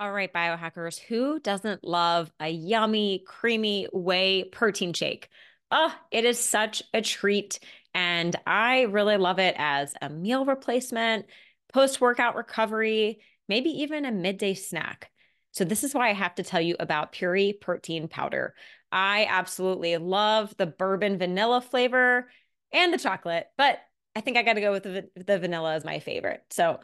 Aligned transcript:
All 0.00 0.12
right, 0.12 0.32
biohackers, 0.32 0.98
who 0.98 1.38
doesn't 1.40 1.84
love 1.84 2.32
a 2.40 2.48
yummy, 2.48 3.22
creamy 3.26 3.86
whey 3.92 4.44
protein 4.44 4.94
shake? 4.94 5.28
Oh, 5.70 5.94
it 6.10 6.24
is 6.24 6.38
such 6.38 6.82
a 6.94 7.02
treat. 7.02 7.58
And 7.92 8.34
I 8.46 8.82
really 8.84 9.18
love 9.18 9.38
it 9.38 9.54
as 9.58 9.92
a 10.00 10.08
meal 10.08 10.46
replacement, 10.46 11.26
post 11.70 12.00
workout 12.00 12.34
recovery, 12.34 13.20
maybe 13.46 13.68
even 13.82 14.06
a 14.06 14.10
midday 14.10 14.54
snack. 14.54 15.10
So, 15.52 15.64
this 15.66 15.84
is 15.84 15.92
why 15.92 16.08
I 16.08 16.14
have 16.14 16.34
to 16.36 16.44
tell 16.44 16.62
you 16.62 16.76
about 16.80 17.12
Puori 17.12 17.60
protein 17.60 18.08
powder. 18.08 18.54
I 18.90 19.26
absolutely 19.28 19.98
love 19.98 20.56
the 20.56 20.66
bourbon 20.66 21.18
vanilla 21.18 21.60
flavor 21.60 22.30
and 22.72 22.90
the 22.94 22.98
chocolate, 22.98 23.48
but 23.58 23.78
I 24.16 24.22
think 24.22 24.38
I 24.38 24.44
got 24.44 24.54
to 24.54 24.60
go 24.62 24.72
with 24.72 24.84
the, 24.84 25.10
the 25.14 25.38
vanilla 25.38 25.74
as 25.74 25.84
my 25.84 25.98
favorite. 25.98 26.42
So, 26.50 26.80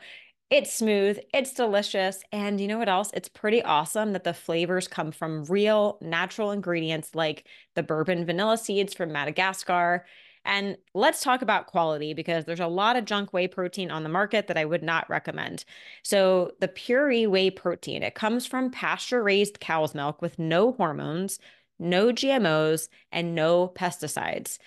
it's 0.51 0.73
smooth, 0.73 1.19
it's 1.35 1.53
delicious, 1.53 2.23
and 2.31 2.61
you 2.61 2.69
know 2.69 2.79
what 2.79 2.89
else? 2.89 3.11
It's 3.15 3.29
pretty 3.29 3.63
awesome 3.65 4.13
that 4.13 4.23
the 4.23 4.33
flavors 4.35 4.87
come 4.87 5.11
from 5.11 5.45
real 5.47 5.99
natural 6.01 6.53
ingredients 6.53 7.15
like 7.15 7.47
the 7.75 7.83
bourbon 7.83 8.25
vanilla 8.25 8.57
seeds 8.57 8.95
from 8.95 9.11
Madagascar. 9.13 10.07
And 10.45 10.77
let's 10.95 11.23
talk 11.23 11.43
about 11.43 11.67
quality 11.67 12.15
because 12.15 12.45
there's 12.45 12.61
a 12.61 12.69
lot 12.69 12.97
of 12.97 13.05
junk 13.05 13.33
whey 13.33 13.49
protein 13.49 13.91
on 13.91 14.05
the 14.05 14.09
market 14.09 14.47
that 14.47 14.57
I 14.57 14.65
would 14.65 14.85
not 14.85 15.11
recommend. 15.11 15.65
So, 16.05 16.53
the 16.61 16.69
Puori 16.69 17.27
whey 17.27 17.51
protein, 17.51 18.05
it 18.05 18.15
comes 18.15 18.47
from 18.47 18.71
pasture 18.71 19.25
raised 19.25 19.59
cow's 19.59 19.95
milk 19.97 20.23
with 20.23 20.39
no 20.39 20.73
hormones, 20.73 21.41
no 21.81 22.13
GMOs, 22.13 22.89
and 23.11 23.35
no 23.35 23.69
pesticides. 23.69 24.59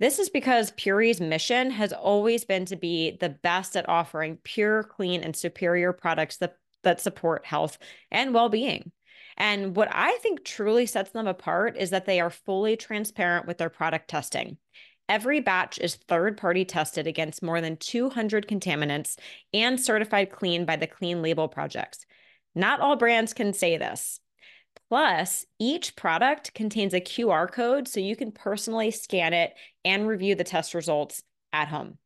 This 0.00 0.18
is 0.18 0.30
because 0.30 0.72
Puori's 0.72 1.20
mission 1.20 1.70
has 1.72 1.92
always 1.92 2.44
been 2.44 2.64
to 2.66 2.76
be 2.76 3.18
the 3.20 3.28
best 3.28 3.76
at 3.76 3.88
offering 3.88 4.38
pure, 4.42 4.82
clean, 4.82 5.22
and 5.22 5.36
superior 5.36 5.92
products 5.92 6.38
that, 6.38 6.56
that 6.82 7.02
support 7.02 7.44
health 7.44 7.78
and 8.10 8.32
well 8.32 8.48
being. 8.48 8.92
And 9.36 9.76
what 9.76 9.88
I 9.92 10.16
think 10.22 10.42
truly 10.42 10.86
sets 10.86 11.10
them 11.10 11.26
apart 11.26 11.76
is 11.76 11.90
that 11.90 12.06
they 12.06 12.18
are 12.18 12.30
fully 12.30 12.76
transparent 12.76 13.46
with 13.46 13.58
their 13.58 13.68
product 13.68 14.08
testing. 14.08 14.56
Every 15.08 15.40
batch 15.40 15.78
is 15.78 15.96
third 15.96 16.38
party 16.38 16.64
tested 16.64 17.06
against 17.06 17.42
more 17.42 17.60
than 17.60 17.76
200 17.76 18.46
contaminants 18.48 19.18
and 19.52 19.78
certified 19.78 20.30
clean 20.30 20.64
by 20.64 20.76
the 20.76 20.86
Clean 20.86 21.20
Label 21.20 21.48
Projects. 21.48 22.06
Not 22.54 22.80
all 22.80 22.96
brands 22.96 23.34
can 23.34 23.52
say 23.52 23.76
this. 23.76 24.20
Plus, 24.90 25.46
each 25.60 25.94
product 25.94 26.52
contains 26.52 26.94
a 26.94 27.00
QR 27.00 27.50
code 27.50 27.86
so 27.86 28.00
you 28.00 28.16
can 28.16 28.32
personally 28.32 28.90
scan 28.90 29.32
it 29.32 29.54
and 29.84 30.08
review 30.08 30.34
the 30.34 30.42
test 30.42 30.74
results 30.74 31.22
at 31.52 31.68
home. 31.68 31.96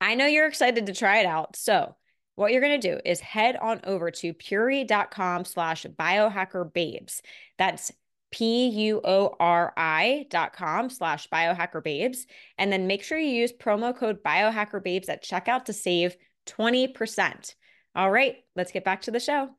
I 0.00 0.14
know 0.14 0.24
you're 0.24 0.46
excited 0.46 0.86
to 0.86 0.94
try 0.94 1.18
it 1.18 1.26
out. 1.26 1.56
So, 1.56 1.94
what 2.36 2.52
you're 2.52 2.62
going 2.62 2.80
to 2.80 2.90
do 2.94 3.00
is 3.04 3.20
head 3.20 3.56
on 3.56 3.82
over 3.84 4.10
to 4.10 4.32
puori.com 4.32 5.44
slash 5.44 5.84
biohackerbabes. 5.84 7.20
That's 7.58 7.92
P-U-O-R-I 8.32 10.26
dot 10.30 10.52
com 10.54 10.90
slash 10.90 11.28
biohackerbabes. 11.28 12.26
And 12.58 12.72
then 12.72 12.86
make 12.86 13.04
sure 13.04 13.18
you 13.18 13.28
use 13.28 13.52
promo 13.52 13.94
code 13.94 14.24
biohackerbabes 14.24 15.10
at 15.10 15.22
checkout 15.22 15.66
to 15.66 15.74
save 15.74 16.16
20%. 16.46 17.54
All 17.94 18.10
right, 18.10 18.36
let's 18.56 18.72
get 18.72 18.84
back 18.84 19.02
to 19.02 19.10
the 19.10 19.20
show. 19.20 19.50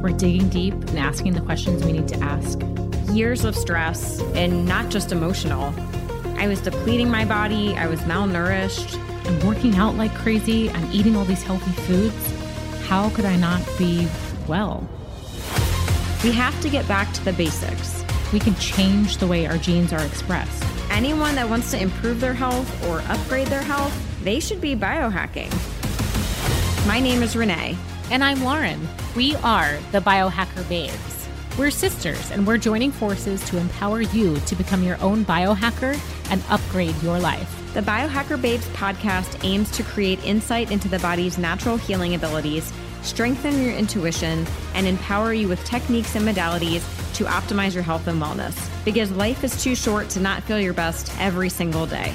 We're 0.00 0.10
digging 0.10 0.48
deep 0.48 0.74
and 0.74 0.98
asking 0.98 1.32
the 1.32 1.40
questions 1.40 1.84
we 1.84 1.90
need 1.90 2.06
to 2.08 2.16
ask. 2.20 2.60
Years 3.12 3.44
of 3.44 3.56
stress 3.56 4.20
and 4.34 4.64
not 4.64 4.90
just 4.90 5.10
emotional. 5.10 5.74
I 6.36 6.46
was 6.46 6.60
depleting 6.60 7.10
my 7.10 7.24
body, 7.24 7.76
I 7.76 7.88
was 7.88 8.00
malnourished. 8.02 8.96
I'm 9.26 9.46
working 9.46 9.74
out 9.74 9.96
like 9.96 10.14
crazy, 10.14 10.70
I'm 10.70 10.92
eating 10.92 11.16
all 11.16 11.24
these 11.24 11.42
healthy 11.42 11.72
foods. 11.82 12.86
How 12.86 13.10
could 13.10 13.24
I 13.24 13.34
not 13.36 13.60
be 13.76 14.06
well? 14.46 14.88
We 16.22 16.30
have 16.30 16.58
to 16.62 16.68
get 16.68 16.86
back 16.86 17.12
to 17.14 17.24
the 17.24 17.32
basics. 17.32 18.04
We 18.32 18.38
can 18.38 18.54
change 18.56 19.16
the 19.16 19.26
way 19.26 19.46
our 19.46 19.58
genes 19.58 19.92
are 19.92 20.04
expressed. 20.04 20.64
Anyone 20.90 21.34
that 21.34 21.48
wants 21.48 21.72
to 21.72 21.82
improve 21.82 22.20
their 22.20 22.34
health 22.34 22.88
or 22.88 23.00
upgrade 23.08 23.48
their 23.48 23.62
health, 23.62 23.94
they 24.22 24.38
should 24.38 24.60
be 24.60 24.76
biohacking. 24.76 25.50
My 26.86 27.00
name 27.00 27.24
is 27.24 27.34
Renee. 27.36 27.76
And 28.10 28.24
I'm 28.24 28.42
Lauren. 28.42 28.88
We 29.14 29.36
are 29.36 29.76
the 29.92 30.00
Biohacker 30.00 30.66
Babes. 30.66 31.28
We're 31.58 31.70
sisters, 31.70 32.30
and 32.30 32.46
we're 32.46 32.56
joining 32.56 32.90
forces 32.90 33.44
to 33.50 33.58
empower 33.58 34.00
you 34.00 34.38
to 34.46 34.56
become 34.56 34.82
your 34.82 34.98
own 35.02 35.26
biohacker 35.26 36.00
and 36.30 36.42
upgrade 36.48 36.94
your 37.02 37.18
life. 37.18 37.70
The 37.74 37.82
Biohacker 37.82 38.40
Babes 38.40 38.66
podcast 38.68 39.44
aims 39.44 39.70
to 39.72 39.82
create 39.82 40.24
insight 40.24 40.70
into 40.70 40.88
the 40.88 40.98
body's 41.00 41.36
natural 41.36 41.76
healing 41.76 42.14
abilities, 42.14 42.72
strengthen 43.02 43.62
your 43.62 43.74
intuition, 43.74 44.46
and 44.72 44.86
empower 44.86 45.34
you 45.34 45.46
with 45.46 45.62
techniques 45.66 46.16
and 46.16 46.26
modalities 46.26 46.80
to 47.12 47.24
optimize 47.24 47.74
your 47.74 47.82
health 47.82 48.06
and 48.06 48.22
wellness. 48.22 48.56
Because 48.86 49.10
life 49.12 49.44
is 49.44 49.62
too 49.62 49.74
short 49.74 50.08
to 50.10 50.20
not 50.20 50.42
feel 50.44 50.58
your 50.58 50.72
best 50.72 51.12
every 51.20 51.50
single 51.50 51.84
day. 51.84 52.14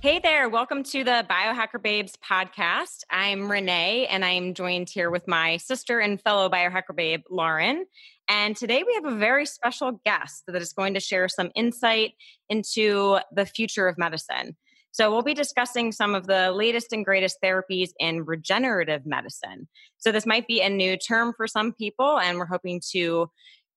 Hey 0.00 0.20
there, 0.20 0.48
welcome 0.48 0.84
to 0.84 1.02
the 1.02 1.26
Biohacker 1.28 1.82
Babes 1.82 2.12
podcast. 2.24 3.00
I'm 3.10 3.50
Renee, 3.50 4.06
and 4.06 4.24
I'm 4.24 4.54
joined 4.54 4.88
here 4.88 5.10
with 5.10 5.26
my 5.26 5.56
sister 5.56 5.98
and 5.98 6.22
fellow 6.22 6.48
biohacker 6.48 6.94
babe, 6.94 7.22
Lauren. 7.28 7.84
And 8.28 8.56
today 8.56 8.84
we 8.86 8.94
have 8.94 9.06
a 9.06 9.16
very 9.16 9.44
special 9.44 10.00
guest 10.06 10.44
that 10.46 10.62
is 10.62 10.72
going 10.72 10.94
to 10.94 11.00
share 11.00 11.26
some 11.26 11.50
insight 11.56 12.12
into 12.48 13.18
the 13.32 13.44
future 13.44 13.88
of 13.88 13.98
medicine. 13.98 14.56
So, 14.92 15.10
we'll 15.10 15.22
be 15.22 15.34
discussing 15.34 15.90
some 15.90 16.14
of 16.14 16.28
the 16.28 16.52
latest 16.52 16.92
and 16.92 17.04
greatest 17.04 17.38
therapies 17.42 17.90
in 17.98 18.24
regenerative 18.24 19.04
medicine. 19.04 19.66
So, 19.96 20.12
this 20.12 20.26
might 20.26 20.46
be 20.46 20.60
a 20.60 20.70
new 20.70 20.96
term 20.96 21.34
for 21.36 21.48
some 21.48 21.72
people, 21.72 22.20
and 22.20 22.38
we're 22.38 22.46
hoping 22.46 22.80
to 22.92 23.28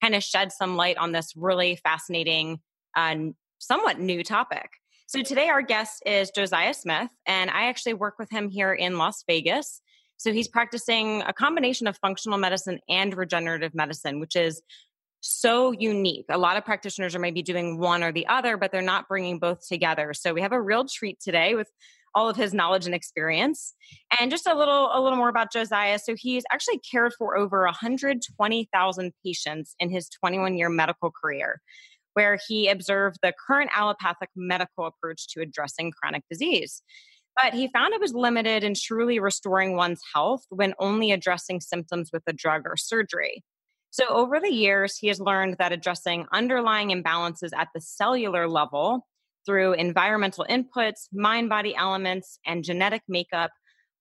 kind 0.03 0.13
of 0.13 0.21
shed 0.21 0.51
some 0.51 0.75
light 0.75 0.97
on 0.97 1.13
this 1.13 1.33
really 1.35 1.77
fascinating, 1.77 2.59
uh, 2.95 3.15
somewhat 3.57 3.99
new 3.99 4.23
topic. 4.23 4.69
So 5.11 5.21
today 5.21 5.49
our 5.49 5.61
guest 5.61 6.01
is 6.05 6.31
Josiah 6.31 6.73
Smith, 6.73 7.09
and 7.25 7.49
I 7.49 7.65
actually 7.65 7.95
work 7.95 8.17
with 8.17 8.29
him 8.29 8.47
here 8.47 8.71
in 8.71 8.97
Las 8.97 9.25
Vegas. 9.27 9.81
So 10.15 10.31
he's 10.31 10.47
practicing 10.47 11.21
a 11.23 11.33
combination 11.33 11.85
of 11.87 11.97
functional 11.97 12.37
medicine 12.37 12.79
and 12.87 13.13
regenerative 13.17 13.75
medicine, 13.75 14.21
which 14.21 14.37
is 14.37 14.61
so 15.19 15.71
unique. 15.73 16.23
A 16.29 16.37
lot 16.37 16.55
of 16.55 16.63
practitioners 16.63 17.13
are 17.13 17.19
maybe 17.19 17.41
doing 17.41 17.77
one 17.77 18.03
or 18.03 18.13
the 18.13 18.25
other, 18.27 18.55
but 18.55 18.71
they're 18.71 18.81
not 18.81 19.09
bringing 19.09 19.37
both 19.37 19.67
together. 19.67 20.13
So 20.13 20.33
we 20.33 20.39
have 20.39 20.53
a 20.53 20.61
real 20.61 20.85
treat 20.85 21.19
today 21.19 21.55
with 21.55 21.67
all 22.15 22.29
of 22.29 22.37
his 22.37 22.53
knowledge 22.53 22.85
and 22.85 22.95
experience. 22.95 23.73
And 24.17 24.31
just 24.31 24.47
a 24.47 24.55
little 24.55 24.91
a 24.93 25.01
little 25.01 25.17
more 25.17 25.27
about 25.27 25.51
Josiah. 25.51 25.99
So 25.99 26.15
he's 26.15 26.45
actually 26.53 26.79
cared 26.89 27.11
for 27.17 27.35
over 27.35 27.65
120,000 27.65 29.13
patients 29.25 29.75
in 29.77 29.89
his 29.89 30.07
21 30.07 30.57
year 30.57 30.69
medical 30.69 31.11
career 31.11 31.59
where 32.13 32.37
he 32.47 32.67
observed 32.67 33.17
the 33.21 33.33
current 33.47 33.71
allopathic 33.73 34.29
medical 34.35 34.85
approach 34.85 35.27
to 35.29 35.41
addressing 35.41 35.91
chronic 35.91 36.23
disease. 36.29 36.81
But 37.41 37.53
he 37.53 37.69
found 37.69 37.93
it 37.93 38.01
was 38.01 38.13
limited 38.13 38.63
in 38.63 38.73
truly 38.75 39.19
restoring 39.19 39.75
one's 39.75 40.01
health 40.13 40.43
when 40.49 40.73
only 40.79 41.11
addressing 41.11 41.61
symptoms 41.61 42.09
with 42.11 42.23
a 42.27 42.33
drug 42.33 42.63
or 42.65 42.75
surgery. 42.75 43.43
So, 43.89 44.07
over 44.07 44.39
the 44.39 44.51
years, 44.51 44.97
he 44.97 45.07
has 45.07 45.19
learned 45.19 45.57
that 45.59 45.71
addressing 45.71 46.25
underlying 46.31 46.89
imbalances 46.89 47.49
at 47.55 47.69
the 47.73 47.81
cellular 47.81 48.47
level 48.47 49.05
through 49.45 49.73
environmental 49.73 50.45
inputs, 50.49 51.07
mind 51.11 51.49
body 51.49 51.75
elements, 51.75 52.39
and 52.45 52.63
genetic 52.63 53.01
makeup 53.07 53.51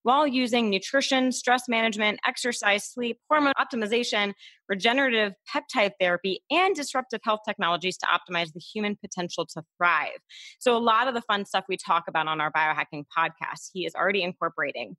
while 0.02 0.26
using 0.26 0.70
nutrition, 0.70 1.32
stress 1.32 1.69
management, 1.69 2.20
exercise, 2.26 2.85
sleep, 2.85 3.19
hormone 3.29 3.52
optimization, 3.58 4.32
regenerative 4.69 5.35
peptide 5.52 5.93
therapy, 6.00 6.43
and 6.50 6.75
disruptive 6.75 7.20
health 7.23 7.41
technologies 7.47 7.99
to 7.99 8.06
optimize 8.06 8.52
the 8.52 8.61
human 8.61 8.97
potential 8.97 9.47
to 9.47 9.62
thrive. 9.76 10.19
So, 10.58 10.76
a 10.76 10.79
lot 10.79 11.08
of 11.08 11.14
the 11.14 11.23
fun 11.23 11.44
stuff 11.44 11.64
we 11.69 11.76
talk 11.76 12.05
about 12.08 12.29
on 12.29 12.41
our 12.41 12.52
biohacking 12.52 13.05
podcast, 13.17 13.70
he 13.73 13.85
is 13.85 13.94
already 13.94 14.23
incorporating. 14.23 14.97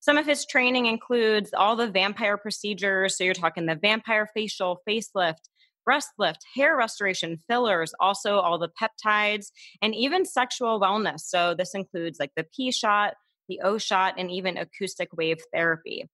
Some 0.00 0.16
of 0.16 0.26
his 0.26 0.46
training 0.46 0.86
includes 0.86 1.50
all 1.52 1.74
the 1.74 1.90
vampire 1.90 2.36
procedures. 2.36 3.16
So, 3.16 3.24
you're 3.24 3.34
talking 3.34 3.66
the 3.66 3.74
vampire 3.74 4.28
facial, 4.34 4.80
facelift, 4.88 5.48
breast 5.84 6.10
lift, 6.18 6.44
hair 6.54 6.76
restoration, 6.76 7.38
fillers, 7.48 7.92
also 7.98 8.38
all 8.38 8.58
the 8.58 8.68
peptides, 8.80 9.46
and 9.80 9.94
even 9.94 10.24
sexual 10.26 10.80
wellness. 10.80 11.20
So, 11.20 11.54
this 11.54 11.74
includes 11.74 12.20
like 12.20 12.32
the 12.36 12.46
P 12.54 12.70
shot 12.70 13.14
the 13.48 13.60
O 13.62 13.78
shot, 13.78 14.14
and 14.18 14.30
even 14.30 14.56
acoustic 14.56 15.08
wave 15.16 15.38
therapy. 15.52 16.08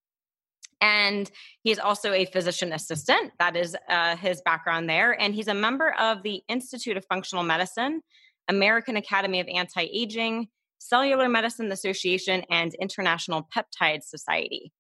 And 0.81 1.31
he's 1.63 1.79
also 1.79 2.13
a 2.13 2.27
physician 2.27 2.73
assistant. 2.73 3.33
That 3.39 3.57
is 3.57 3.77
uh, 3.89 4.17
his 4.17 4.43
background 4.45 4.89
there. 4.89 5.19
And 5.19 5.35
he's 5.35 5.49
a 5.49 5.55
member 5.55 5.95
of 5.99 6.23
the 6.23 6.43
Institute 6.49 6.97
of 6.97 7.05
Functional 7.07 7.43
Medicine, 7.43 8.03
American 8.49 8.97
Academy 8.97 9.41
of 9.41 9.49
Anti 9.49 9.89
Aging, 9.93 10.49
Cellular 10.79 11.29
Medicine 11.29 11.73
Association, 11.73 12.43
and 12.51 12.75
International 12.75 13.49
Peptide 13.55 14.03
Society. 14.03 14.73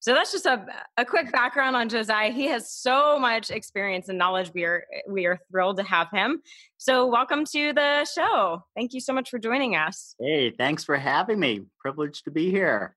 So 0.00 0.14
that's 0.14 0.30
just 0.30 0.46
a, 0.46 0.64
a 0.96 1.04
quick 1.04 1.32
background 1.32 1.74
on 1.74 1.88
Josiah. 1.88 2.30
He 2.30 2.46
has 2.46 2.70
so 2.70 3.18
much 3.18 3.50
experience 3.50 4.08
and 4.08 4.18
knowledge. 4.18 4.52
We 4.54 4.64
are 4.64 4.84
we 5.08 5.26
are 5.26 5.38
thrilled 5.50 5.78
to 5.78 5.82
have 5.82 6.08
him. 6.12 6.42
So 6.76 7.06
welcome 7.06 7.44
to 7.46 7.72
the 7.72 8.04
show. 8.04 8.62
Thank 8.76 8.92
you 8.92 9.00
so 9.00 9.12
much 9.12 9.30
for 9.30 9.38
joining 9.38 9.74
us. 9.74 10.14
Hey, 10.20 10.50
thanks 10.50 10.84
for 10.84 10.96
having 10.96 11.40
me. 11.40 11.62
Privileged 11.80 12.24
to 12.24 12.30
be 12.30 12.50
here. 12.50 12.94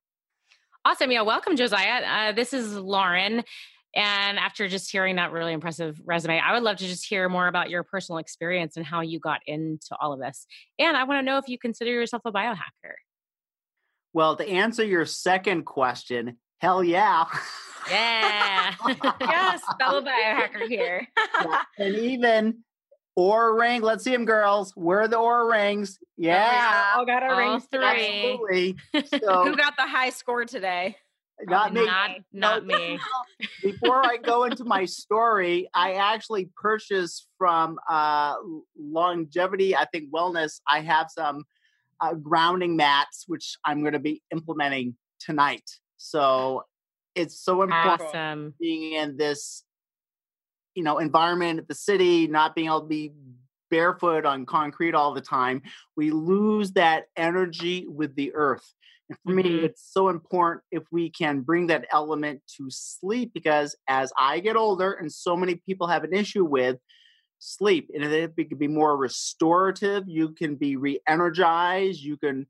Awesome. 0.86 1.12
Yeah, 1.12 1.22
welcome, 1.22 1.56
Josiah. 1.56 2.04
Uh, 2.06 2.32
this 2.32 2.54
is 2.54 2.76
Lauren. 2.76 3.44
And 3.96 4.38
after 4.38 4.68
just 4.68 4.92
hearing 4.92 5.16
that 5.16 5.32
really 5.32 5.52
impressive 5.52 6.00
resume, 6.06 6.40
I 6.40 6.54
would 6.54 6.64
love 6.64 6.78
to 6.78 6.86
just 6.86 7.08
hear 7.08 7.28
more 7.28 7.48
about 7.48 7.70
your 7.70 7.84
personal 7.84 8.20
experience 8.20 8.78
and 8.78 8.86
how 8.86 9.02
you 9.02 9.20
got 9.20 9.42
into 9.48 9.96
all 10.00 10.14
of 10.14 10.20
this. 10.20 10.46
And 10.78 10.96
I 10.96 11.06
want 11.06 11.20
to 11.20 11.24
know 11.24 11.38
if 11.38 11.48
you 11.48 11.58
consider 11.58 11.92
yourself 11.92 12.22
a 12.26 12.32
biohacker. 12.32 12.94
Well, 14.14 14.36
to 14.36 14.48
answer 14.48 14.84
your 14.84 15.06
second 15.06 15.64
question, 15.64 16.38
hell 16.60 16.84
yeah. 16.84 17.26
Yeah. 17.90 18.76
yes, 19.22 19.62
fellow 19.80 20.02
biohacker 20.02 20.68
here. 20.68 21.08
yeah. 21.18 21.62
And 21.78 21.96
even 21.96 22.64
Oura 23.18 23.60
ring. 23.60 23.82
Let's 23.82 24.04
see 24.04 24.12
them, 24.12 24.26
girls. 24.26 24.74
Where 24.76 25.02
are 25.02 25.08
the 25.08 25.18
Oura 25.18 25.50
rings? 25.50 25.98
Yeah. 26.18 26.92
Oh, 26.96 27.00
all 27.00 27.06
got 27.06 27.24
our 27.24 27.42
all 27.42 27.52
rings. 27.52 27.68
Three. 27.72 27.84
Absolutely. 27.84 28.76
So, 29.24 29.44
Who 29.46 29.56
got 29.56 29.76
the 29.76 29.88
high 29.88 30.10
score 30.10 30.46
today? 30.46 30.96
Not 31.42 31.74
me. 31.74 31.86
Not, 31.86 32.12
not 32.34 32.66
no, 32.66 32.78
me. 32.78 33.00
Before 33.64 34.06
I 34.06 34.18
go 34.18 34.44
into 34.44 34.66
my 34.66 34.84
story, 34.84 35.70
I 35.74 35.94
actually 35.94 36.50
purchased 36.62 37.28
from 37.38 37.80
uh, 37.90 38.36
Longevity, 38.78 39.74
I 39.76 39.86
think 39.86 40.12
Wellness. 40.12 40.60
I 40.70 40.82
have 40.82 41.08
some 41.10 41.46
uh, 42.02 42.14
grounding 42.16 42.76
mats, 42.76 43.24
which 43.28 43.56
I'm 43.64 43.82
going 43.82 43.94
to 43.94 44.00
be 44.00 44.22
implementing 44.32 44.96
tonight. 45.20 45.64
So 46.00 46.64
it's 47.14 47.38
so 47.38 47.62
important 47.62 48.02
awesome. 48.02 48.54
being 48.60 48.94
in 48.94 49.18
this, 49.18 49.64
you 50.74 50.84
know, 50.84 50.98
environment 50.98 51.60
at 51.60 51.68
the 51.68 51.76
city, 51.76 52.26
not 52.26 52.56
being 52.56 52.68
able 52.68 52.82
to 52.82 52.88
be 52.88 53.12
barefoot 53.70 54.26
on 54.26 54.46
concrete 54.46 54.96
all 54.96 55.14
the 55.14 55.22
time. 55.22 55.62
We 55.96 56.12
lose 56.12 56.72
that 56.72 57.04
energy 57.16 57.86
with 57.88 58.16
the 58.16 58.34
earth. 58.34 58.74
And 59.10 59.18
for 59.26 59.34
mm-hmm. 59.34 59.58
me, 59.58 59.64
it's 59.66 59.92
so 59.92 60.08
important 60.08 60.64
if 60.72 60.84
we 60.90 61.10
can 61.10 61.42
bring 61.42 61.68
that 61.68 61.86
element 61.92 62.42
to 62.58 62.68
sleep 62.70 63.32
because 63.34 63.76
as 63.88 64.14
I 64.18 64.40
get 64.40 64.56
older, 64.56 64.94
and 64.94 65.12
so 65.12 65.36
many 65.36 65.56
people 65.56 65.88
have 65.88 66.06
an 66.06 66.14
issue 66.14 66.46
with 66.46 66.78
sleep, 67.40 67.90
and 67.94 68.06
if 68.06 68.32
it 68.38 68.50
can 68.50 68.58
be 68.58 68.68
more 68.68 68.96
restorative, 68.96 70.06
you 70.08 70.30
can 70.30 70.56
be 70.56 70.78
re 70.78 71.00
energized, 71.08 72.00
you 72.00 72.16
can 72.16 72.48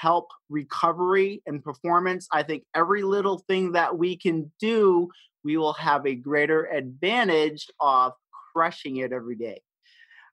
help 0.00 0.30
recovery 0.48 1.42
and 1.46 1.62
performance. 1.62 2.28
I 2.32 2.42
think 2.42 2.64
every 2.74 3.02
little 3.02 3.38
thing 3.38 3.72
that 3.72 3.96
we 3.96 4.16
can 4.16 4.50
do, 4.60 5.08
we 5.44 5.56
will 5.56 5.74
have 5.74 6.06
a 6.06 6.14
greater 6.14 6.64
advantage 6.64 7.68
of 7.80 8.12
crushing 8.52 8.96
it 8.98 9.12
every 9.12 9.36
day. 9.36 9.60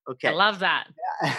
Okay. 0.10 0.30
I 0.30 0.32
love 0.32 0.60
that. 0.60 0.88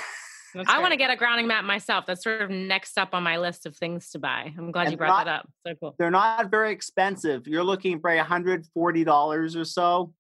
I 0.54 0.80
want 0.80 0.92
to 0.92 0.98
get 0.98 1.10
a 1.10 1.16
grounding 1.16 1.46
mat 1.46 1.64
myself. 1.64 2.04
That's 2.06 2.22
sort 2.22 2.42
of 2.42 2.50
next 2.50 2.98
up 2.98 3.14
on 3.14 3.22
my 3.22 3.38
list 3.38 3.64
of 3.64 3.76
things 3.76 4.10
to 4.10 4.19
buy. 4.19 4.52
I'm 4.56 4.70
glad 4.70 4.82
and 4.82 4.92
you 4.92 4.98
brought 4.98 5.08
not, 5.08 5.24
that 5.24 5.40
up. 5.40 5.48
So 5.66 5.74
cool. 5.80 5.94
They're 5.98 6.10
not 6.10 6.50
very 6.50 6.72
expensive. 6.72 7.46
You're 7.46 7.64
looking 7.64 8.00
for 8.00 8.10
$140 8.10 9.56
or 9.56 9.64
so. 9.64 10.12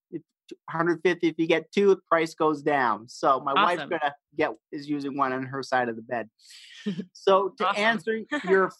150 0.66 1.28
if 1.28 1.34
you 1.38 1.46
get 1.46 1.70
two 1.72 1.88
the 1.88 2.00
price 2.08 2.34
goes 2.34 2.62
down 2.62 3.08
so 3.08 3.40
my 3.40 3.52
awesome. 3.52 3.64
wife's 3.64 3.90
gonna 3.90 4.14
get 4.36 4.50
is 4.70 4.88
using 4.88 5.16
one 5.16 5.32
on 5.32 5.44
her 5.44 5.62
side 5.62 5.88
of 5.88 5.96
the 5.96 6.02
bed 6.02 6.28
so 7.12 7.50
to 7.58 7.66
awesome. 7.66 7.82
answer 7.82 8.20
your 8.44 8.72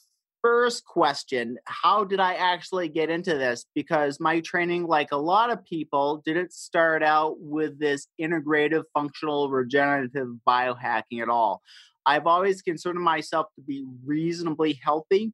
first 0.43 0.85
question 0.85 1.57
how 1.67 2.03
did 2.03 2.19
i 2.19 2.35
actually 2.35 2.89
get 2.89 3.09
into 3.09 3.35
this 3.35 3.67
because 3.75 4.19
my 4.19 4.41
training 4.41 4.87
like 4.87 5.13
a 5.13 5.17
lot 5.17 5.51
of 5.51 5.65
people 5.65 6.21
didn't 6.25 6.53
start 6.53 7.03
out 7.03 7.37
with 7.39 7.79
this 7.79 8.09
integrative 8.21 8.83
functional 8.93 9.49
regenerative 9.49 10.29
biohacking 10.47 11.23
at 11.23 11.29
all 11.29 11.63
i've 12.07 12.27
always 12.27 12.61
considered 12.61 12.99
myself 12.99 13.47
to 13.55 13.63
be 13.63 13.85
reasonably 14.05 14.81
healthy 14.83 15.33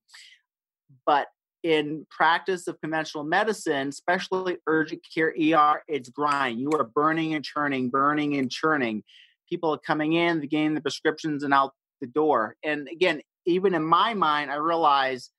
but 1.07 1.27
in 1.63 2.07
practice 2.11 2.69
of 2.69 2.81
conventional 2.81 3.25
medicine, 3.25 3.89
especially 3.89 4.59
urgent 4.67 5.03
care 5.15 5.35
ER, 5.39 5.83
it's 5.89 6.09
grind. 6.09 6.61
You 6.61 6.71
are 6.73 6.85
burning 6.85 7.35
and 7.35 7.45
churning, 7.45 7.91
burning 7.91 8.37
and 8.37 8.51
churning. 8.51 9.03
People 9.49 9.75
are 9.75 9.79
coming 9.79 10.13
in, 10.15 10.41
getting 10.41 10.75
the 10.75 10.81
prescriptions 10.81 11.43
and 11.43 11.53
out 11.53 11.73
the 12.01 12.07
door. 12.07 12.57
And 12.63 12.89
again, 12.89 13.21
even 13.47 13.75
in 13.75 13.83
my 13.83 14.15
mind, 14.15 14.51
I 14.51 14.57
realize, 14.57 15.31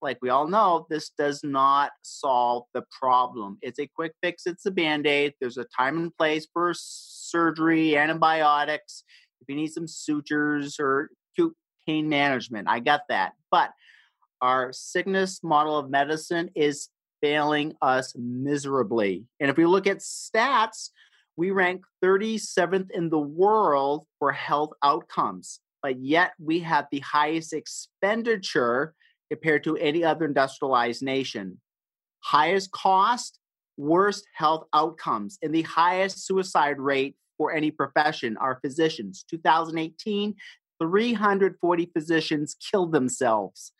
like 0.00 0.18
we 0.22 0.30
all 0.30 0.48
know, 0.48 0.86
this 0.90 1.10
does 1.10 1.40
not 1.44 1.90
solve 2.02 2.64
the 2.74 2.84
problem. 2.98 3.58
It's 3.62 3.78
a 3.78 3.86
quick 3.86 4.12
fix, 4.22 4.46
it's 4.46 4.66
a 4.66 4.70
band 4.70 5.06
aid. 5.06 5.34
There's 5.40 5.58
a 5.58 5.66
time 5.76 5.98
and 5.98 6.16
place 6.16 6.46
for 6.52 6.72
surgery, 6.74 7.96
antibiotics, 7.96 9.04
if 9.40 9.48
you 9.48 9.54
need 9.54 9.72
some 9.72 9.86
sutures 9.86 10.78
or 10.80 11.10
acute 11.32 11.54
pain 11.86 12.08
management. 12.08 12.68
I 12.68 12.80
got 12.80 13.02
that. 13.08 13.32
But 13.50 13.70
our 14.40 14.72
sickness 14.72 15.40
model 15.42 15.78
of 15.78 15.90
medicine 15.90 16.50
is 16.54 16.88
failing 17.20 17.74
us 17.82 18.14
miserably. 18.16 19.24
And 19.40 19.50
if 19.50 19.56
we 19.56 19.66
look 19.66 19.86
at 19.86 19.98
stats, 19.98 20.90
we 21.36 21.50
rank 21.50 21.82
37th 22.04 22.90
in 22.90 23.10
the 23.10 23.18
world 23.18 24.06
for 24.18 24.32
health 24.32 24.70
outcomes 24.82 25.60
but 25.82 26.00
yet 26.00 26.32
we 26.38 26.60
have 26.60 26.86
the 26.90 27.00
highest 27.00 27.52
expenditure 27.52 28.94
compared 29.30 29.64
to 29.64 29.76
any 29.76 30.04
other 30.04 30.24
industrialized 30.24 31.02
nation. 31.02 31.60
Highest 32.20 32.70
cost, 32.72 33.38
worst 33.76 34.26
health 34.34 34.64
outcomes, 34.74 35.38
and 35.42 35.54
the 35.54 35.62
highest 35.62 36.26
suicide 36.26 36.80
rate 36.80 37.16
for 37.36 37.52
any 37.52 37.70
profession 37.70 38.36
are 38.38 38.58
physicians. 38.64 39.24
2018, 39.30 40.34
340 40.80 41.90
physicians 41.94 42.56
killed 42.70 42.92
themselves. 42.92 43.72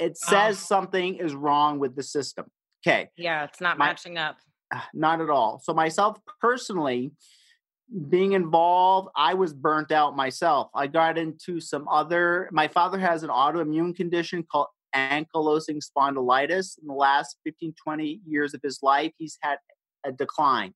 It 0.00 0.16
says 0.16 0.56
oh. 0.56 0.64
something 0.66 1.16
is 1.16 1.34
wrong 1.34 1.78
with 1.78 1.94
the 1.94 2.02
system. 2.02 2.46
Okay. 2.86 3.08
Yeah, 3.16 3.44
it's 3.44 3.60
not 3.60 3.78
My, 3.78 3.86
matching 3.86 4.18
up. 4.18 4.36
Not 4.94 5.20
at 5.20 5.30
all. 5.30 5.60
So, 5.62 5.74
myself 5.74 6.18
personally, 6.40 7.12
being 8.08 8.32
involved, 8.32 9.08
I 9.16 9.34
was 9.34 9.52
burnt 9.52 9.92
out 9.92 10.16
myself. 10.16 10.70
I 10.74 10.86
got 10.86 11.18
into 11.18 11.60
some 11.60 11.88
other, 11.88 12.48
my 12.52 12.68
father 12.68 12.98
has 12.98 13.22
an 13.22 13.30
autoimmune 13.30 13.94
condition 13.96 14.44
called 14.50 14.68
ankylosing 14.94 15.80
spondylitis. 15.80 16.78
In 16.80 16.86
the 16.86 16.94
last 16.94 17.36
15, 17.44 17.74
20 17.82 18.20
years 18.26 18.54
of 18.54 18.60
his 18.62 18.78
life, 18.82 19.12
he's 19.18 19.36
had 19.42 19.58
a 20.04 20.12
decline. 20.12 20.72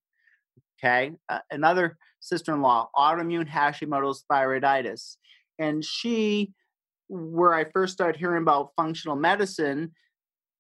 Okay. 0.78 1.12
Uh, 1.28 1.38
another 1.50 1.96
sister 2.20 2.52
in 2.52 2.62
law, 2.62 2.88
autoimmune 2.96 3.48
Hashimoto's 3.48 4.25
thyroiditis. 4.30 5.16
And 5.58 5.84
she, 5.84 6.52
where 7.08 7.54
I 7.54 7.64
first 7.64 7.92
started 7.92 8.18
hearing 8.18 8.42
about 8.42 8.73
functional 8.76 9.16
medicine, 9.16 9.92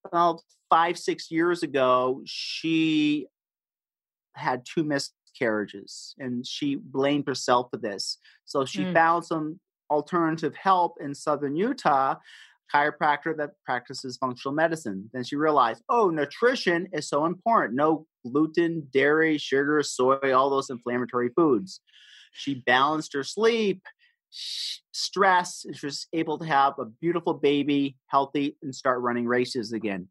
about 0.04 0.40
five, 0.70 0.98
six 0.98 1.30
years 1.30 1.62
ago, 1.62 2.20
she 2.24 3.26
had 4.34 4.64
two 4.64 4.84
miscarriages 4.84 6.14
and 6.18 6.46
she 6.46 6.76
blamed 6.76 7.26
herself 7.26 7.68
for 7.70 7.76
this. 7.76 8.18
So 8.44 8.64
she 8.64 8.82
mm. 8.82 8.92
found 8.92 9.24
some 9.24 9.60
alternative 9.90 10.54
help 10.56 10.96
in 11.00 11.14
southern 11.14 11.56
Utah, 11.56 12.16
chiropractor 12.74 13.36
that 13.36 13.50
practices 13.64 14.16
functional 14.16 14.54
medicine. 14.54 15.10
Then 15.12 15.24
she 15.24 15.36
realized, 15.36 15.82
oh, 15.88 16.10
nutrition 16.10 16.88
is 16.92 17.08
so 17.08 17.26
important. 17.26 17.76
No 17.76 18.06
gluten, 18.26 18.88
dairy, 18.92 19.38
sugar, 19.38 19.82
soy, 19.82 20.34
all 20.34 20.50
those 20.50 20.70
inflammatory 20.70 21.30
foods. 21.36 21.80
She 22.32 22.62
balanced 22.66 23.12
her 23.12 23.22
sleep, 23.22 23.82
stress, 24.92 25.64
and 25.64 25.76
she 25.76 25.86
was 25.86 26.06
able 26.12 26.38
to 26.38 26.44
have 26.44 26.78
a 26.78 26.86
beautiful 26.86 27.34
baby, 27.34 27.96
healthy, 28.08 28.56
and 28.62 28.74
start 28.74 29.00
running 29.00 29.26
races 29.26 29.72
again. 29.72 30.08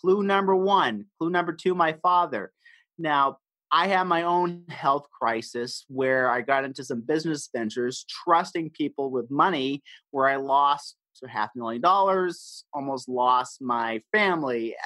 Clue 0.00 0.22
number 0.22 0.54
one. 0.54 1.06
Clue 1.18 1.30
number 1.30 1.52
two, 1.52 1.74
my 1.74 1.94
father. 2.02 2.52
Now, 2.98 3.38
I 3.72 3.88
had 3.88 4.04
my 4.04 4.22
own 4.22 4.62
health 4.68 5.06
crisis 5.10 5.84
where 5.88 6.30
I 6.30 6.40
got 6.40 6.64
into 6.64 6.84
some 6.84 7.00
business 7.00 7.48
ventures, 7.54 8.04
trusting 8.24 8.70
people 8.70 9.10
with 9.10 9.30
money, 9.30 9.82
where 10.12 10.28
I 10.28 10.36
lost 10.36 10.96
half 11.28 11.50
a 11.56 11.58
million 11.58 11.80
dollars, 11.80 12.64
almost 12.72 13.08
lost 13.08 13.60
my 13.60 14.02
family, 14.12 14.76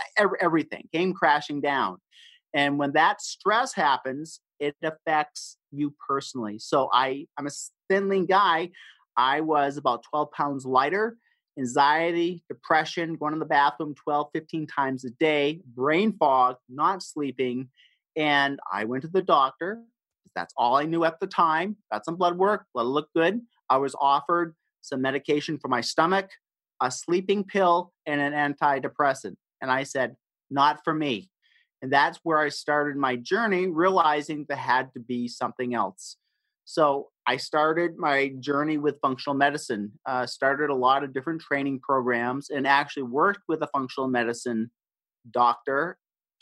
everything 0.41 0.89
came 0.93 1.13
crashing 1.13 1.61
down. 1.61 1.99
And 2.55 2.79
when 2.79 2.93
that 2.93 3.21
stress 3.21 3.75
happens, 3.75 4.41
it 4.59 4.77
affects 4.83 5.57
you 5.73 5.95
personally. 6.09 6.59
So 6.59 6.89
I, 6.93 7.27
I'm 7.37 7.47
a 7.47 7.51
thin 7.91 8.09
lean 8.09 8.27
guy. 8.27 8.71
I 9.17 9.41
was 9.41 9.77
about 9.77 10.05
12 10.05 10.31
pounds 10.33 10.65
lighter 10.65 11.17
anxiety, 11.59 12.43
depression, 12.49 13.17
going 13.17 13.35
to 13.35 13.39
the 13.39 13.45
bathroom 13.45 13.95
12, 13.95 14.31
15 14.33 14.67
times 14.67 15.05
a 15.05 15.11
day, 15.11 15.61
brain 15.75 16.13
fog, 16.19 16.57
not 16.69 17.03
sleeping. 17.03 17.69
And 18.17 18.59
I 18.73 18.85
went 18.85 19.03
to 19.03 19.09
the 19.09 19.23
doctor. 19.23 19.83
That's 20.35 20.55
all 20.57 20.77
I 20.77 20.85
knew 20.85 21.05
at 21.05 21.21
the 21.21 21.27
time. 21.27 21.77
Got 21.93 22.05
some 22.05 22.17
blood 22.17 22.39
work, 22.39 22.65
blood 22.73 22.87
looked 22.87 23.15
good. 23.15 23.41
I 23.69 23.77
was 23.77 23.95
offered 24.01 24.55
some 24.81 25.03
medication 25.03 25.59
for 25.59 25.69
my 25.69 25.81
stomach, 25.81 26.31
a 26.81 26.91
sleeping 26.91 27.45
pill, 27.45 27.93
and 28.07 28.21
an 28.21 28.33
antidepressant. 28.33 29.37
And 29.61 29.71
I 29.71 29.83
said, 29.83 30.17
not 30.51 30.83
for 30.83 30.95
me. 30.95 31.31
And 31.83 31.93
that's 31.93 32.19
where 32.23 32.39
I 32.39 32.49
started 32.49 32.97
my 32.97 33.17
journey, 33.17 33.67
realizing 33.67 34.47
there 34.49 34.57
had 34.57 34.93
to 34.95 35.01
be 35.01 35.29
something 35.29 35.75
else. 35.75 36.17
So 36.65 37.09
I 37.31 37.37
started 37.37 37.97
my 37.97 38.33
journey 38.41 38.77
with 38.77 39.01
functional 39.01 39.37
medicine, 39.37 39.93
uh, 40.05 40.27
started 40.27 40.69
a 40.69 40.75
lot 40.75 41.05
of 41.05 41.15
different 41.15 41.41
training 41.41 41.79
programs, 41.79 42.51
and 42.51 42.67
actually 42.67 43.05
worked 43.05 43.43
with 43.47 43.63
a 43.63 43.69
functional 43.69 44.09
medicine 44.09 44.69
doctor 45.31 45.97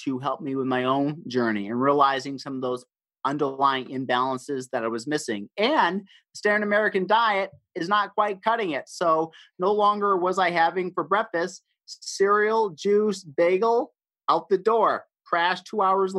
to 0.04 0.18
help 0.18 0.40
me 0.40 0.56
with 0.56 0.66
my 0.66 0.84
own 0.84 1.20
journey 1.28 1.68
and 1.68 1.78
realizing 1.78 2.38
some 2.38 2.54
of 2.54 2.62
those 2.62 2.86
underlying 3.26 3.88
imbalances 3.88 4.70
that 4.72 4.82
I 4.82 4.88
was 4.88 5.06
missing. 5.06 5.50
And 5.58 6.00
the 6.00 6.38
standard 6.38 6.66
American 6.66 7.06
diet 7.06 7.50
is 7.74 7.90
not 7.90 8.14
quite 8.14 8.40
cutting 8.40 8.70
it. 8.70 8.88
So 8.88 9.30
no 9.58 9.72
longer 9.72 10.16
was 10.16 10.38
I 10.38 10.52
having 10.52 10.94
for 10.94 11.04
breakfast 11.04 11.64
cereal, 11.84 12.70
juice, 12.70 13.22
bagel 13.24 13.92
out 14.30 14.48
the 14.48 14.56
door, 14.56 15.04
crash 15.26 15.60
two 15.64 15.82
hours 15.82 16.14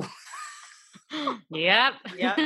yep. 1.50 1.96
Yep. 2.16 2.38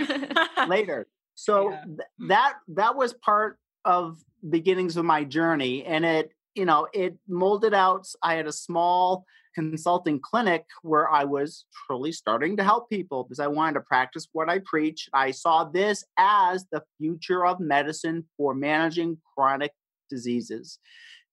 later. 0.70 1.06
So 1.36 1.72
yeah. 1.72 1.84
th- 1.86 1.98
hmm. 2.20 2.28
that 2.28 2.54
that 2.70 2.96
was 2.96 3.14
part 3.14 3.58
of 3.86 4.18
beginnings 4.50 4.98
of 4.98 5.06
my 5.06 5.24
journey 5.24 5.86
and 5.86 6.04
it 6.06 6.32
you 6.54 6.66
know 6.66 6.88
it 6.94 7.18
molded 7.30 7.74
out 7.74 8.06
i 8.22 8.36
had 8.36 8.46
a 8.46 8.52
small 8.52 9.26
consulting 9.54 10.20
clinic 10.20 10.66
where 10.82 11.10
I 11.10 11.24
was 11.24 11.66
truly 11.86 12.12
starting 12.12 12.58
to 12.58 12.64
help 12.64 12.90
people 12.90 13.24
because 13.24 13.40
I 13.40 13.48
wanted 13.48 13.74
to 13.76 13.82
practice 13.82 14.28
what 14.34 14.50
I 14.50 14.60
preach. 14.60 15.10
I 15.14 15.32
saw 15.32 15.66
this 15.66 16.04
as 16.18 16.66
the 16.72 16.84
future 17.00 17.46
of 17.46 17.60
medicine 17.60 18.26
for 18.38 18.54
managing 18.54 19.18
chronic 19.36 19.72
diseases. 20.10 20.80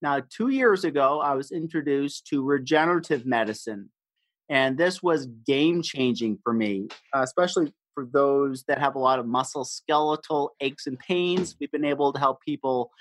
Now, 0.01 0.21
two 0.29 0.49
years 0.49 0.83
ago, 0.83 1.19
I 1.19 1.35
was 1.35 1.51
introduced 1.51 2.27
to 2.27 2.43
regenerative 2.43 3.25
medicine, 3.25 3.89
and 4.49 4.77
this 4.77 5.03
was 5.03 5.27
game 5.45 5.81
changing 5.83 6.39
for 6.43 6.53
me, 6.53 6.87
especially 7.13 7.73
for 7.93 8.05
those 8.05 8.63
that 8.63 8.79
have 8.79 8.95
a 8.95 8.99
lot 8.99 9.19
of 9.19 9.25
muscle 9.25 9.65
skeletal 9.65 10.55
aches 10.59 10.87
and 10.87 10.97
pains. 10.99 11.55
We've 11.59 11.71
been 11.71 11.85
able 11.85 12.13
to 12.13 12.19
help 12.19 12.41
people 12.41 12.91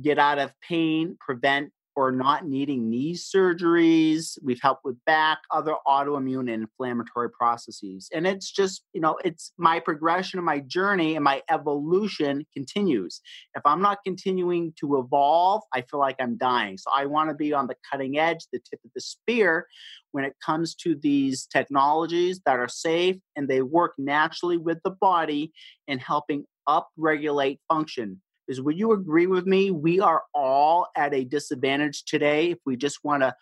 get 0.00 0.18
out 0.18 0.38
of 0.38 0.52
pain, 0.60 1.16
prevent 1.20 1.72
or 1.96 2.12
not 2.12 2.46
needing 2.46 2.88
knee 2.88 3.14
surgeries. 3.14 4.38
We've 4.42 4.60
helped 4.60 4.84
with 4.84 4.96
back, 5.06 5.38
other 5.50 5.74
autoimmune 5.86 6.52
and 6.52 6.62
inflammatory 6.62 7.30
processes. 7.30 8.08
And 8.12 8.26
it's 8.26 8.50
just, 8.50 8.84
you 8.92 9.00
know, 9.00 9.18
it's 9.24 9.52
my 9.58 9.80
progression 9.80 10.38
of 10.38 10.44
my 10.44 10.60
journey 10.60 11.16
and 11.16 11.24
my 11.24 11.42
evolution 11.50 12.46
continues. 12.52 13.20
If 13.54 13.62
I'm 13.64 13.82
not 13.82 13.98
continuing 14.04 14.72
to 14.80 14.98
evolve, 14.98 15.62
I 15.74 15.82
feel 15.82 16.00
like 16.00 16.16
I'm 16.20 16.36
dying. 16.36 16.78
So 16.78 16.90
I 16.94 17.06
want 17.06 17.30
to 17.30 17.34
be 17.34 17.52
on 17.52 17.66
the 17.66 17.76
cutting 17.90 18.18
edge, 18.18 18.46
the 18.52 18.60
tip 18.60 18.80
of 18.84 18.90
the 18.94 19.00
spear 19.00 19.66
when 20.12 20.24
it 20.24 20.34
comes 20.44 20.74
to 20.74 20.96
these 20.96 21.46
technologies 21.46 22.40
that 22.46 22.58
are 22.58 22.68
safe 22.68 23.16
and 23.36 23.48
they 23.48 23.62
work 23.62 23.94
naturally 23.98 24.56
with 24.56 24.78
the 24.84 24.90
body 24.90 25.52
in 25.86 25.98
helping 25.98 26.44
upregulate 26.68 27.58
function 27.68 28.20
is 28.50 28.60
would 28.60 28.78
you 28.78 28.92
agree 28.92 29.26
with 29.26 29.46
me? 29.46 29.70
We 29.70 30.00
are 30.00 30.24
all 30.34 30.88
at 30.96 31.14
a 31.14 31.24
disadvantage 31.24 32.04
today 32.04 32.50
if 32.50 32.58
we 32.66 32.76
just 32.76 32.98
want 33.04 33.22
to 33.22 33.34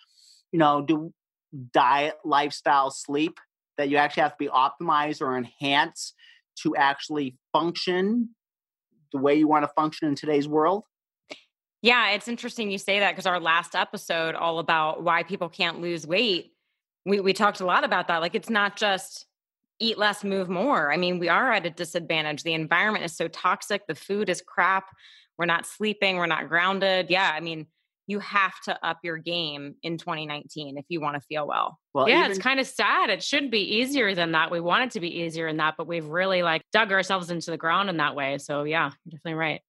you 0.53 0.59
know 0.59 0.83
do 0.83 1.12
diet 1.73 2.15
lifestyle 2.25 2.91
sleep 2.91 3.38
that 3.79 3.88
you 3.88 3.97
actually 3.97 4.23
have 4.23 4.33
to 4.33 4.37
be 4.38 4.49
optimized 4.49 5.23
or 5.23 5.37
enhanced 5.37 6.15
to 6.62 6.77
actually 6.77 7.37
function 7.53 8.31
the 9.12 9.19
way 9.19 9.35
you 9.35 9.49
want 9.49 9.65
to 9.65 9.69
function 9.75 10.09
in 10.09 10.15
today's 10.15 10.47
world? 10.47 10.85
Yeah 11.81 12.11
it's 12.11 12.29
interesting 12.29 12.71
you 12.71 12.79
say 12.79 12.99
that 13.00 13.12
because 13.12 13.27
our 13.27 13.41
last 13.41 13.75
episode 13.75 14.35
all 14.35 14.59
about 14.59 15.03
why 15.03 15.23
people 15.23 15.49
can't 15.49 15.81
lose 15.81 16.07
weight 16.07 16.53
we, 17.07 17.21
we 17.21 17.33
talked 17.33 17.61
a 17.61 17.65
lot 17.65 17.85
about 17.85 18.09
that 18.09 18.19
like 18.19 18.35
it's 18.35 18.50
not 18.50 18.77
just 18.77 19.28
eat 19.81 19.99
less, 19.99 20.25
move 20.25 20.49
more. 20.49 20.93
I 20.93 20.97
mean, 20.97 21.19
we 21.19 21.29
are 21.29 21.53
at 21.53 21.67
a 21.67 21.71
disadvantage. 21.71 22.43
The 22.43 22.55
environment 22.55 23.05
is 23.05 23.17
so 23.17 23.29
toxic. 23.29 23.87
The 23.87 23.95
food 23.95 24.29
is 24.29 24.43
crap. 24.47 24.87
We're 25.37 25.47
not 25.47 25.67
sleeping. 25.67 26.17
We're 26.17 26.27
not 26.27 26.49
grounded. 26.49 27.11
Yeah. 27.11 27.31
I 27.33 27.41
mean, 27.41 27.67
you 28.09 28.19
have 28.21 28.55
to 28.65 28.87
up 28.87 28.99
your 29.03 29.19
game 29.19 29.75
in 29.83 29.99
2019 29.99 30.79
if 30.79 30.87
you 30.89 31.01
want 31.01 31.15
to 31.17 31.21
feel 31.21 31.47
well. 31.47 31.79
Well, 31.95 32.09
yeah, 32.09 32.21
even- 32.21 32.31
it's 32.31 32.41
kind 32.41 32.59
of 32.59 32.67
sad. 32.67 33.11
It 33.11 33.23
should 33.23 33.51
be 33.51 33.77
easier 33.77 34.15
than 34.15 34.33
that. 34.33 34.51
We 34.51 34.61
want 34.61 34.85
it 34.85 34.91
to 34.93 35.01
be 35.01 35.21
easier 35.21 35.47
than 35.47 35.59
that, 35.59 35.75
but 35.77 35.87
we've 35.87 36.07
really 36.07 36.43
like 36.43 36.63
dug 36.73 36.91
ourselves 36.91 37.31
into 37.31 37.51
the 37.51 37.59
ground 37.59 37.91
in 37.91 37.99
that 37.99 38.17
way. 38.17 38.39
So 38.39 38.65
yeah, 38.65 38.91
definitely 39.07 39.35
right. 39.35 39.61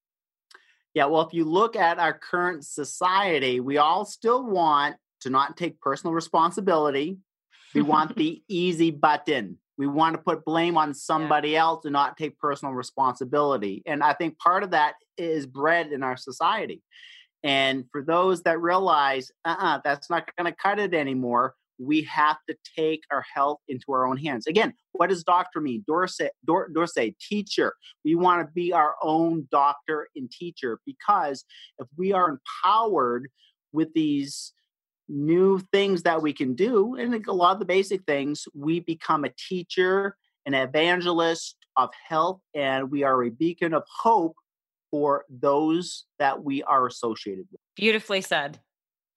Yeah, 0.94 1.06
well, 1.06 1.22
if 1.22 1.34
you 1.34 1.46
look 1.46 1.76
at 1.76 2.00
our 2.00 2.14
current 2.18 2.66
society, 2.66 3.60
we 3.60 3.78
all 3.78 4.06
still 4.06 4.44
want 4.44 4.96
to 5.22 5.30
not 5.30 5.56
take 5.56 5.80
personal 5.82 6.14
responsibility. 6.14 7.18
We 7.76 7.82
want 7.82 8.16
the 8.18 8.42
easy 8.48 8.90
button 8.90 9.58
we 9.80 9.88
want 9.88 10.14
to 10.14 10.22
put 10.22 10.44
blame 10.44 10.78
on 10.78 10.94
somebody 10.94 11.52
yeah. 11.52 11.62
else 11.62 11.86
and 11.86 11.94
not 11.94 12.18
take 12.18 12.38
personal 12.38 12.74
responsibility. 12.74 13.82
And 13.86 14.04
I 14.04 14.14
think 14.14 14.38
part 14.38 14.62
of 14.62 14.72
that 14.72 14.96
is 15.18 15.48
bred 15.48 15.94
in 15.94 16.04
our 16.04 16.18
society. 16.18 16.84
And 17.44 17.86
for 17.90 18.04
those 18.04 18.44
that 18.44 18.60
realize, 18.60 19.32
uh 19.46 19.56
uh-uh, 19.58 19.80
that's 19.86 20.10
not 20.10 20.30
going 20.38 20.52
to 20.52 20.58
cut 20.62 20.80
it 20.80 20.94
anymore, 20.94 21.56
we 21.80 22.02
have 22.04 22.36
to 22.50 22.58
take 22.78 23.04
our 23.10 23.24
health 23.34 23.60
into 23.70 23.94
our 23.94 24.06
own 24.06 24.18
hands. 24.18 24.48
Again, 24.48 24.74
what 24.92 25.08
does 25.10 25.24
doctor 25.24 25.62
mean? 25.62 25.86
Dorsey, 25.88 26.28
Dor, 26.46 26.68
Dorsey 26.68 27.16
teacher. 27.30 27.74
We 28.04 28.16
want 28.16 28.46
to 28.46 28.52
be 28.54 28.74
our 28.74 28.96
own 29.02 29.48
doctor 29.50 30.10
and 30.14 30.30
teacher 30.30 30.82
because 30.86 31.46
if 31.78 31.88
we 31.98 32.12
are 32.12 32.38
empowered 32.38 33.30
with 33.72 33.94
these 33.94 34.52
new 35.10 35.60
things 35.74 36.04
that 36.04 36.22
we 36.22 36.32
can 36.32 36.54
do. 36.54 36.96
And 36.96 37.26
a 37.28 37.34
lot 37.34 37.54
of 37.54 37.60
the 37.60 37.66
basic 37.66 38.04
things, 38.06 38.48
we 38.54 38.80
become 38.80 39.26
a 39.26 39.30
teacher, 39.30 40.16
an 40.46 40.54
evangelist 40.54 41.58
of 41.76 41.90
health, 42.08 42.40
and 42.54 42.92
we 42.92 43.04
are 43.04 43.24
a 43.24 43.30
beacon 43.30 43.74
of 43.74 43.84
hope 44.02 44.36
for 44.92 45.26
those 45.30 46.06
that 46.20 46.44
we 46.44 46.64
are 46.64 46.88
associated 46.88 47.46
with. 47.52 47.62
Beautifully 47.76 48.22
said. 48.22 48.60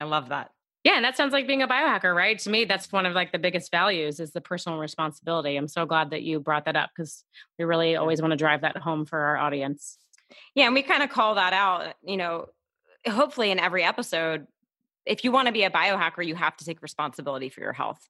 I 0.01 0.05
love 0.05 0.31
that. 0.31 0.51
Yeah, 0.85 0.97
and 0.97 1.05
that 1.05 1.17
sounds 1.17 1.33
like 1.33 1.47
being 1.47 1.63
a 1.63 1.69
biohacker, 1.69 2.15
right? 2.15 2.39
To 2.41 2.51
me, 2.51 2.65
that's 2.65 2.91
one 2.91 3.07
of 3.07 3.15
like 3.15 3.31
the 3.31 3.39
biggest 3.39 3.71
values 3.71 4.19
is 4.19 4.33
the 4.33 4.41
personal 4.41 4.79
responsibility. 4.79 5.57
I'm 5.57 5.69
so 5.69 5.87
glad 5.87 6.11
that 6.11 6.23
you 6.23 6.41
brought 6.41 6.65
that 6.65 6.75
up 6.75 6.91
because 6.95 7.25
we 7.57 7.65
really 7.65 7.95
always 7.95 8.21
want 8.21 8.33
to 8.33 8.37
drive 8.37 8.63
that 8.63 8.77
home 8.77 9.07
for 9.07 9.19
our 9.19 9.37
audience. 9.37 9.99
Yeah, 10.55 10.67
and 10.67 10.75
we 10.75 10.83
kind 10.83 11.05
of 11.05 11.11
call 11.11 11.37
that 11.37 11.53
out, 11.53 11.95
you 12.03 12.17
know, 12.17 12.47
hopefully 13.07 13.51
in 13.53 13.61
every 13.61 13.85
episode 13.85 14.47
if 15.07 15.25
you 15.25 15.33
want 15.33 15.47
to 15.47 15.53
be 15.53 15.65
a 15.65 15.71
biohacker, 15.71 16.25
you 16.25 16.35
have 16.35 16.57
to 16.59 16.65
take 16.65 16.83
responsibility 16.83 17.49
for 17.49 17.61
your 17.61 17.73
health. 17.73 18.09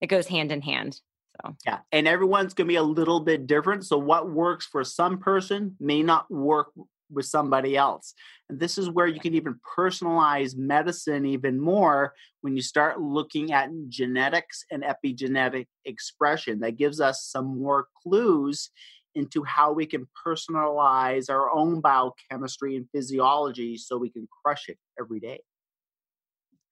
It 0.00 0.06
goes 0.06 0.26
hand 0.26 0.52
in 0.52 0.62
hand. 0.62 1.00
So 1.42 1.56
yeah, 1.66 1.80
and 1.92 2.08
everyone's 2.08 2.54
going 2.54 2.66
to 2.66 2.72
be 2.72 2.76
a 2.76 2.82
little 2.82 3.20
bit 3.20 3.46
different. 3.46 3.84
So 3.84 3.98
what 3.98 4.30
works 4.30 4.66
for 4.66 4.82
some 4.84 5.18
person 5.18 5.76
may 5.78 6.02
not 6.02 6.30
work 6.30 6.68
with 7.10 7.26
somebody 7.26 7.76
else. 7.76 8.14
And 8.48 8.60
this 8.60 8.78
is 8.78 8.90
where 8.90 9.06
you 9.06 9.20
can 9.20 9.34
even 9.34 9.58
personalize 9.76 10.56
medicine 10.56 11.24
even 11.26 11.58
more 11.58 12.14
when 12.42 12.54
you 12.54 12.62
start 12.62 13.00
looking 13.00 13.52
at 13.52 13.70
genetics 13.88 14.64
and 14.70 14.84
epigenetic 14.84 15.66
expression. 15.84 16.60
That 16.60 16.76
gives 16.76 17.00
us 17.00 17.24
some 17.24 17.58
more 17.58 17.86
clues 18.02 18.70
into 19.14 19.42
how 19.42 19.72
we 19.72 19.86
can 19.86 20.06
personalize 20.26 21.30
our 21.30 21.50
own 21.50 21.80
biochemistry 21.80 22.76
and 22.76 22.86
physiology 22.94 23.76
so 23.76 23.96
we 23.96 24.10
can 24.10 24.28
crush 24.44 24.68
it 24.68 24.78
every 25.00 25.18
day. 25.18 25.40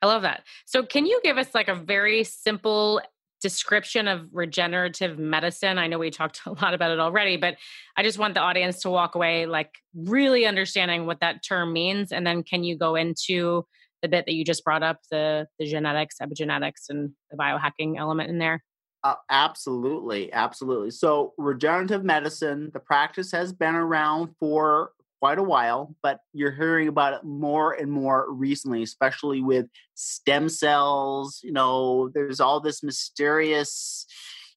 I 0.02 0.06
love 0.06 0.22
that. 0.22 0.44
So, 0.66 0.82
can 0.82 1.06
you 1.06 1.20
give 1.22 1.38
us 1.38 1.54
like 1.54 1.68
a 1.68 1.74
very 1.74 2.24
simple 2.24 3.00
description 3.40 4.08
of 4.08 4.28
regenerative 4.32 5.18
medicine? 5.18 5.78
I 5.78 5.86
know 5.86 5.98
we 5.98 6.10
talked 6.10 6.40
a 6.46 6.52
lot 6.52 6.74
about 6.74 6.90
it 6.90 7.00
already, 7.00 7.36
but 7.36 7.56
I 7.96 8.02
just 8.02 8.18
want 8.18 8.34
the 8.34 8.40
audience 8.40 8.80
to 8.82 8.90
walk 8.90 9.14
away 9.14 9.46
like 9.46 9.70
really 9.94 10.46
understanding 10.46 11.06
what 11.06 11.20
that 11.20 11.42
term 11.46 11.72
means. 11.72 12.12
And 12.12 12.26
then, 12.26 12.42
can 12.42 12.64
you 12.64 12.76
go 12.76 12.94
into 12.94 13.66
the 14.02 14.08
bit 14.08 14.26
that 14.26 14.34
you 14.34 14.44
just 14.44 14.64
brought 14.64 14.82
up 14.82 15.00
the 15.10 15.46
the 15.58 15.66
genetics, 15.66 16.16
epigenetics, 16.20 16.88
and 16.88 17.12
the 17.30 17.36
biohacking 17.36 17.98
element 17.98 18.30
in 18.30 18.38
there? 18.38 18.62
Uh, 19.06 19.14
absolutely, 19.30 20.32
absolutely. 20.32 20.90
So, 20.90 21.32
regenerative 21.38 22.02
medicine, 22.04 22.70
the 22.72 22.80
practice 22.80 23.30
has 23.30 23.52
been 23.52 23.76
around 23.76 24.34
for 24.40 24.90
quite 25.20 25.38
a 25.38 25.42
while, 25.42 25.94
but 26.02 26.20
you're 26.32 26.52
hearing 26.52 26.88
about 26.88 27.14
it 27.14 27.24
more 27.24 27.72
and 27.72 27.90
more 27.90 28.30
recently, 28.32 28.82
especially 28.82 29.40
with 29.40 29.66
stem 29.94 30.48
cells. 30.48 31.40
You 31.42 31.52
know, 31.52 32.10
there's 32.14 32.40
all 32.40 32.60
this 32.60 32.82
mysterious, 32.82 34.06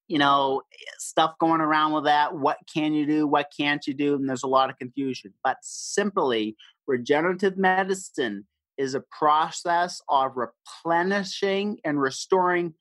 you 0.07 0.17
know, 0.17 0.61
stuff 0.97 1.35
going 1.39 1.61
around 1.61 1.93
with 1.93 2.05
that. 2.05 2.35
What 2.35 2.57
can 2.73 2.93
you 2.93 3.05
do? 3.05 3.27
What 3.27 3.51
can't 3.57 3.85
you 3.87 3.93
do? 3.93 4.15
And 4.15 4.27
there's 4.27 4.43
a 4.43 4.47
lot 4.47 4.69
of 4.69 4.77
confusion. 4.77 5.33
But 5.43 5.57
simply, 5.61 6.55
regenerative 6.87 7.57
medicine 7.57 8.45
is 8.77 8.95
a 8.95 9.03
process 9.17 10.01
of 10.09 10.31
replenishing 10.35 11.77
and 11.83 12.01
restoring 12.01 12.73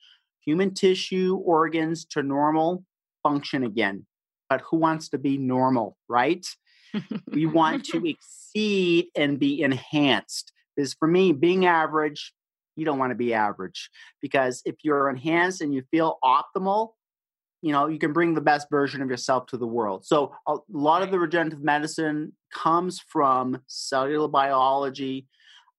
human 0.44 0.72
tissue 0.72 1.36
organs 1.44 2.04
to 2.06 2.22
normal 2.22 2.84
function 3.22 3.64
again. 3.64 4.06
But 4.48 4.62
who 4.70 4.78
wants 4.78 5.10
to 5.10 5.18
be 5.18 5.36
normal, 5.36 5.96
right? 6.08 6.46
We 7.32 7.46
want 7.46 7.84
to 7.86 8.08
exceed 8.08 9.08
and 9.16 9.38
be 9.38 9.62
enhanced. 9.62 10.52
Because 10.76 10.94
for 10.94 11.08
me, 11.08 11.32
being 11.32 11.66
average, 11.66 12.32
you 12.76 12.84
don't 12.84 12.98
want 12.98 13.10
to 13.10 13.16
be 13.16 13.34
average. 13.34 13.90
Because 14.22 14.62
if 14.64 14.76
you're 14.82 15.10
enhanced 15.10 15.60
and 15.60 15.74
you 15.74 15.82
feel 15.90 16.18
optimal, 16.24 16.90
you 17.60 17.72
know, 17.72 17.88
you 17.88 17.98
can 17.98 18.12
bring 18.12 18.34
the 18.34 18.40
best 18.40 18.68
version 18.70 19.02
of 19.02 19.10
yourself 19.10 19.46
to 19.46 19.56
the 19.56 19.66
world. 19.66 20.04
So 20.06 20.32
a 20.46 20.56
lot 20.70 21.02
of 21.02 21.10
the 21.10 21.18
regenerative 21.18 21.62
medicine 21.62 22.32
comes 22.54 23.00
from 23.00 23.60
cellular 23.66 24.28
biology. 24.28 25.26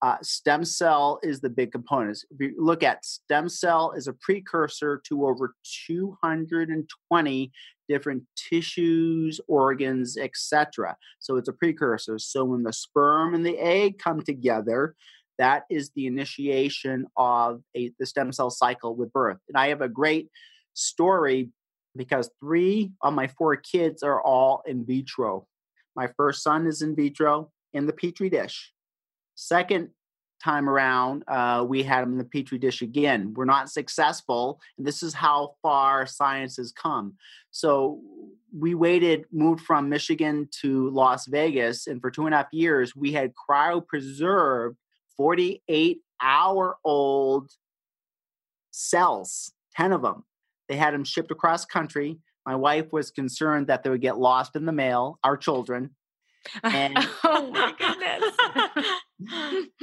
Uh, 0.02 0.16
stem 0.22 0.64
cell 0.64 1.20
is 1.24 1.42
the 1.42 1.50
big 1.50 1.72
component. 1.72 2.18
If 2.32 2.40
you 2.40 2.54
look 2.58 2.84
at 2.84 3.04
stem 3.04 3.50
cell 3.50 3.92
is 3.98 4.08
a 4.08 4.14
precursor 4.14 5.02
to 5.08 5.26
over 5.26 5.56
220 5.88 7.52
different 7.90 8.24
tissues, 8.38 9.42
organs, 9.48 10.18
etc. 10.18 10.96
So 11.20 11.36
it's 11.36 11.50
a 11.50 11.54
precursor. 11.54 12.18
So 12.20 12.46
when 12.46 12.64
the 12.64 12.72
sperm 12.72 13.34
and 13.34 13.46
the 13.46 13.58
egg 13.58 14.00
come 14.00 14.22
together, 14.22 14.96
that 15.38 15.64
is 15.70 15.90
the 15.96 16.06
initiation 16.06 17.08
of 17.18 17.62
a, 17.76 17.92
the 18.00 18.06
stem 18.06 18.32
cell 18.32 18.50
cycle 18.50 18.96
with 18.96 19.12
birth. 19.12 19.38
And 19.48 19.58
I 19.58 19.70
have 19.70 19.82
a 19.82 19.90
great 19.90 20.30
story 20.76 21.50
because 21.96 22.30
three 22.40 22.92
of 23.02 23.14
my 23.14 23.28
four 23.28 23.56
kids 23.56 24.04
are 24.04 24.22
all 24.22 24.62
in 24.66 24.86
vitro. 24.86 25.48
My 25.96 26.10
first 26.16 26.44
son 26.44 26.68
is 26.68 26.82
in 26.82 26.96
vitro 26.96 27.52
in 27.74 27.86
the 27.86 27.94
petri 27.94 28.30
dish. 28.30 28.72
Second 29.40 29.92
time 30.44 30.68
around, 30.68 31.24
uh, 31.30 31.66
we 31.66 31.82
had 31.82 32.02
them 32.02 32.12
in 32.12 32.18
the 32.18 32.26
petri 32.26 32.58
dish 32.58 32.82
again. 32.82 33.34
We're 33.34 33.46
not 33.46 33.70
successful, 33.70 34.60
and 34.78 34.86
this 34.86 35.02
is 35.02 35.14
how 35.14 35.56
far 35.62 36.06
science 36.06 36.58
has 36.58 36.74
come. 36.74 37.14
So 37.50 38.02
we 38.54 38.76
waited, 38.76 39.28
moved 39.32 39.62
from 39.62 39.88
Michigan 39.88 40.50
to 40.60 40.90
Las 40.90 41.26
Vegas, 41.26 41.88
and 41.88 42.02
for 42.02 42.12
two 42.12 42.26
and 42.26 42.34
a 42.34 42.40
half 42.40 42.48
years, 42.52 42.98
we 42.98 43.14
had 43.14 43.32
cryopreserved 43.34 44.76
48 45.16 46.02
hour 46.22 46.78
old 46.84 47.50
cells, 48.72 49.54
10 49.78 49.94
of 49.94 50.02
them. 50.02 50.26
They 50.68 50.76
had 50.76 50.94
them 50.94 51.06
shipped 51.06 51.32
across 51.32 51.64
country. 51.64 52.18
My 52.46 52.58
wife 52.58 52.92
was 52.92 53.10
concerned 53.10 53.68
that 53.68 53.84
they 53.84 53.90
would 53.90 54.02
get 54.02 54.18
lost 54.18 54.58
in 54.58 54.66
the 54.66 54.74
mail, 54.74 55.18
our 55.24 55.38
children. 55.38 55.92
And 56.64 56.98
oh 57.24 57.52
my 57.52 57.74
goodness. 57.78 58.86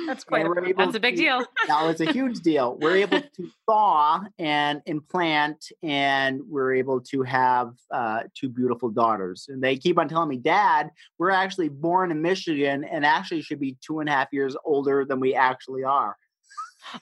that's 0.07 0.25
quite 0.25 0.47
a, 0.47 0.75
that's 0.77 0.95
a 0.95 1.01
big 1.01 1.17
to, 1.17 1.23
deal. 1.23 1.39
that 1.69 1.85
was 1.85 2.01
a 2.01 2.11
huge 2.11 2.41
deal. 2.41 2.79
We're 2.81 2.97
able 2.97 3.21
to 3.21 3.51
thaw 3.67 4.23
and 4.39 4.81
implant, 4.87 5.73
and 5.83 6.41
we're 6.49 6.75
able 6.75 7.01
to 7.03 7.23
have 7.23 7.75
uh, 7.91 8.23
two 8.35 8.49
beautiful 8.49 8.89
daughters. 8.91 9.47
And 9.49 9.63
they 9.63 9.77
keep 9.77 9.99
on 9.99 10.09
telling 10.09 10.29
me, 10.29 10.39
Dad, 10.39 10.91
we're 11.19 11.31
actually 11.31 11.69
born 11.69 12.11
in 12.11 12.23
Michigan 12.23 12.85
and 12.85 13.05
actually 13.05 13.43
should 13.43 13.61
be 13.61 13.77
two 13.85 14.01
and 14.01 14.09
a 14.09 14.13
half 14.13 14.29
years 14.33 14.57
older 14.65 15.05
than 15.05 15.21
we 15.21 15.35
actually 15.35 15.85
are. 15.85 16.17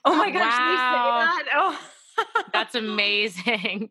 Oh 0.05 0.17
my 0.17 0.31
gosh, 0.31 0.59
wow. 0.59 1.39
Oh. 1.55 1.81
That's 2.53 2.75
amazing. 2.75 3.91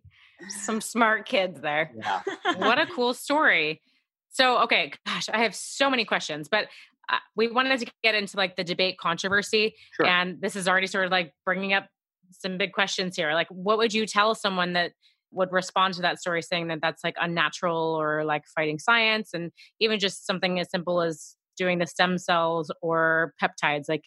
Some 0.49 0.81
smart 0.81 1.25
kids 1.25 1.61
there. 1.61 1.91
Yeah. 1.95 2.21
what 2.57 2.79
a 2.79 2.85
cool 2.85 3.13
story. 3.13 3.81
So, 4.29 4.63
okay, 4.63 4.91
gosh, 5.05 5.29
I 5.29 5.43
have 5.43 5.55
so 5.55 5.89
many 5.89 6.05
questions, 6.05 6.49
but 6.49 6.67
uh, 7.09 7.17
we 7.35 7.49
wanted 7.49 7.79
to 7.79 7.91
get 8.03 8.15
into 8.15 8.37
like 8.37 8.55
the 8.55 8.63
debate 8.63 8.97
controversy. 8.97 9.75
Sure. 9.93 10.05
And 10.05 10.41
this 10.41 10.55
is 10.55 10.67
already 10.67 10.87
sort 10.87 11.05
of 11.05 11.11
like 11.11 11.33
bringing 11.45 11.73
up 11.73 11.87
some 12.31 12.57
big 12.57 12.71
questions 12.73 13.15
here. 13.15 13.33
Like, 13.33 13.47
what 13.49 13.77
would 13.77 13.93
you 13.93 14.05
tell 14.05 14.35
someone 14.35 14.73
that 14.73 14.93
would 15.31 15.51
respond 15.51 15.95
to 15.95 16.01
that 16.03 16.19
story 16.19 16.41
saying 16.41 16.67
that 16.67 16.79
that's 16.81 17.03
like 17.03 17.15
unnatural 17.19 17.95
or 17.99 18.23
like 18.23 18.43
fighting 18.55 18.79
science? 18.79 19.31
And 19.33 19.51
even 19.79 19.99
just 19.99 20.25
something 20.25 20.59
as 20.59 20.69
simple 20.69 21.01
as 21.01 21.35
doing 21.57 21.79
the 21.79 21.87
stem 21.87 22.17
cells 22.17 22.71
or 22.81 23.33
peptides, 23.41 23.89
like 23.89 24.03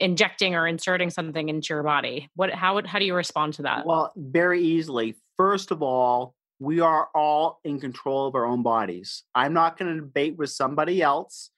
injecting 0.00 0.54
or 0.54 0.66
inserting 0.66 1.10
something 1.10 1.50
into 1.50 1.74
your 1.74 1.82
body 1.82 2.30
what 2.34 2.50
how 2.50 2.74
would 2.74 2.86
how 2.86 2.98
do 2.98 3.04
you 3.04 3.14
respond 3.14 3.52
to 3.52 3.62
that 3.62 3.84
well 3.84 4.10
very 4.16 4.62
easily 4.62 5.14
first 5.36 5.70
of 5.70 5.82
all 5.82 6.34
we 6.58 6.80
are 6.80 7.08
all 7.14 7.60
in 7.64 7.78
control 7.78 8.26
of 8.26 8.34
our 8.34 8.46
own 8.46 8.62
bodies 8.62 9.24
i'm 9.34 9.52
not 9.52 9.78
going 9.78 9.94
to 9.94 10.00
debate 10.00 10.38
with 10.38 10.48
somebody 10.48 11.02
else 11.02 11.50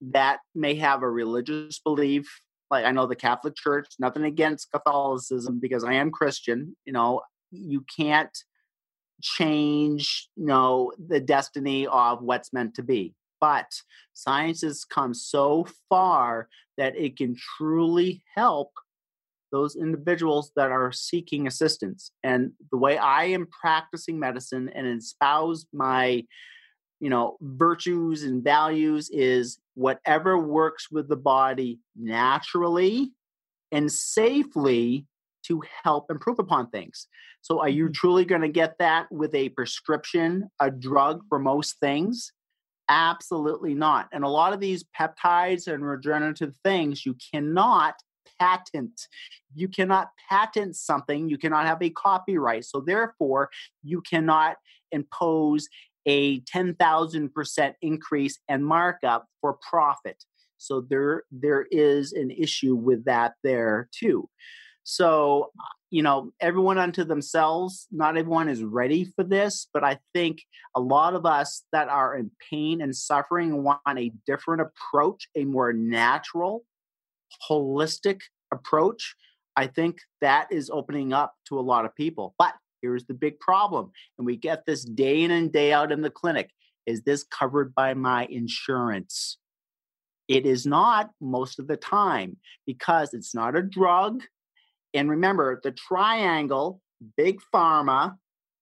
that 0.00 0.40
may 0.54 0.74
have 0.74 1.02
a 1.02 1.10
religious 1.10 1.78
belief 1.78 2.40
like 2.70 2.84
i 2.84 2.90
know 2.90 3.06
the 3.06 3.16
catholic 3.16 3.54
church 3.56 3.86
nothing 3.98 4.24
against 4.24 4.70
catholicism 4.72 5.58
because 5.60 5.84
i 5.84 5.92
am 5.92 6.10
christian 6.10 6.76
you 6.84 6.92
know 6.92 7.20
you 7.50 7.84
can't 7.96 8.36
change 9.22 10.28
you 10.36 10.46
know 10.46 10.92
the 11.08 11.20
destiny 11.20 11.86
of 11.86 12.22
what's 12.22 12.52
meant 12.52 12.74
to 12.74 12.82
be 12.82 13.14
but 13.40 13.66
science 14.12 14.62
has 14.62 14.84
come 14.84 15.14
so 15.14 15.66
far 15.88 16.48
that 16.76 16.96
it 16.96 17.16
can 17.16 17.36
truly 17.58 18.22
help 18.34 18.70
those 19.52 19.76
individuals 19.76 20.52
that 20.56 20.70
are 20.70 20.92
seeking 20.92 21.46
assistance. 21.46 22.12
And 22.22 22.52
the 22.70 22.76
way 22.76 22.98
I 22.98 23.24
am 23.24 23.46
practicing 23.46 24.18
medicine 24.18 24.70
and 24.74 24.86
espouse 24.86 25.66
my, 25.72 26.24
you 27.00 27.10
know, 27.10 27.36
virtues 27.40 28.22
and 28.22 28.42
values 28.42 29.10
is 29.10 29.58
whatever 29.80 30.38
works 30.38 30.90
with 30.90 31.08
the 31.08 31.16
body 31.16 31.80
naturally 31.96 33.12
and 33.72 33.90
safely 33.90 35.06
to 35.46 35.62
help 35.84 36.10
improve 36.10 36.38
upon 36.38 36.68
things. 36.68 37.08
So, 37.40 37.60
are 37.60 37.68
you 37.68 37.86
mm-hmm. 37.86 37.92
truly 37.92 38.24
going 38.26 38.42
to 38.42 38.48
get 38.48 38.76
that 38.78 39.10
with 39.10 39.34
a 39.34 39.48
prescription, 39.50 40.50
a 40.60 40.70
drug 40.70 41.22
for 41.30 41.38
most 41.38 41.80
things? 41.80 42.32
Absolutely 42.90 43.72
not. 43.72 44.08
And 44.12 44.22
a 44.22 44.28
lot 44.28 44.52
of 44.52 44.60
these 44.60 44.84
peptides 44.98 45.66
and 45.66 45.86
regenerative 45.86 46.54
things 46.62 47.06
you 47.06 47.16
cannot 47.32 47.94
patent. 48.38 49.00
You 49.54 49.68
cannot 49.68 50.08
patent 50.28 50.76
something, 50.76 51.30
you 51.30 51.38
cannot 51.38 51.66
have 51.66 51.82
a 51.82 51.88
copyright. 51.88 52.66
So, 52.66 52.80
therefore, 52.80 53.48
you 53.82 54.02
cannot 54.02 54.56
impose 54.92 55.68
a 56.06 56.40
10,000% 56.40 57.74
increase 57.82 58.38
and 58.48 58.64
markup 58.64 59.26
for 59.40 59.58
profit. 59.68 60.22
So, 60.58 60.82
there, 60.82 61.24
there 61.30 61.66
is 61.70 62.12
an 62.12 62.30
issue 62.30 62.74
with 62.74 63.04
that 63.04 63.34
there 63.42 63.88
too. 63.92 64.28
So, 64.82 65.50
uh, 65.58 65.64
you 65.90 66.02
know, 66.02 66.32
everyone 66.40 66.78
unto 66.78 67.04
themselves, 67.04 67.86
not 67.90 68.16
everyone 68.16 68.48
is 68.48 68.62
ready 68.62 69.12
for 69.16 69.24
this, 69.24 69.68
but 69.72 69.84
I 69.84 69.98
think 70.14 70.42
a 70.74 70.80
lot 70.80 71.14
of 71.14 71.26
us 71.26 71.64
that 71.72 71.88
are 71.88 72.16
in 72.16 72.30
pain 72.50 72.80
and 72.80 72.94
suffering 72.94 73.62
want 73.62 73.80
a 73.96 74.12
different 74.26 74.62
approach, 74.62 75.28
a 75.34 75.44
more 75.44 75.72
natural, 75.72 76.64
holistic 77.48 78.20
approach. 78.52 79.16
I 79.56 79.66
think 79.66 79.98
that 80.20 80.48
is 80.50 80.70
opening 80.70 81.12
up 81.12 81.34
to 81.46 81.58
a 81.58 81.60
lot 81.60 81.84
of 81.84 81.94
people. 81.94 82.34
But 82.38 82.54
here's 82.82 83.04
the 83.06 83.14
big 83.14 83.38
problem, 83.40 83.90
and 84.18 84.26
we 84.26 84.36
get 84.36 84.66
this 84.66 84.84
day 84.84 85.22
in 85.22 85.30
and 85.30 85.52
day 85.52 85.72
out 85.72 85.92
in 85.92 86.02
the 86.02 86.10
clinic. 86.10 86.50
Is 86.86 87.02
this 87.02 87.24
covered 87.24 87.74
by 87.74 87.94
my 87.94 88.26
insurance? 88.26 89.38
It 90.28 90.46
is 90.46 90.64
not 90.64 91.10
most 91.20 91.58
of 91.58 91.66
the 91.66 91.76
time 91.76 92.36
because 92.66 93.14
it's 93.14 93.34
not 93.34 93.56
a 93.56 93.62
drug 93.62 94.22
and 94.94 95.10
remember, 95.10 95.60
the 95.62 95.72
triangle, 95.72 96.80
big 97.16 97.40
pharma, 97.54 98.16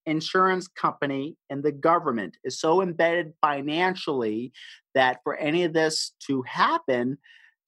insurance 0.06 0.68
company, 0.68 1.36
and 1.50 1.62
the 1.62 1.72
government 1.72 2.36
is 2.44 2.60
so 2.60 2.82
embedded 2.82 3.32
financially 3.40 4.52
that 4.94 5.20
for 5.22 5.36
any 5.36 5.64
of 5.64 5.72
this 5.72 6.12
to 6.26 6.42
happen, 6.42 7.18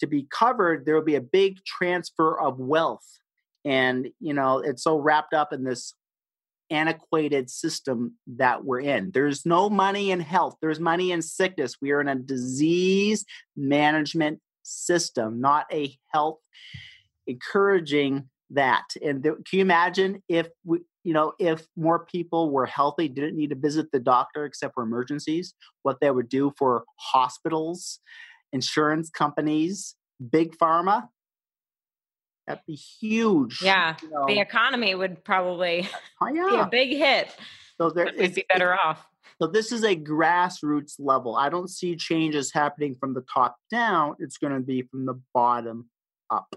to 0.00 0.06
be 0.06 0.26
covered, 0.30 0.84
there 0.84 0.94
will 0.94 1.02
be 1.02 1.16
a 1.16 1.20
big 1.20 1.58
transfer 1.64 2.38
of 2.40 2.58
wealth. 2.58 3.06
And, 3.64 4.08
you 4.20 4.32
know, 4.32 4.58
it's 4.58 4.84
so 4.84 4.96
wrapped 4.96 5.34
up 5.34 5.52
in 5.52 5.64
this 5.64 5.94
antiquated 6.70 7.50
system 7.50 8.14
that 8.26 8.64
we're 8.64 8.80
in. 8.80 9.10
There's 9.12 9.44
no 9.44 9.68
money 9.68 10.10
in 10.10 10.20
health, 10.20 10.56
there's 10.60 10.80
money 10.80 11.12
in 11.12 11.22
sickness. 11.22 11.76
We 11.80 11.90
are 11.90 12.00
in 12.00 12.08
a 12.08 12.14
disease 12.14 13.24
management 13.56 14.40
system, 14.62 15.40
not 15.40 15.66
a 15.72 15.96
health 16.08 16.38
encouraging 17.26 18.28
that. 18.50 18.84
And 19.02 19.22
th- 19.22 19.36
can 19.48 19.58
you 19.58 19.60
imagine 19.60 20.22
if 20.28 20.48
we, 20.64 20.80
you 21.04 21.14
know, 21.14 21.32
if 21.38 21.66
more 21.76 22.04
people 22.04 22.50
were 22.50 22.66
healthy, 22.66 23.08
didn't 23.08 23.36
need 23.36 23.50
to 23.50 23.56
visit 23.56 23.90
the 23.92 24.00
doctor 24.00 24.44
except 24.44 24.74
for 24.74 24.82
emergencies, 24.82 25.54
what 25.82 25.98
they 26.00 26.10
would 26.10 26.28
do 26.28 26.52
for 26.58 26.84
hospitals, 26.96 28.00
insurance 28.52 29.10
companies, 29.10 29.94
big 30.30 30.56
pharma? 30.58 31.08
That'd 32.46 32.62
be 32.66 32.74
huge. 32.74 33.62
Yeah, 33.62 33.96
you 34.02 34.10
know. 34.10 34.26
the 34.26 34.40
economy 34.40 34.94
would 34.94 35.24
probably 35.24 35.88
oh, 36.20 36.28
yeah. 36.28 36.48
be 36.50 36.56
a 36.56 36.66
big 36.66 36.96
hit. 36.96 37.34
So 37.78 37.90
there, 37.90 38.06
would 38.16 38.34
be 38.34 38.44
better 38.48 38.74
off. 38.74 39.06
So 39.40 39.46
this 39.46 39.72
is 39.72 39.84
a 39.84 39.96
grassroots 39.96 40.96
level. 40.98 41.36
I 41.36 41.48
don't 41.48 41.70
see 41.70 41.96
changes 41.96 42.52
happening 42.52 42.96
from 42.98 43.14
the 43.14 43.24
top 43.32 43.56
down. 43.70 44.16
It's 44.18 44.36
going 44.36 44.52
to 44.52 44.60
be 44.60 44.82
from 44.82 45.06
the 45.06 45.20
bottom 45.32 45.88
up. 46.28 46.54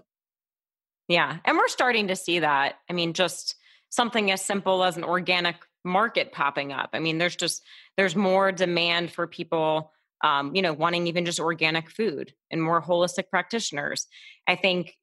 Yeah. 1.08 1.38
And 1.44 1.56
we're 1.56 1.68
starting 1.68 2.08
to 2.08 2.16
see 2.16 2.40
that. 2.40 2.74
I 2.90 2.92
mean, 2.92 3.14
just 3.14 3.56
something 3.88 4.30
as 4.30 4.44
simple 4.44 4.84
as 4.84 4.96
an 4.96 5.04
organic 5.04 5.56
market 5.84 6.32
popping 6.32 6.72
up. 6.72 6.90
I 6.92 6.98
mean, 6.98 7.18
there's 7.18 7.36
just 7.36 7.62
there's 7.96 8.16
more 8.16 8.52
demand 8.52 9.12
for 9.12 9.26
people 9.26 9.92
um, 10.24 10.54
you 10.54 10.62
know, 10.62 10.72
wanting 10.72 11.06
even 11.06 11.26
just 11.26 11.38
organic 11.38 11.90
food 11.90 12.32
and 12.50 12.62
more 12.62 12.80
holistic 12.82 13.28
practitioners. 13.28 14.06
I 14.48 14.56
think 14.56 14.96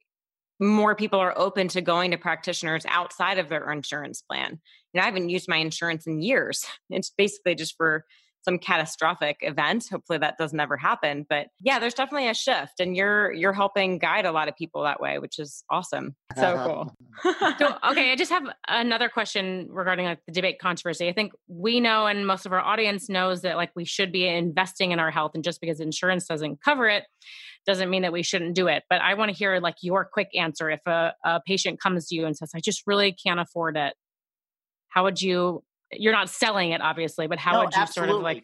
more 0.62 0.95
people 0.95 1.19
are 1.19 1.38
open 1.38 1.67
to 1.69 1.82
going 1.82 2.12
to 2.12 2.17
practitioners 2.17 2.86
outside 2.88 3.39
of 3.39 3.50
their 3.50 3.69
insurance 3.71 4.21
plan. 4.21 4.60
You 4.93 5.00
know, 5.00 5.02
I 5.02 5.06
haven't 5.06 5.30
used 5.30 5.50
my 5.50 5.58
insurance 5.58 6.08
in 6.08 6.21
years. 6.21 6.65
It's 6.89 7.10
basically 7.10 7.56
just 7.56 7.76
for 7.78 8.06
some 8.43 8.58
catastrophic 8.58 9.38
event. 9.41 9.86
Hopefully 9.91 10.19
that 10.19 10.38
doesn't 10.38 10.60
ever 10.60 10.77
happen. 10.77 11.25
But 11.30 11.47
yeah, 11.60 11.80
there's 11.80 11.93
definitely 11.93 12.30
a 12.30 12.34
shift 12.34 12.80
and 12.80 12.95
you're 12.95 13.32
you're 13.32 13.54
helping 13.54 13.99
guide 13.99 14.25
a 14.25 14.32
lot 14.32 14.47
of 14.47 14.56
people 14.56 14.84
that 14.84 14.99
way, 14.99 15.19
which 15.19 15.39
is 15.39 15.63
awesome. 15.69 16.15
So 16.36 16.43
uh-huh. 16.43 16.67
cool. 17.23 17.56
so 17.60 17.77
okay, 17.91 18.12
I 18.12 18.15
just 18.15 18.32
have 18.32 18.43
another 18.67 19.10
question 19.10 19.67
regarding 19.69 20.06
like 20.06 20.19
the 20.25 20.34
debate 20.34 20.60
controversy. 20.60 21.08
I 21.08 21.13
think 21.13 21.34
we 21.47 21.80
know 21.80 22.08
and 22.08 22.25
most 22.25 22.45
of 22.45 22.54
our 22.54 22.62
audience 22.62 23.10
knows 23.10 23.41
that 23.41 23.58
like 23.58 23.71
we 23.75 23.86
should 23.86 24.12
be 24.12 24.27
investing 24.27 24.91
in 24.91 24.99
our 24.99 25.12
health 25.12 25.32
and 25.36 25.43
just 25.43 25.62
because 25.62 25.80
insurance 25.80 26.25
doesn't 26.25 26.62
cover 26.63 26.88
it 26.88 27.04
doesn't 27.65 27.89
mean 27.89 28.01
that 28.01 28.13
we 28.13 28.23
shouldn't 28.23 28.56
do 28.56 28.67
it. 28.67 28.84
But 28.89 29.01
I 29.01 29.13
want 29.13 29.30
to 29.30 29.38
hear 29.38 29.60
like 29.60 29.75
your 29.82 30.06
quick 30.06 30.30
answer 30.36 30.69
if 30.69 30.82
a, 30.88 31.13
a 31.23 31.41
patient 31.45 31.80
comes 31.80 32.08
to 32.08 32.15
you 32.15 32.25
and 32.25 32.36
says, 32.36 32.51
I 32.56 32.60
just 32.60 32.84
really 32.88 33.13
can't 33.13 33.39
afford 33.39 33.77
it. 33.77 33.93
How 34.89 35.04
would 35.04 35.21
you 35.21 35.63
you're 35.93 36.13
not 36.13 36.30
selling 36.30 36.71
it 36.71 36.82
obviously 36.82 37.27
but 37.27 37.39
how 37.39 37.54
no, 37.54 37.60
would 37.60 37.73
you 37.73 37.82
absolutely. 37.82 38.12
sort 38.12 38.19
of 38.19 38.23
like 38.23 38.43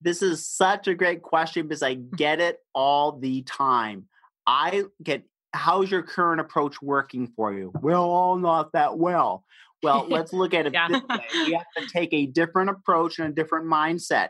this 0.00 0.20
is 0.20 0.46
such 0.46 0.86
a 0.86 0.94
great 0.94 1.22
question 1.22 1.66
because 1.66 1.82
i 1.82 1.96
mm. 1.96 2.16
get 2.16 2.40
it 2.40 2.58
all 2.74 3.18
the 3.18 3.42
time. 3.42 4.06
I 4.46 4.84
get 5.02 5.24
how's 5.52 5.90
your 5.90 6.02
current 6.02 6.40
approach 6.40 6.82
working 6.82 7.32
for 7.34 7.52
you? 7.52 7.72
Well 7.80 8.04
oh, 8.04 8.36
not 8.36 8.72
that 8.72 8.98
well. 8.98 9.44
Well 9.82 10.06
let's 10.08 10.32
look 10.32 10.52
at 10.52 10.66
it 10.66 10.74
yeah. 10.74 10.88
this 10.88 11.02
way. 11.08 11.24
You 11.46 11.58
have 11.58 11.84
to 11.84 11.86
take 11.90 12.12
a 12.12 12.26
different 12.26 12.70
approach 12.70 13.18
and 13.18 13.28
a 13.28 13.34
different 13.34 13.66
mindset. 13.66 14.28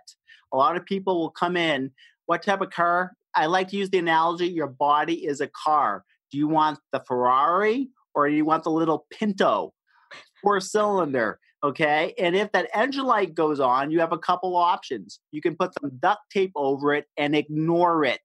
A 0.52 0.56
lot 0.56 0.76
of 0.76 0.84
people 0.84 1.18
will 1.18 1.30
come 1.30 1.56
in 1.56 1.90
what 2.26 2.42
type 2.42 2.60
of 2.60 2.70
car? 2.70 3.12
I 3.34 3.46
like 3.46 3.68
to 3.68 3.76
use 3.76 3.90
the 3.90 3.98
analogy 3.98 4.46
your 4.46 4.68
body 4.68 5.26
is 5.26 5.40
a 5.40 5.48
car. 5.48 6.04
Do 6.30 6.38
you 6.38 6.46
want 6.46 6.78
the 6.92 7.00
ferrari 7.00 7.88
or 8.14 8.28
do 8.28 8.34
you 8.34 8.44
want 8.44 8.62
the 8.62 8.70
little 8.70 9.06
pinto? 9.10 9.72
Four 10.42 10.60
cylinder 10.60 11.40
Okay. 11.64 12.12
And 12.18 12.36
if 12.36 12.52
that 12.52 12.68
engine 12.74 13.06
light 13.06 13.34
goes 13.34 13.58
on, 13.58 13.90
you 13.90 13.98
have 14.00 14.12
a 14.12 14.18
couple 14.18 14.54
options. 14.54 15.18
You 15.32 15.40
can 15.40 15.56
put 15.56 15.72
some 15.80 15.92
duct 15.98 16.20
tape 16.30 16.52
over 16.54 16.92
it 16.92 17.06
and 17.16 17.34
ignore 17.34 18.04
it. 18.04 18.20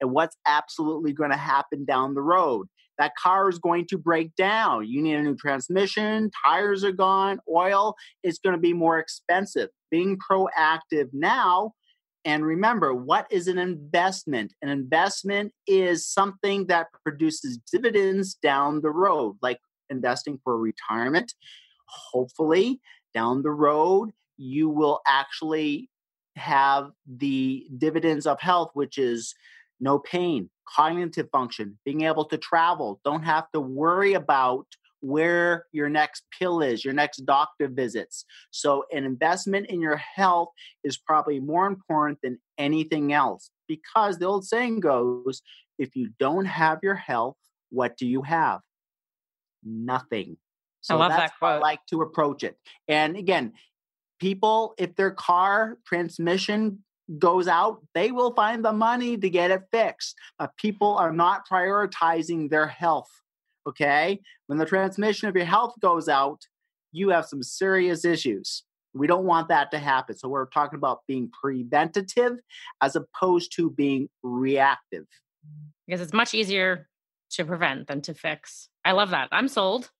And 0.00 0.12
what's 0.12 0.38
absolutely 0.46 1.12
going 1.12 1.30
to 1.30 1.36
happen 1.36 1.84
down 1.84 2.14
the 2.14 2.22
road? 2.22 2.68
That 2.96 3.12
car 3.22 3.50
is 3.50 3.58
going 3.58 3.86
to 3.88 3.98
break 3.98 4.34
down. 4.34 4.88
You 4.88 5.02
need 5.02 5.16
a 5.16 5.22
new 5.22 5.36
transmission, 5.36 6.30
tires 6.42 6.82
are 6.82 6.92
gone, 6.92 7.38
oil 7.54 7.96
is 8.22 8.38
going 8.38 8.54
to 8.54 8.60
be 8.60 8.72
more 8.72 8.98
expensive. 8.98 9.68
Being 9.90 10.18
proactive 10.18 11.08
now, 11.12 11.72
and 12.24 12.44
remember, 12.44 12.94
what 12.94 13.26
is 13.30 13.46
an 13.46 13.58
investment? 13.58 14.54
An 14.62 14.70
investment 14.70 15.52
is 15.66 16.06
something 16.06 16.66
that 16.68 16.86
produces 17.02 17.58
dividends 17.70 18.34
down 18.34 18.80
the 18.80 18.90
road, 18.90 19.36
like 19.42 19.58
investing 19.90 20.38
for 20.44 20.58
retirement 20.58 21.32
hopefully 21.90 22.80
down 23.14 23.42
the 23.42 23.50
road 23.50 24.10
you 24.36 24.68
will 24.68 25.00
actually 25.06 25.90
have 26.36 26.90
the 27.06 27.66
dividends 27.76 28.26
of 28.26 28.40
health 28.40 28.70
which 28.74 28.98
is 28.98 29.34
no 29.80 29.98
pain 29.98 30.48
cognitive 30.68 31.28
function 31.30 31.78
being 31.84 32.02
able 32.02 32.24
to 32.24 32.38
travel 32.38 33.00
don't 33.04 33.24
have 33.24 33.50
to 33.52 33.60
worry 33.60 34.14
about 34.14 34.66
where 35.00 35.64
your 35.72 35.88
next 35.88 36.24
pill 36.38 36.60
is, 36.60 36.84
your 36.84 36.94
next 36.94 37.24
doctor 37.24 37.68
visits. 37.68 38.24
So, 38.50 38.84
an 38.92 39.04
investment 39.04 39.66
in 39.66 39.80
your 39.80 39.96
health 39.96 40.50
is 40.84 40.98
probably 40.98 41.40
more 41.40 41.66
important 41.66 42.18
than 42.22 42.38
anything 42.58 43.12
else 43.12 43.50
because 43.66 44.18
the 44.18 44.26
old 44.26 44.44
saying 44.44 44.80
goes 44.80 45.42
if 45.78 45.96
you 45.96 46.10
don't 46.18 46.44
have 46.44 46.80
your 46.82 46.94
health, 46.94 47.36
what 47.70 47.96
do 47.96 48.06
you 48.06 48.22
have? 48.22 48.60
Nothing. 49.64 50.36
So 50.80 50.96
I 50.96 50.98
love 50.98 51.10
that's 51.10 51.32
that 51.32 51.38
quote. 51.38 51.58
I 51.58 51.58
like 51.58 51.84
to 51.90 52.02
approach 52.02 52.42
it. 52.42 52.56
And 52.88 53.16
again, 53.16 53.52
people, 54.20 54.74
if 54.78 54.94
their 54.96 55.10
car 55.10 55.78
transmission 55.86 56.84
goes 57.18 57.48
out, 57.48 57.80
they 57.94 58.12
will 58.12 58.32
find 58.34 58.64
the 58.64 58.72
money 58.72 59.16
to 59.16 59.30
get 59.30 59.50
it 59.50 59.62
fixed. 59.72 60.14
But 60.38 60.56
people 60.56 60.96
are 60.96 61.12
not 61.12 61.48
prioritizing 61.48 62.50
their 62.50 62.66
health. 62.68 63.10
Okay. 63.68 64.20
When 64.46 64.58
the 64.58 64.66
transmission 64.66 65.28
of 65.28 65.36
your 65.36 65.44
health 65.44 65.74
goes 65.80 66.08
out, 66.08 66.40
you 66.92 67.10
have 67.10 67.26
some 67.26 67.42
serious 67.42 68.04
issues. 68.04 68.64
We 68.94 69.06
don't 69.06 69.24
want 69.24 69.48
that 69.48 69.70
to 69.70 69.78
happen. 69.78 70.16
So 70.16 70.28
we're 70.28 70.46
talking 70.46 70.76
about 70.76 71.00
being 71.06 71.30
preventative 71.30 72.38
as 72.82 72.96
opposed 72.96 73.54
to 73.56 73.70
being 73.70 74.08
reactive. 74.22 75.06
Because 75.86 76.00
it's 76.00 76.12
much 76.12 76.34
easier 76.34 76.88
to 77.32 77.44
prevent 77.44 77.86
than 77.86 78.00
to 78.02 78.14
fix. 78.14 78.68
I 78.84 78.92
love 78.92 79.10
that. 79.10 79.28
I'm 79.30 79.46
sold 79.46 79.90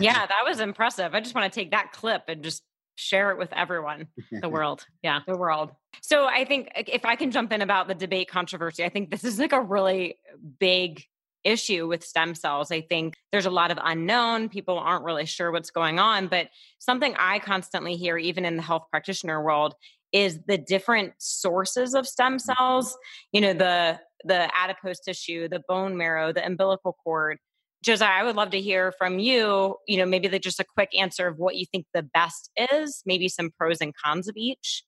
yeah, 0.00 0.26
that 0.26 0.42
was 0.46 0.60
impressive. 0.60 1.14
I 1.14 1.20
just 1.20 1.34
want 1.34 1.52
to 1.52 1.60
take 1.60 1.70
that 1.72 1.92
clip 1.92 2.24
and 2.28 2.42
just 2.42 2.62
share 2.94 3.30
it 3.30 3.38
with 3.38 3.52
everyone, 3.52 4.08
the 4.30 4.48
world. 4.50 4.86
Yeah, 5.02 5.20
the 5.26 5.36
world. 5.36 5.72
So 6.00 6.26
I 6.26 6.44
think 6.44 6.70
if 6.76 7.04
I 7.04 7.16
can 7.16 7.30
jump 7.30 7.52
in 7.52 7.62
about 7.62 7.88
the 7.88 7.94
debate 7.94 8.28
controversy, 8.28 8.84
I 8.84 8.88
think 8.88 9.10
this 9.10 9.24
is 9.24 9.38
like 9.38 9.52
a 9.52 9.60
really 9.60 10.16
big 10.58 11.04
issue 11.44 11.88
with 11.88 12.04
stem 12.04 12.34
cells. 12.34 12.70
I 12.70 12.80
think 12.80 13.16
there's 13.32 13.46
a 13.46 13.50
lot 13.50 13.70
of 13.70 13.78
unknown. 13.82 14.48
People 14.48 14.78
aren't 14.78 15.04
really 15.04 15.26
sure 15.26 15.50
what's 15.50 15.70
going 15.70 15.98
on. 15.98 16.28
But 16.28 16.48
something 16.78 17.14
I 17.18 17.38
constantly 17.40 17.96
hear, 17.96 18.16
even 18.16 18.44
in 18.44 18.56
the 18.56 18.62
health 18.62 18.86
practitioner 18.90 19.42
world, 19.42 19.74
is 20.12 20.40
the 20.46 20.58
different 20.58 21.14
sources 21.18 21.94
of 21.94 22.06
stem 22.06 22.36
mm-hmm. 22.36 22.52
cells. 22.52 22.96
You 23.32 23.40
know, 23.40 23.54
the 23.54 24.00
the 24.24 24.48
adipose 24.56 25.00
tissue, 25.00 25.48
the 25.48 25.62
bone 25.68 25.96
marrow, 25.96 26.32
the 26.32 26.46
umbilical 26.46 26.96
cord, 27.02 27.38
Josiah, 27.82 28.20
I 28.20 28.22
would 28.22 28.36
love 28.36 28.50
to 28.50 28.60
hear 28.60 28.92
from 28.92 29.18
you, 29.18 29.76
you 29.88 29.96
know, 29.96 30.06
maybe 30.06 30.28
the, 30.28 30.38
just 30.38 30.60
a 30.60 30.64
quick 30.64 30.90
answer 30.96 31.26
of 31.26 31.38
what 31.38 31.56
you 31.56 31.66
think 31.66 31.86
the 31.92 32.02
best 32.02 32.50
is, 32.72 33.02
maybe 33.04 33.28
some 33.28 33.50
pros 33.58 33.78
and 33.80 33.92
cons 33.96 34.28
of 34.28 34.36
each. 34.36 34.84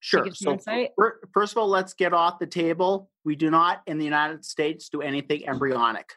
Sure. 0.00 0.26
So, 0.32 0.58
first 1.32 1.52
of 1.52 1.58
all, 1.58 1.68
let's 1.68 1.92
get 1.92 2.12
off 2.12 2.38
the 2.38 2.46
table. 2.46 3.10
We 3.24 3.36
do 3.36 3.50
not 3.50 3.82
in 3.86 3.98
the 3.98 4.04
United 4.04 4.44
States 4.44 4.88
do 4.88 5.02
anything 5.02 5.46
embryonic. 5.46 6.10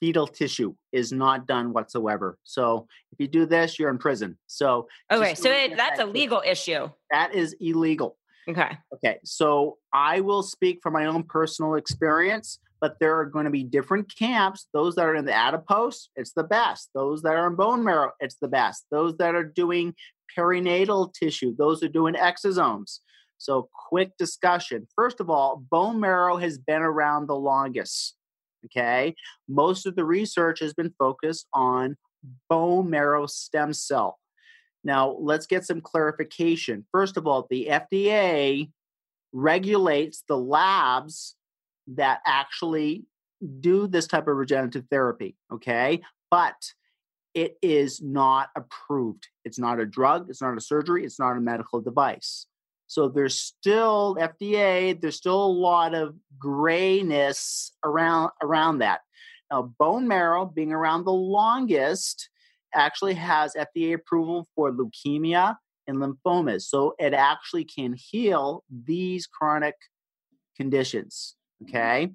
Fetal 0.00 0.26
tissue 0.26 0.74
is 0.92 1.12
not 1.12 1.46
done 1.46 1.72
whatsoever. 1.72 2.36
So 2.42 2.88
if 3.12 3.20
you 3.20 3.28
do 3.28 3.46
this, 3.46 3.78
you're 3.78 3.88
in 3.88 3.98
prison. 3.98 4.36
So 4.48 4.88
okay, 5.10 5.34
so 5.34 5.48
it, 5.50 5.76
that's 5.76 6.00
a 6.00 6.04
legal 6.04 6.42
issue. 6.44 6.90
That 7.10 7.34
is 7.34 7.54
illegal. 7.60 8.18
Okay. 8.48 8.76
Okay. 8.94 9.18
So 9.24 9.78
I 9.94 10.20
will 10.20 10.42
speak 10.42 10.80
from 10.82 10.92
my 10.94 11.06
own 11.06 11.22
personal 11.22 11.76
experience 11.76 12.58
but 12.82 12.98
there 12.98 13.16
are 13.20 13.24
going 13.24 13.44
to 13.44 13.50
be 13.50 13.62
different 13.62 14.12
camps. 14.18 14.66
Those 14.74 14.96
that 14.96 15.06
are 15.06 15.14
in 15.14 15.24
the 15.24 15.32
adipose, 15.32 16.10
it's 16.16 16.32
the 16.32 16.42
best. 16.42 16.90
Those 16.94 17.22
that 17.22 17.36
are 17.36 17.46
in 17.46 17.54
bone 17.54 17.84
marrow, 17.84 18.10
it's 18.18 18.34
the 18.42 18.48
best. 18.48 18.86
Those 18.90 19.16
that 19.18 19.36
are 19.36 19.44
doing 19.44 19.94
perinatal 20.36 21.14
tissue, 21.14 21.54
those 21.56 21.84
are 21.84 21.88
doing 21.88 22.14
exosomes. 22.14 22.98
So, 23.38 23.68
quick 23.88 24.16
discussion. 24.18 24.88
First 24.96 25.20
of 25.20 25.30
all, 25.30 25.64
bone 25.70 26.00
marrow 26.00 26.36
has 26.38 26.58
been 26.58 26.82
around 26.82 27.28
the 27.28 27.36
longest. 27.36 28.16
Okay. 28.66 29.14
Most 29.48 29.86
of 29.86 29.94
the 29.94 30.04
research 30.04 30.58
has 30.58 30.74
been 30.74 30.92
focused 30.98 31.46
on 31.52 31.96
bone 32.48 32.90
marrow 32.90 33.26
stem 33.26 33.72
cell. 33.72 34.18
Now, 34.82 35.16
let's 35.20 35.46
get 35.46 35.64
some 35.64 35.80
clarification. 35.80 36.84
First 36.90 37.16
of 37.16 37.28
all, 37.28 37.46
the 37.48 37.68
FDA 37.70 38.70
regulates 39.32 40.24
the 40.26 40.36
labs 40.36 41.36
that 41.96 42.20
actually 42.26 43.04
do 43.60 43.86
this 43.86 44.06
type 44.06 44.28
of 44.28 44.36
regenerative 44.36 44.86
therapy, 44.90 45.36
okay? 45.52 46.00
But 46.30 46.54
it 47.34 47.56
is 47.62 48.02
not 48.02 48.50
approved. 48.56 49.28
It's 49.44 49.58
not 49.58 49.80
a 49.80 49.86
drug, 49.86 50.28
it's 50.28 50.42
not 50.42 50.56
a 50.56 50.60
surgery, 50.60 51.04
it's 51.04 51.18
not 51.18 51.36
a 51.36 51.40
medical 51.40 51.80
device. 51.80 52.46
So 52.86 53.08
there's 53.08 53.38
still 53.38 54.16
FDA, 54.20 55.00
there's 55.00 55.16
still 55.16 55.42
a 55.42 55.46
lot 55.46 55.94
of 55.94 56.14
grayness 56.38 57.72
around 57.84 58.30
around 58.42 58.78
that. 58.78 59.00
Now, 59.50 59.62
bone 59.78 60.06
marrow 60.06 60.44
being 60.44 60.72
around 60.72 61.04
the 61.04 61.12
longest 61.12 62.28
actually 62.74 63.14
has 63.14 63.54
FDA 63.54 63.94
approval 63.94 64.46
for 64.54 64.72
leukemia 64.72 65.56
and 65.86 65.98
lymphomas. 65.98 66.62
So 66.62 66.94
it 66.98 67.14
actually 67.14 67.64
can 67.64 67.94
heal 67.96 68.64
these 68.70 69.26
chronic 69.26 69.74
conditions. 70.56 71.34
Okay. 71.62 72.10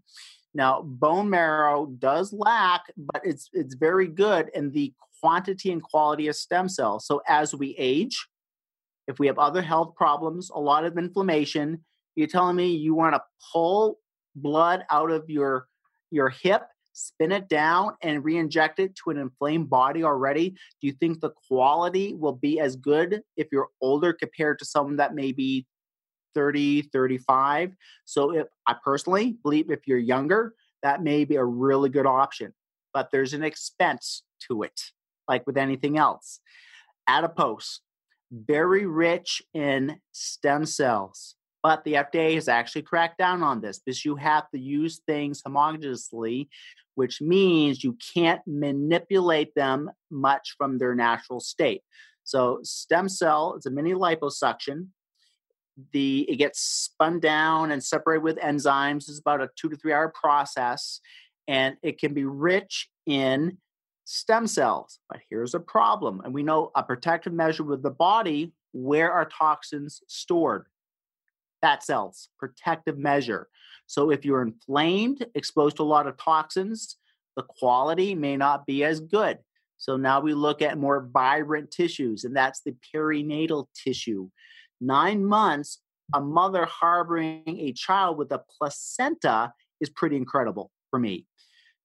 Now, 0.53 0.81
bone 0.81 1.29
marrow 1.29 1.85
does 1.85 2.33
lack, 2.33 2.83
but 2.97 3.21
it's 3.23 3.49
it's 3.53 3.75
very 3.75 4.07
good 4.07 4.49
in 4.53 4.71
the 4.71 4.93
quantity 5.21 5.71
and 5.71 5.81
quality 5.81 6.27
of 6.27 6.35
stem 6.35 6.69
cells. 6.69 7.05
So 7.05 7.21
as 7.27 7.53
we 7.53 7.75
age, 7.77 8.27
if 9.07 9.19
we 9.19 9.27
have 9.27 9.39
other 9.39 9.61
health 9.61 9.95
problems, 9.95 10.49
a 10.49 10.59
lot 10.59 10.85
of 10.85 10.97
inflammation, 10.97 11.83
you're 12.15 12.27
telling 12.27 12.55
me 12.55 12.75
you 12.75 12.93
want 12.93 13.15
to 13.15 13.21
pull 13.51 13.99
blood 14.35 14.83
out 14.89 15.11
of 15.11 15.29
your 15.29 15.67
your 16.11 16.29
hip, 16.29 16.63
spin 16.93 17.31
it 17.31 17.47
down 17.49 17.93
and 18.01 18.23
re-inject 18.23 18.79
it 18.79 18.95
to 18.95 19.11
an 19.11 19.17
inflamed 19.17 19.69
body 19.69 20.03
already, 20.03 20.49
do 20.49 20.87
you 20.87 20.93
think 20.93 21.19
the 21.19 21.31
quality 21.47 22.13
will 22.15 22.33
be 22.33 22.59
as 22.59 22.75
good 22.75 23.21
if 23.35 23.47
you're 23.51 23.69
older 23.81 24.13
compared 24.13 24.57
to 24.57 24.65
someone 24.65 24.95
that 24.95 25.13
may 25.13 25.31
be 25.31 25.65
30, 26.37 26.83
35? 26.83 27.71
So 28.05 28.31
if 28.31 28.45
I 28.67 28.75
personally 28.83 29.37
believe 29.41 29.71
if 29.71 29.87
you're 29.87 29.97
younger, 29.97 30.53
that 30.83 31.01
may 31.01 31.25
be 31.25 31.37
a 31.37 31.43
really 31.43 31.89
good 31.89 32.05
option. 32.05 32.53
But 32.93 33.09
there's 33.11 33.33
an 33.33 33.43
expense 33.43 34.21
to 34.47 34.61
it, 34.61 34.79
like 35.27 35.47
with 35.47 35.57
anything 35.57 35.97
else. 35.97 36.39
Adipose, 37.07 37.81
very 38.31 38.85
rich 38.85 39.41
in 39.55 39.99
stem 40.11 40.67
cells. 40.67 41.33
But 41.63 41.83
the 41.83 41.93
FDA 41.93 42.35
has 42.35 42.47
actually 42.47 42.83
cracked 42.83 43.17
down 43.17 43.41
on 43.41 43.59
this 43.59 43.79
because 43.79 44.05
you 44.05 44.15
have 44.17 44.47
to 44.51 44.59
use 44.59 45.01
things 45.07 45.41
homogeneously, 45.41 46.49
which 46.93 47.19
means 47.19 47.83
you 47.83 47.97
can't 48.13 48.41
manipulate 48.45 49.55
them 49.55 49.89
much 50.11 50.53
from 50.55 50.77
their 50.77 50.93
natural 50.93 51.39
state. 51.39 51.81
So, 52.23 52.59
stem 52.61 53.09
cell 53.09 53.55
is 53.57 53.65
a 53.65 53.71
mini 53.71 53.93
liposuction. 53.93 54.89
The 55.93 56.21
it 56.29 56.37
gets 56.37 56.59
spun 56.59 57.19
down 57.19 57.71
and 57.71 57.83
separated 57.83 58.23
with 58.23 58.37
enzymes. 58.37 59.09
It's 59.09 59.19
about 59.19 59.41
a 59.41 59.49
two 59.55 59.69
to 59.69 59.75
three 59.75 59.93
hour 59.93 60.09
process, 60.09 61.01
and 61.47 61.77
it 61.83 61.99
can 61.99 62.13
be 62.13 62.25
rich 62.25 62.89
in 63.05 63.57
stem 64.05 64.47
cells. 64.47 64.99
But 65.09 65.19
here's 65.29 65.53
a 65.53 65.59
problem, 65.59 66.21
and 66.23 66.33
we 66.33 66.43
know 66.43 66.71
a 66.75 66.83
protective 66.83 67.33
measure 67.33 67.63
with 67.63 67.83
the 67.83 67.91
body 67.91 68.53
where 68.73 69.11
are 69.11 69.25
toxins 69.25 70.01
stored 70.07 70.65
fat 71.61 71.83
cells, 71.83 72.29
protective 72.37 72.97
measure. 72.97 73.47
So 73.87 74.11
if 74.11 74.25
you're 74.25 74.41
inflamed, 74.41 75.25
exposed 75.35 75.77
to 75.77 75.83
a 75.83 75.85
lot 75.85 76.07
of 76.07 76.17
toxins, 76.17 76.97
the 77.35 77.43
quality 77.43 78.15
may 78.15 78.37
not 78.37 78.65
be 78.65 78.83
as 78.83 78.99
good. 78.99 79.39
So 79.77 79.95
now 79.95 80.19
we 80.19 80.33
look 80.33 80.61
at 80.61 80.77
more 80.77 81.07
vibrant 81.11 81.71
tissues, 81.71 82.23
and 82.23 82.35
that's 82.35 82.61
the 82.61 82.75
perinatal 82.93 83.67
tissue. 83.75 84.29
Nine 84.79 85.25
months, 85.25 85.79
a 86.13 86.21
mother 86.21 86.65
harboring 86.65 87.43
a 87.47 87.73
child 87.73 88.17
with 88.17 88.31
a 88.31 88.43
placenta 88.57 89.53
is 89.81 89.89
pretty 89.89 90.15
incredible 90.15 90.71
for 90.89 90.99
me. 90.99 91.25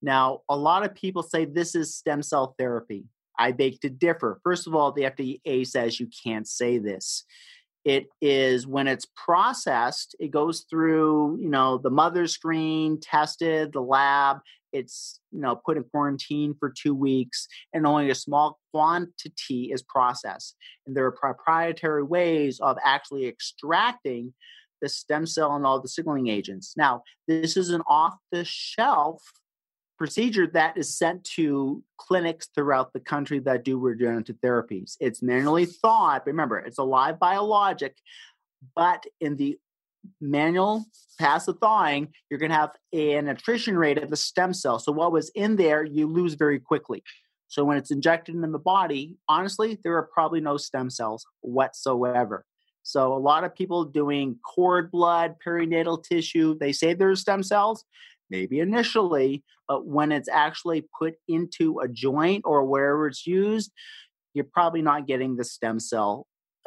Now, 0.01 0.41
a 0.49 0.57
lot 0.57 0.85
of 0.85 0.95
people 0.95 1.23
say 1.23 1.45
this 1.45 1.75
is 1.75 1.95
stem 1.97 2.23
cell 2.23 2.55
therapy. 2.59 3.05
I 3.39 3.53
beg 3.53 3.81
to 3.81 3.89
differ. 3.89 4.41
First 4.45 4.67
of 4.67 4.75
all, 4.75 4.93
the 4.93 5.03
FDA 5.03 5.67
says 5.67 5.99
you 5.99 6.09
can't 6.25 6.47
say 6.47 6.79
this 6.79 7.25
it 7.85 8.07
is 8.21 8.67
when 8.67 8.87
it's 8.87 9.07
processed 9.17 10.15
it 10.21 10.31
goes 10.31 10.67
through 10.71 11.39
you 11.41 11.49
know 11.49 11.79
the 11.79 11.91
mother 11.91 12.27
screen 12.27 12.99
tested 13.01 13.73
the 13.73 13.81
lab 13.81 14.39
it's 14.73 15.21
you 15.31 15.41
know 15.41 15.57
put 15.57 15.77
in 15.77 15.85
quarantine 15.85 16.55
for 16.59 16.71
two 16.71 16.95
weeks 16.95 17.47
and 17.73 17.87
only 17.87 18.11
a 18.11 18.15
small 18.15 18.59
quantity 18.73 19.71
is 19.73 19.83
processed 19.83 20.57
and 20.87 20.97
there 20.97 21.07
are 21.07 21.13
proprietary 21.13 22.03
ways 22.03 22.61
of 22.61 22.77
actually 22.85 23.27
extracting 23.27 24.33
the 24.81 24.89
stem 24.89 25.27
cell 25.27 25.55
and 25.55 25.65
all 25.65 25.81
the 25.81 25.89
signaling 25.89 26.29
agents 26.29 26.75
now 26.77 27.03
this 27.29 27.57
is 27.57 27.71
an 27.71 27.83
off 27.87 28.17
the 28.31 28.45
shelf 28.45 29.23
procedure 30.03 30.49
that 30.49 30.77
is 30.77 30.99
sent 30.99 31.23
to 31.23 31.81
clinics 31.97 32.49
throughout 32.57 32.93
the 32.93 32.99
country 32.99 33.39
that 33.39 33.63
do 33.65 33.79
regenerative 33.79 34.35
therapies. 34.45 34.97
It's 34.99 35.23
manually 35.23 35.65
thawed. 35.65 36.23
Remember, 36.27 36.59
it's 36.59 36.79
a 36.79 36.83
live 36.83 37.21
biologic, 37.21 37.97
but 38.75 39.05
in 39.21 39.37
the 39.37 39.61
manual 40.21 40.85
passive 41.19 41.59
thawing, 41.59 42.09
you're 42.31 42.41
going 42.41 42.51
to 42.51 42.57
have 42.57 42.73
an 42.93 43.29
attrition 43.29 43.77
rate 43.77 43.99
of 43.99 44.11
the 44.11 44.17
stem 44.17 44.53
cell. 44.53 44.79
So 44.79 44.93
what 44.93 45.13
was 45.13 45.31
in 45.35 45.57
there, 45.57 45.85
you 45.85 46.07
lose 46.07 46.35
very 46.35 46.59
quickly. 46.59 47.03
So 47.49 47.65
when 47.65 47.77
it's 47.77 47.91
injected 47.91 48.35
in 48.35 48.53
the 48.53 48.59
body, 48.59 49.17
honestly, 49.29 49.79
there 49.85 49.97
are 49.97 50.09
probably 50.15 50.41
no 50.41 50.57
stem 50.57 50.89
cells 50.89 51.27
whatsoever. 51.43 52.45
So 52.83 53.13
a 53.13 53.19
lot 53.19 53.45
of 53.45 53.55
people 53.55 53.85
doing 53.85 54.39
cord 54.45 54.91
blood, 54.91 55.37
perinatal 55.47 56.03
tissue, 56.03 56.57
they 56.59 56.73
say 56.73 56.95
there's 56.95 57.21
stem 57.21 57.43
cells 57.43 57.85
maybe 58.31 58.61
initially, 58.61 59.45
but 59.69 59.87
when 59.87 60.11
it's 60.11 60.29
actually 60.29 60.87
put 60.99 61.15
into 61.29 61.81
a 61.81 61.89
joint 61.89 62.43
or 62.47 62.65
wherever 62.65 63.07
it's 63.07 63.27
used, 63.27 63.71
you're 64.35 64.47
probably 64.51 64.81
not 64.83 65.07
getting 65.07 65.37
the 65.37 65.45
stem 65.45 65.79
cell 65.79 66.27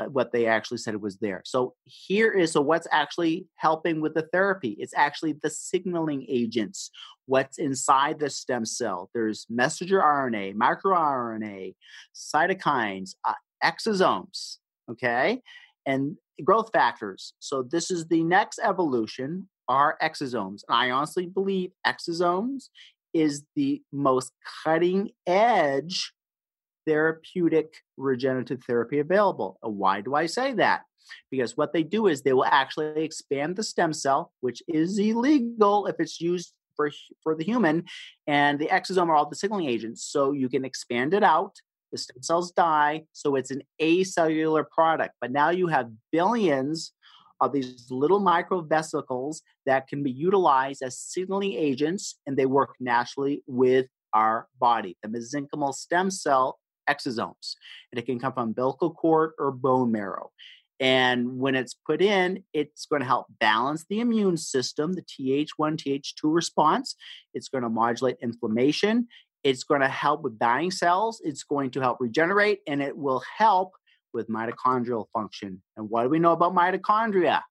what 0.09 0.31
they 0.31 0.45
actually 0.45 0.77
said 0.77 0.93
it 0.93 1.01
was 1.01 1.17
there. 1.17 1.41
So 1.45 1.73
here 1.85 2.31
is 2.31 2.51
so 2.51 2.61
what's 2.61 2.87
actually 2.91 3.47
helping 3.55 4.01
with 4.01 4.13
the 4.13 4.27
therapy? 4.33 4.75
It's 4.79 4.93
actually 4.95 5.35
the 5.41 5.49
signaling 5.49 6.25
agents. 6.29 6.91
What's 7.27 7.57
inside 7.57 8.19
the 8.19 8.29
stem 8.29 8.65
cell? 8.65 9.09
There's 9.13 9.45
messenger 9.49 9.99
RNA, 9.99 10.55
microRNA, 10.55 11.75
cytokines, 12.13 13.15
uh, 13.27 13.33
exosomes, 13.63 14.57
okay, 14.91 15.41
and 15.85 16.17
growth 16.43 16.69
factors. 16.73 17.33
So 17.39 17.63
this 17.63 17.89
is 17.89 18.07
the 18.07 18.23
next 18.23 18.59
evolution 18.63 19.47
are 19.67 19.97
exosomes. 20.01 20.61
And 20.67 20.77
I 20.77 20.91
honestly 20.91 21.25
believe 21.25 21.71
exosomes 21.87 22.69
is 23.13 23.43
the 23.55 23.81
most 23.91 24.33
cutting 24.63 25.09
edge 25.25 26.11
therapeutic 26.85 27.75
regenerative 27.97 28.63
therapy 28.63 28.99
available. 28.99 29.59
Uh, 29.65 29.69
why 29.69 30.01
do 30.01 30.15
I 30.15 30.25
say 30.25 30.53
that? 30.53 30.81
Because 31.29 31.55
what 31.55 31.73
they 31.73 31.83
do 31.83 32.07
is 32.07 32.21
they 32.21 32.33
will 32.33 32.45
actually 32.45 33.03
expand 33.03 33.55
the 33.55 33.63
stem 33.63 33.93
cell, 33.93 34.31
which 34.41 34.63
is 34.67 34.97
illegal 34.97 35.87
if 35.87 35.95
it's 35.99 36.19
used 36.19 36.53
for, 36.75 36.91
for 37.21 37.35
the 37.35 37.43
human, 37.43 37.85
and 38.27 38.59
the 38.59 38.67
exosome 38.67 39.07
are 39.07 39.15
all 39.15 39.29
the 39.29 39.35
signaling 39.35 39.69
agents. 39.69 40.03
So 40.03 40.31
you 40.31 40.49
can 40.49 40.65
expand 40.65 41.13
it 41.13 41.23
out, 41.23 41.55
the 41.91 41.97
stem 41.97 42.21
cells 42.21 42.51
die, 42.51 43.03
so 43.13 43.35
it's 43.35 43.51
an 43.51 43.61
acellular 43.81 44.65
product. 44.69 45.13
But 45.21 45.31
now 45.31 45.51
you 45.51 45.67
have 45.67 45.91
billions 46.11 46.91
of 47.41 47.51
these 47.51 47.87
little 47.89 48.21
microvesicles 48.21 49.41
that 49.65 49.87
can 49.87 50.03
be 50.03 50.11
utilized 50.11 50.81
as 50.81 50.99
signaling 50.99 51.53
agents 51.53 52.19
and 52.25 52.37
they 52.37 52.45
work 52.45 52.75
naturally 52.79 53.43
with 53.45 53.87
our 54.13 54.47
body, 54.59 54.97
the 55.03 55.09
mesenchymal 55.09 55.73
stem 55.73 56.09
cell 56.09 56.57
exosomes. 56.89 57.55
And 57.91 57.99
it 57.99 58.05
can 58.05 58.19
come 58.19 58.33
from 58.33 58.49
umbilical 58.49 58.91
cord 58.91 59.31
or 59.37 59.51
bone 59.51 59.91
marrow. 59.91 60.31
And 60.79 61.39
when 61.39 61.55
it's 61.55 61.73
put 61.73 62.01
in, 62.01 62.43
it's 62.53 62.85
going 62.85 63.01
to 63.01 63.07
help 63.07 63.27
balance 63.39 63.85
the 63.89 64.01
immune 64.01 64.37
system, 64.37 64.93
the 64.93 65.03
Th1, 65.03 65.47
Th2 65.57 66.13
response. 66.23 66.95
It's 67.33 67.47
going 67.47 67.63
to 67.63 67.69
modulate 67.69 68.17
inflammation. 68.21 69.07
It's 69.43 69.63
going 69.63 69.81
to 69.81 69.87
help 69.87 70.21
with 70.21 70.37
dying 70.37 70.71
cells. 70.71 71.21
It's 71.23 71.43
going 71.43 71.71
to 71.71 71.81
help 71.81 71.97
regenerate 72.01 72.59
and 72.67 72.81
it 72.81 72.97
will 72.97 73.23
help 73.37 73.73
with 74.13 74.27
mitochondrial 74.27 75.05
function. 75.13 75.61
And 75.77 75.89
what 75.89 76.03
do 76.03 76.09
we 76.09 76.19
know 76.19 76.31
about 76.31 76.55
mitochondria? 76.55 77.41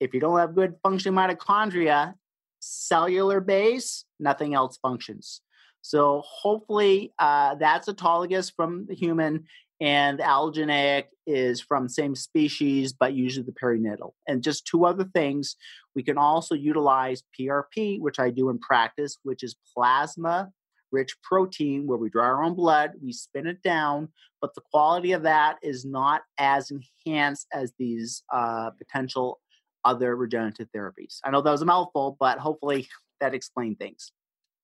If 0.00 0.14
you 0.14 0.20
don't 0.20 0.38
have 0.38 0.54
good 0.54 0.76
functioning 0.82 1.18
mitochondria, 1.18 2.14
cellular 2.60 3.40
base, 3.40 4.04
nothing 4.20 4.54
else 4.54 4.78
functions. 4.78 5.42
So 5.88 6.22
hopefully 6.26 7.14
uh, 7.18 7.54
that's 7.54 7.88
autologous 7.88 8.52
from 8.54 8.84
the 8.84 8.94
human, 8.94 9.46
and 9.80 10.18
the 10.18 10.24
allogeneic 10.24 11.04
is 11.26 11.62
from 11.62 11.88
same 11.88 12.14
species, 12.14 12.92
but 12.92 13.14
usually 13.14 13.46
the 13.46 13.52
perinatal. 13.52 14.10
And 14.26 14.42
just 14.42 14.66
two 14.66 14.84
other 14.84 15.04
things, 15.14 15.56
we 15.94 16.02
can 16.02 16.18
also 16.18 16.54
utilize 16.54 17.22
PRP, 17.40 18.00
which 18.00 18.18
I 18.18 18.28
do 18.28 18.50
in 18.50 18.58
practice, 18.58 19.16
which 19.22 19.42
is 19.42 19.56
plasma 19.74 20.50
rich 20.90 21.16
protein 21.22 21.86
where 21.86 21.98
we 21.98 22.10
draw 22.10 22.24
our 22.24 22.42
own 22.42 22.54
blood, 22.54 22.92
we 23.02 23.12
spin 23.12 23.46
it 23.46 23.62
down, 23.62 24.08
but 24.40 24.54
the 24.54 24.62
quality 24.70 25.12
of 25.12 25.22
that 25.22 25.56
is 25.62 25.84
not 25.84 26.22
as 26.38 26.70
enhanced 26.70 27.46
as 27.52 27.72
these 27.78 28.22
uh, 28.32 28.70
potential 28.70 29.40
other 29.84 30.16
regenerative 30.16 30.68
therapies. 30.74 31.18
I 31.24 31.30
know 31.30 31.42
that 31.42 31.50
was 31.50 31.62
a 31.62 31.66
mouthful, 31.66 32.16
but 32.18 32.38
hopefully 32.38 32.88
that 33.20 33.34
explained 33.34 33.78
things. 33.78 34.12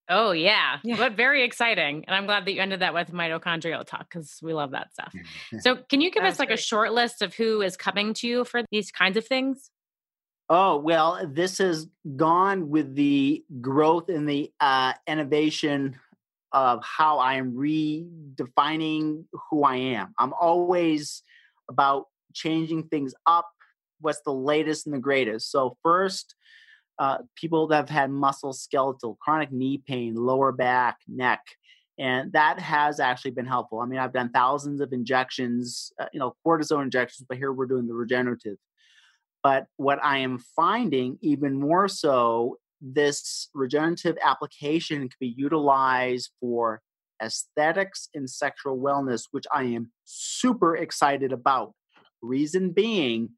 Oh 0.08 0.32
yeah. 0.32 0.78
yeah. 0.82 0.96
But 0.96 1.16
very 1.16 1.44
exciting. 1.44 2.04
And 2.06 2.14
I'm 2.14 2.26
glad 2.26 2.44
that 2.44 2.52
you 2.52 2.60
ended 2.60 2.80
that 2.80 2.92
with 2.92 3.10
mitochondrial 3.10 3.86
talk 3.86 4.08
because 4.10 4.38
we 4.42 4.52
love 4.52 4.72
that 4.72 4.92
stuff. 4.92 5.14
so 5.60 5.76
can 5.76 6.00
you 6.00 6.10
give 6.10 6.24
us 6.24 6.38
like 6.38 6.48
great. 6.48 6.58
a 6.58 6.62
short 6.62 6.92
list 6.92 7.22
of 7.22 7.34
who 7.34 7.62
is 7.62 7.76
coming 7.76 8.14
to 8.14 8.28
you 8.28 8.44
for 8.44 8.62
these 8.70 8.90
kinds 8.90 9.16
of 9.16 9.26
things? 9.26 9.70
Oh, 10.50 10.76
well, 10.76 11.26
this 11.26 11.56
has 11.58 11.86
gone 12.16 12.68
with 12.68 12.94
the 12.94 13.42
growth 13.62 14.10
and 14.10 14.28
the 14.28 14.52
uh, 14.60 14.92
innovation 15.06 15.96
of 16.52 16.84
how 16.84 17.18
I 17.18 17.34
am 17.34 17.52
redefining 17.52 19.24
who 19.50 19.64
I 19.64 19.76
am. 19.76 20.14
I'm 20.18 20.34
always 20.34 21.22
about 21.68 22.08
changing 22.34 22.88
things 22.88 23.14
up. 23.26 23.48
What's 24.00 24.20
the 24.20 24.34
latest 24.34 24.86
and 24.86 24.94
the 24.94 25.00
greatest? 25.00 25.50
So, 25.50 25.78
first, 25.82 26.34
uh, 26.98 27.18
people 27.37 27.66
that 27.68 27.76
have 27.76 27.88
had 27.88 28.11
muscle 28.11 28.52
skeletal, 28.52 29.16
chronic 29.20 29.52
knee 29.52 29.83
pain, 29.87 30.14
lower 30.14 30.52
back, 30.52 30.98
neck, 31.09 31.40
and 31.98 32.33
that 32.33 32.59
has 32.59 32.98
actually 33.00 33.30
been 33.30 33.46
helpful. 33.46 33.80
I 33.80 33.87
mean, 33.87 33.98
I've 33.98 34.12
done 34.12 34.30
thousands 34.30 34.80
of 34.80 34.92
injections, 34.92 35.92
uh, 36.00 36.07
you 36.12 36.18
know, 36.18 36.35
cortisone 36.44 36.83
injections, 36.83 37.26
but 37.28 37.38
here 37.38 37.52
we're 37.52 37.66
doing 37.66 37.87
the 37.87 37.94
regenerative. 37.94 38.57
But 39.42 39.66
what 39.76 40.02
I 40.02 40.18
am 40.18 40.38
finding 40.57 41.18
even 41.20 41.54
more 41.54 41.87
so 41.87 42.59
this 42.80 43.48
regenerative 43.54 44.16
application 44.22 45.00
can 45.00 45.16
be 45.20 45.35
utilized 45.37 46.30
for 46.40 46.83
aesthetics 47.22 48.09
and 48.14 48.28
sexual 48.28 48.78
wellness, 48.78 49.28
which 49.30 49.46
I 49.52 49.64
am 49.64 49.92
super 50.04 50.76
excited 50.76 51.33
about. 51.33 51.74
Reason 52.22 52.70
being, 52.70 53.30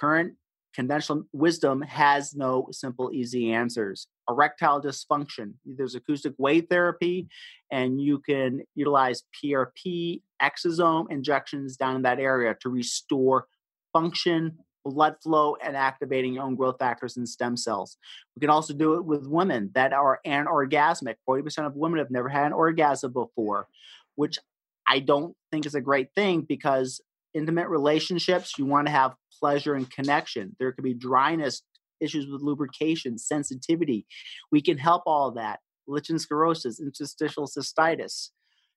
current 0.00 0.34
conventional 0.74 1.24
wisdom 1.32 1.82
has 1.82 2.34
no 2.34 2.68
simple, 2.70 3.10
easy 3.12 3.52
answers. 3.52 4.06
Erectile 4.28 4.80
dysfunction, 4.80 5.54
there's 5.64 5.94
acoustic 5.94 6.34
wave 6.38 6.66
therapy, 6.70 7.22
mm. 7.22 7.28
and 7.70 8.00
you 8.00 8.18
can 8.18 8.62
utilize 8.74 9.22
PRP 9.42 10.22
exosome 10.40 11.10
injections 11.10 11.76
down 11.76 11.96
in 11.96 12.02
that 12.02 12.20
area 12.20 12.54
to 12.60 12.68
restore 12.68 13.46
function, 13.92 14.58
blood 14.84 15.16
flow, 15.22 15.56
and 15.62 15.76
activating 15.76 16.34
your 16.34 16.44
own 16.44 16.54
growth 16.54 16.76
factors 16.78 17.16
and 17.16 17.28
stem 17.28 17.56
cells. 17.56 17.96
We 18.36 18.40
can 18.40 18.50
also 18.50 18.74
do 18.74 18.94
it 18.94 19.04
with 19.04 19.26
women 19.26 19.70
that 19.74 19.92
are 19.92 20.20
anorgasmic. 20.26 21.16
40% 21.28 21.66
of 21.66 21.74
women 21.74 21.98
have 21.98 22.10
never 22.10 22.28
had 22.28 22.46
an 22.46 22.52
orgasm 22.52 23.12
before, 23.12 23.66
which 24.14 24.38
I 24.86 25.00
don't 25.00 25.34
think 25.50 25.66
is 25.66 25.74
a 25.74 25.80
great 25.80 26.08
thing 26.14 26.42
because 26.42 27.00
intimate 27.34 27.68
relationships, 27.68 28.54
you 28.58 28.66
want 28.66 28.86
to 28.86 28.92
have 28.92 29.14
pleasure 29.38 29.74
and 29.74 29.90
connection. 29.90 30.56
There 30.58 30.72
could 30.72 30.84
be 30.84 30.94
dryness, 30.94 31.62
issues 32.00 32.30
with 32.30 32.42
lubrication, 32.42 33.18
sensitivity. 33.18 34.06
We 34.52 34.62
can 34.62 34.78
help 34.78 35.02
all 35.06 35.32
that. 35.32 35.60
Lichen 35.86 36.18
sclerosis, 36.18 36.80
interstitial 36.80 37.46
cystitis. 37.46 38.30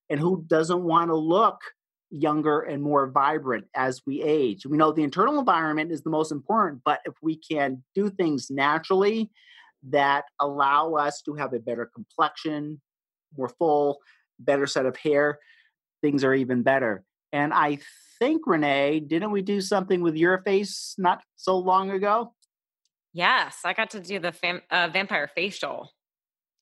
And 0.10 0.20
who 0.20 0.44
doesn't 0.48 0.84
want 0.84 1.10
to 1.10 1.16
look 1.16 1.60
younger 2.10 2.62
and 2.62 2.82
more 2.82 3.10
vibrant 3.10 3.66
as 3.76 4.02
we 4.06 4.22
age? 4.22 4.66
We 4.66 4.78
know 4.78 4.92
the 4.92 5.04
internal 5.04 5.40
environment 5.40 5.92
is 5.92 6.02
the 6.02 6.10
most 6.10 6.32
important, 6.32 6.82
but 6.84 7.00
if 7.06 7.14
we 7.22 7.38
can 7.38 7.84
do 7.96 8.10
things 8.10 8.50
naturally 8.50 9.30
that 9.90 10.26
allow 10.40 10.94
us 10.94 11.22
to 11.24 11.36
have 11.36 11.54
a 11.54 11.60
better 11.60 11.90
complexion, 11.94 12.82
more 13.38 13.50
full, 13.50 14.00
better 14.40 14.68
set 14.68 14.86
of 14.86 14.98
hair, 14.98 15.40
things 16.02 16.24
are 16.24 16.34
even 16.34 16.64
better. 16.64 17.04
And 17.32 17.54
I 17.54 17.80
think, 18.22 18.46
Renee, 18.46 19.00
didn't 19.00 19.32
we 19.32 19.42
do 19.42 19.60
something 19.60 20.02
with 20.02 20.16
your 20.16 20.44
face 20.44 20.94
not 21.00 21.24
so 21.36 21.58
long 21.58 21.90
ago? 21.90 22.34
Yes, 23.14 23.58
I 23.66 23.74
got 23.74 23.90
to 23.92 24.00
do 24.00 24.20
the 24.20 24.32
fam- 24.32 24.62
uh, 24.70 24.90
vampire 24.94 25.28
facial. 25.34 25.90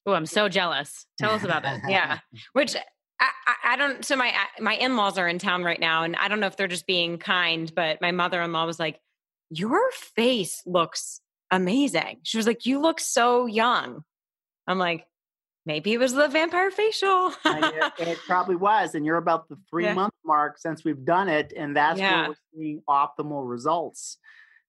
Oh, 0.06 0.13
I'm 0.13 0.26
so 0.26 0.48
jealous. 0.48 1.06
Tell 1.19 1.32
us 1.32 1.43
about 1.43 1.65
it. 1.65 1.82
yeah, 1.88 2.19
which 2.54 2.76
I, 3.19 3.30
I, 3.65 3.76
don't. 3.76 4.04
So 4.06 4.15
my 4.15 4.34
my 4.60 4.76
in 4.76 4.95
laws 4.95 5.17
are 5.17 5.28
in 5.28 5.38
town 5.38 5.63
right 5.63 5.80
now, 5.80 6.04
and 6.04 6.15
I 6.15 6.30
don't 6.30 6.39
know 6.39 6.48
if 6.48 6.56
they're 6.56 6.67
just 6.67 6.88
being 6.88 7.17
kind, 7.17 7.72
but 7.76 8.02
my 8.02 8.12
mother 8.12 8.41
in 8.41 8.54
law 8.54 8.65
was 8.65 8.80
like, 8.80 8.98
"Your 9.50 9.91
face 9.91 10.63
looks 10.65 11.19
amazing." 11.52 12.22
She 12.24 12.38
was 12.38 12.48
like, 12.48 12.65
"You 12.65 12.80
look 12.80 13.02
so 13.02 13.45
young." 13.45 14.04
I'm 14.65 14.80
like, 14.80 15.06
maybe 15.69 15.93
it 15.93 15.99
was 15.99 16.13
the 16.13 16.27
vampire 16.27 16.71
facial. 16.71 17.32
it, 17.45 17.93
it, 17.99 18.17
probably 18.25 18.55
was. 18.55 18.95
And 18.95 19.05
you're 19.05 19.17
about 19.17 19.47
the 19.49 19.58
three 19.69 19.84
yeah. 19.86 19.93
month 19.93 20.15
mark 20.25 20.58
since 20.58 20.84
we've 20.84 21.05
done 21.05 21.29
it. 21.29 21.53
And 21.55 21.77
that's 21.77 21.99
yeah. 21.99 22.21
where 22.21 22.29
we're 22.29 22.36
seeing 22.55 22.82
optimal 22.89 23.47
results. 23.47 24.17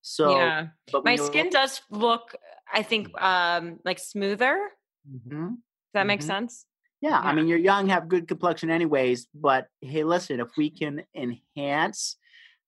So 0.02 0.36
yeah. 0.36 0.66
my 1.02 1.16
skin 1.16 1.46
look- 1.46 1.52
does 1.52 1.80
look, 1.90 2.36
I 2.70 2.82
think, 2.82 3.18
um, 3.20 3.80
like 3.82 3.98
smoother. 3.98 4.58
Mm-hmm. 5.10 5.46
Does 5.46 5.56
that 5.94 6.00
mm-hmm. 6.00 6.06
make 6.06 6.22
sense? 6.22 6.66
Yeah, 7.00 7.10
yeah, 7.12 7.20
I 7.20 7.32
mean, 7.32 7.48
you're 7.48 7.56
young, 7.56 7.88
have 7.88 8.08
good 8.08 8.28
complexion, 8.28 8.68
anyways. 8.68 9.26
But 9.34 9.68
hey, 9.80 10.04
listen, 10.04 10.38
if 10.38 10.48
we 10.58 10.68
can 10.68 11.02
enhance 11.16 12.16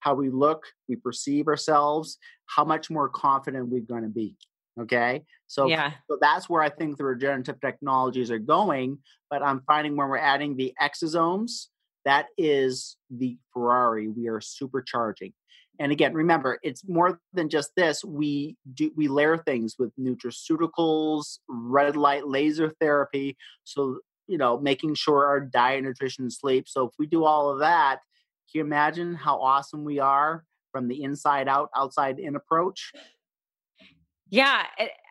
how 0.00 0.14
we 0.14 0.30
look, 0.30 0.64
we 0.88 0.96
perceive 0.96 1.48
ourselves, 1.48 2.16
how 2.46 2.64
much 2.64 2.88
more 2.88 3.10
confident 3.10 3.68
we're 3.68 3.82
going 3.82 4.04
to 4.04 4.08
be. 4.08 4.38
Okay. 4.80 5.22
So, 5.48 5.66
yeah. 5.66 5.92
so 6.10 6.16
that's 6.20 6.48
where 6.48 6.62
I 6.62 6.70
think 6.70 6.96
the 6.96 7.04
regenerative 7.04 7.60
technologies 7.60 8.30
are 8.30 8.38
going. 8.38 8.98
But 9.30 9.42
I'm 9.42 9.62
finding 9.66 9.96
when 9.96 10.08
we're 10.08 10.18
adding 10.18 10.56
the 10.56 10.74
exosomes, 10.80 11.66
that 12.04 12.26
is 12.36 12.96
the 13.10 13.38
Ferrari 13.52 14.08
we 14.08 14.28
are 14.28 14.40
supercharging. 14.40 15.32
And 15.78 15.90
again, 15.90 16.14
remember, 16.14 16.58
it's 16.62 16.86
more 16.86 17.18
than 17.32 17.48
just 17.48 17.72
this. 17.76 18.04
We 18.04 18.56
do 18.74 18.92
we 18.96 19.08
layer 19.08 19.38
things 19.38 19.76
with 19.78 19.90
nutraceuticals, 19.98 21.38
red 21.48 21.96
light 21.96 22.26
laser 22.26 22.70
therapy. 22.80 23.36
So, 23.64 23.98
you 24.26 24.38
know, 24.38 24.58
making 24.58 24.94
sure 24.94 25.26
our 25.26 25.40
diet, 25.40 25.82
nutrition, 25.82 26.30
sleep. 26.30 26.68
So 26.68 26.86
if 26.86 26.92
we 26.98 27.06
do 27.06 27.24
all 27.24 27.50
of 27.50 27.60
that, 27.60 28.00
can 28.50 28.58
you 28.58 28.64
imagine 28.64 29.14
how 29.14 29.40
awesome 29.40 29.84
we 29.84 29.98
are 29.98 30.44
from 30.72 30.88
the 30.88 31.02
inside 31.02 31.48
out, 31.48 31.70
outside 31.74 32.18
in 32.18 32.36
approach? 32.36 32.92
Yeah. 34.32 34.62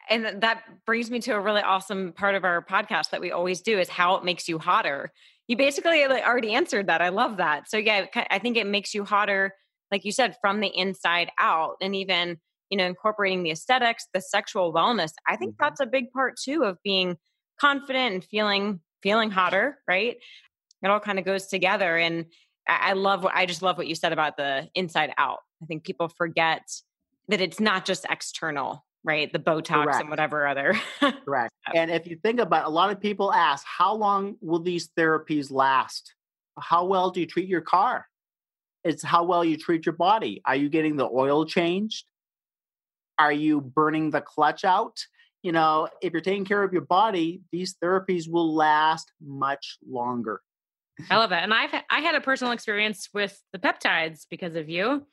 And 0.10 0.42
that 0.42 0.64
brings 0.86 1.12
me 1.12 1.20
to 1.20 1.32
a 1.32 1.40
really 1.40 1.62
awesome 1.62 2.12
part 2.12 2.34
of 2.34 2.44
our 2.44 2.66
podcast 2.66 3.12
that 3.12 3.22
we 3.22 3.32
always 3.32 3.62
do 3.62 3.80
is 3.80 3.88
how 3.88 4.16
it 4.16 4.26
makes 4.26 4.50
you 4.50 4.58
hotter. 4.58 5.14
You 5.48 5.56
basically 5.56 6.04
already 6.04 6.54
answered 6.54 6.88
that. 6.88 7.02
I 7.02 7.10
love 7.10 7.38
that. 7.38 7.70
So, 7.70 7.78
yeah, 7.78 8.08
I 8.16 8.40
think 8.40 8.58
it 8.58 8.66
makes 8.66 8.96
you 8.96 9.06
hotter, 9.06 9.54
like 9.92 10.04
you 10.06 10.12
said, 10.12 10.36
from 10.42 10.60
the 10.60 10.68
inside 10.76 11.30
out. 11.40 11.76
And 11.82 11.96
even, 11.96 12.38
you 12.72 12.78
know, 12.80 12.86
incorporating 12.86 13.44
the 13.44 13.52
aesthetics, 13.52 14.08
the 14.12 14.22
sexual 14.22 14.74
wellness. 14.74 15.12
I 15.28 15.36
think 15.36 15.52
mm-hmm. 15.52 15.66
that's 15.66 15.80
a 15.80 15.86
big 15.86 16.12
part 16.12 16.34
too 16.44 16.64
of 16.64 16.78
being 16.84 17.18
confident 17.60 18.14
and 18.16 18.24
feeling 18.24 18.80
feeling 19.04 19.30
hotter, 19.30 19.78
right? 19.88 20.18
It 20.82 20.90
all 20.90 21.00
kind 21.00 21.20
of 21.20 21.26
goes 21.26 21.46
together. 21.46 21.96
And 21.96 22.26
I 22.68 22.94
love 22.94 23.24
what 23.24 23.36
I 23.36 23.46
just 23.46 23.62
love 23.62 23.78
what 23.78 23.88
you 23.88 23.94
said 23.94 24.14
about 24.14 24.36
the 24.38 24.68
inside 24.74 25.14
out. 25.20 25.40
I 25.62 25.68
think 25.68 25.84
people 25.84 26.10
forget 26.10 26.64
that 27.28 27.40
it's 27.40 27.60
not 27.60 27.86
just 27.86 28.08
external 28.10 28.84
right? 29.04 29.32
The 29.32 29.40
Botox 29.40 29.84
Correct. 29.84 30.02
and 30.02 30.10
whatever 30.10 30.48
other. 30.48 30.80
Correct. 31.26 31.54
And 31.74 31.90
if 31.90 32.08
you 32.08 32.18
think 32.18 32.40
about 32.40 32.64
it, 32.64 32.68
a 32.68 32.72
lot 32.72 32.92
of 32.92 33.00
people 33.00 33.34
ask, 33.34 33.66
how 33.66 33.96
long 33.96 34.36
will 34.42 34.60
these 34.60 34.90
therapies 34.98 35.52
last? 35.52 36.14
How 36.60 36.86
well 36.86 37.10
do 37.10 37.20
you 37.20 37.26
treat 37.26 37.48
your 37.48 37.62
car? 37.62 38.06
It's 38.84 39.04
how 39.04 39.24
well 39.24 39.44
you 39.46 39.58
treat 39.58 39.86
your 39.86 39.96
body. 39.96 40.42
Are 40.46 40.56
you 40.56 40.70
getting 40.70 40.96
the 40.96 41.08
oil 41.08 41.46
changed? 41.46 42.06
Are 43.20 43.32
you 43.32 43.62
burning 43.62 44.10
the 44.10 44.22
clutch 44.22 44.64
out? 44.64 44.98
You 45.44 45.52
know, 45.52 45.88
if 46.02 46.14
you're 46.14 46.22
taking 46.22 46.46
care 46.46 46.64
of 46.64 46.74
your 46.74 46.84
body, 46.84 47.42
these 47.52 47.76
therapies 47.84 48.30
will 48.30 48.54
last 48.54 49.12
much 49.22 49.78
longer. 49.88 50.42
I 51.10 51.18
love 51.18 51.30
that. 51.32 51.44
And 51.44 51.54
I've 51.54 51.74
I 51.90 52.00
had 52.02 52.16
a 52.16 52.22
personal 52.22 52.54
experience 52.54 53.10
with 53.14 53.40
the 53.54 53.60
peptides 53.60 54.26
because 54.30 54.56
of 54.56 54.70
you. 54.70 55.06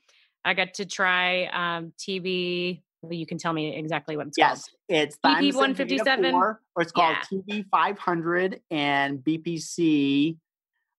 I 0.44 0.54
got 0.54 0.74
to 0.74 0.86
try 0.86 1.46
um, 1.46 1.92
TB 1.98 2.82
you 3.10 3.26
can 3.26 3.38
tell 3.38 3.52
me 3.52 3.76
exactly 3.76 4.16
what 4.16 4.26
it's 4.26 4.38
yes, 4.38 4.48
called. 4.48 4.70
Yes, 4.88 5.04
it's 5.04 5.18
BP 5.18 5.54
157 5.54 6.34
or 6.34 6.60
it's 6.78 6.92
called 6.92 7.16
yeah. 7.30 7.38
TB 7.38 7.66
500 7.70 8.60
and 8.70 9.18
BPC 9.18 10.36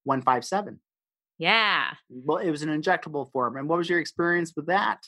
157. 0.04 0.80
Yeah. 1.38 1.92
Well, 2.10 2.38
it 2.38 2.52
was 2.52 2.64
an 2.64 2.70
injectable 2.70 3.32
form. 3.32 3.58
And 3.58 3.68
what 3.68 3.78
was 3.78 3.90
your 3.90 4.00
experience 4.00 4.54
with 4.56 4.68
that? 4.68 5.08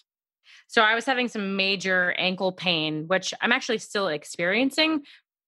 So 0.67 0.81
I 0.81 0.95
was 0.95 1.05
having 1.05 1.27
some 1.27 1.55
major 1.55 2.13
ankle 2.17 2.51
pain, 2.51 3.05
which 3.07 3.33
I'm 3.41 3.51
actually 3.51 3.77
still 3.77 4.07
experiencing, 4.07 5.03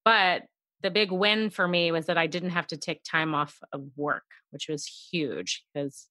but 0.06 0.44
the 0.82 0.92
big 0.92 1.12
win 1.12 1.50
for 1.50 1.68
me 1.68 1.92
was 1.92 2.06
that 2.08 2.18
I 2.18 2.28
didn't 2.28 2.52
have 2.52 2.68
to 2.68 2.78
take 2.78 3.04
time 3.04 3.34
off 3.34 3.58
of 3.72 3.84
work, 3.96 4.26
which 4.52 4.68
was 4.70 4.86
huge 4.86 5.64
because 5.74 6.08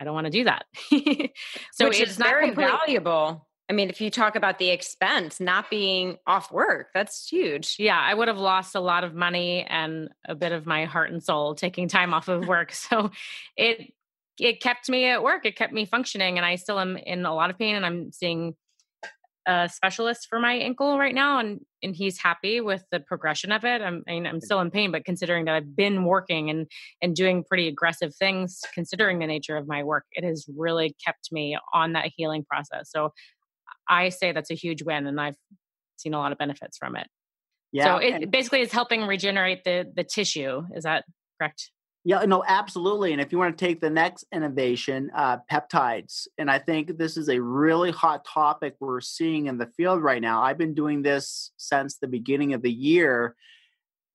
I 0.00 0.04
don't 0.04 0.14
want 0.14 0.26
to 0.26 0.30
do 0.30 0.44
that. 0.44 0.66
so 1.72 1.88
which 1.88 2.00
it's 2.00 2.16
very 2.16 2.46
complete- 2.46 2.66
valuable. 2.66 3.47
I 3.70 3.74
mean, 3.74 3.90
if 3.90 4.00
you 4.00 4.10
talk 4.10 4.34
about 4.34 4.58
the 4.58 4.70
expense, 4.70 5.40
not 5.40 5.68
being 5.68 6.16
off 6.26 6.50
work, 6.50 6.88
that's 6.94 7.28
huge. 7.28 7.76
Yeah, 7.78 8.00
I 8.00 8.14
would 8.14 8.28
have 8.28 8.38
lost 8.38 8.74
a 8.74 8.80
lot 8.80 9.04
of 9.04 9.14
money 9.14 9.66
and 9.68 10.08
a 10.26 10.34
bit 10.34 10.52
of 10.52 10.64
my 10.64 10.86
heart 10.86 11.10
and 11.10 11.22
soul 11.22 11.54
taking 11.54 11.86
time 11.86 12.14
off 12.14 12.28
of 12.28 12.46
work. 12.46 12.72
So 12.88 13.10
it 13.56 13.92
it 14.38 14.62
kept 14.62 14.88
me 14.88 15.04
at 15.06 15.22
work. 15.22 15.44
It 15.44 15.56
kept 15.56 15.72
me 15.72 15.84
functioning 15.84 16.38
and 16.38 16.46
I 16.46 16.54
still 16.54 16.78
am 16.78 16.96
in 16.96 17.26
a 17.26 17.34
lot 17.34 17.50
of 17.50 17.58
pain 17.58 17.74
and 17.74 17.84
I'm 17.84 18.12
seeing 18.12 18.54
a 19.46 19.68
specialist 19.68 20.28
for 20.28 20.38
my 20.38 20.52
ankle 20.52 20.98
right 20.98 21.14
now 21.14 21.38
and 21.38 21.60
and 21.82 21.94
he's 21.94 22.18
happy 22.18 22.60
with 22.60 22.84
the 22.90 23.00
progression 23.00 23.50
of 23.50 23.64
it. 23.64 23.82
I'm 23.82 24.04
I 24.08 24.12
mean, 24.12 24.26
I'm 24.26 24.40
still 24.40 24.60
in 24.60 24.70
pain, 24.70 24.92
but 24.92 25.04
considering 25.04 25.44
that 25.46 25.54
I've 25.54 25.76
been 25.76 26.04
working 26.04 26.50
and 26.50 26.66
and 27.02 27.16
doing 27.16 27.44
pretty 27.44 27.68
aggressive 27.68 28.14
things 28.14 28.60
considering 28.72 29.18
the 29.18 29.26
nature 29.26 29.56
of 29.56 29.66
my 29.66 29.82
work, 29.82 30.04
it 30.12 30.24
has 30.24 30.46
really 30.56 30.94
kept 31.04 31.32
me 31.32 31.58
on 31.74 31.92
that 31.92 32.12
healing 32.16 32.44
process. 32.44 32.90
So 32.90 33.12
I 33.88 34.10
say 34.10 34.32
that's 34.32 34.50
a 34.50 34.54
huge 34.54 34.82
win, 34.82 35.06
and 35.06 35.20
I've 35.20 35.36
seen 35.96 36.14
a 36.14 36.18
lot 36.18 36.32
of 36.32 36.38
benefits 36.38 36.76
from 36.78 36.96
it. 36.96 37.06
Yeah. 37.72 37.84
So 37.84 37.96
it 37.98 38.30
basically 38.30 38.60
is 38.60 38.72
helping 38.72 39.02
regenerate 39.02 39.64
the 39.64 39.90
the 39.94 40.04
tissue. 40.04 40.62
Is 40.74 40.84
that 40.84 41.04
correct? 41.38 41.70
Yeah, 42.04 42.24
no, 42.24 42.42
absolutely. 42.46 43.12
And 43.12 43.20
if 43.20 43.32
you 43.32 43.38
want 43.38 43.58
to 43.58 43.66
take 43.66 43.80
the 43.80 43.90
next 43.90 44.24
innovation, 44.32 45.10
uh, 45.14 45.38
peptides, 45.50 46.26
and 46.38 46.50
I 46.50 46.58
think 46.58 46.96
this 46.96 47.18
is 47.18 47.28
a 47.28 47.38
really 47.38 47.90
hot 47.90 48.24
topic 48.24 48.76
we're 48.80 49.00
seeing 49.00 49.46
in 49.46 49.58
the 49.58 49.66
field 49.76 50.02
right 50.02 50.22
now. 50.22 50.42
I've 50.42 50.56
been 50.56 50.74
doing 50.74 51.02
this 51.02 51.50
since 51.58 51.98
the 51.98 52.06
beginning 52.06 52.54
of 52.54 52.62
the 52.62 52.72
year, 52.72 53.34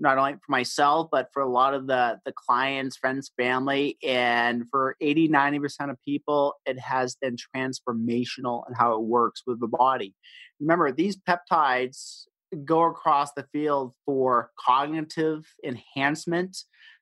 not 0.03 0.19
only 0.19 0.33
for 0.33 0.51
myself 0.51 1.07
but 1.11 1.29
for 1.33 1.41
a 1.41 1.49
lot 1.49 1.73
of 1.73 1.87
the 1.87 2.19
the 2.25 2.33
clients 2.33 2.97
friends 2.97 3.31
family 3.37 3.97
and 4.03 4.65
for 4.69 4.95
80 5.01 5.29
90% 5.29 5.89
of 5.89 5.97
people 6.05 6.55
it 6.65 6.77
has 6.77 7.15
been 7.15 7.37
transformational 7.55 8.63
in 8.67 8.75
how 8.75 8.93
it 8.93 9.01
works 9.01 9.41
with 9.47 9.59
the 9.59 9.67
body. 9.67 10.13
Remember 10.59 10.91
these 10.91 11.17
peptides 11.17 12.25
go 12.65 12.83
across 12.83 13.33
the 13.33 13.47
field 13.51 13.93
for 14.05 14.51
cognitive 14.59 15.45
enhancement, 15.65 16.55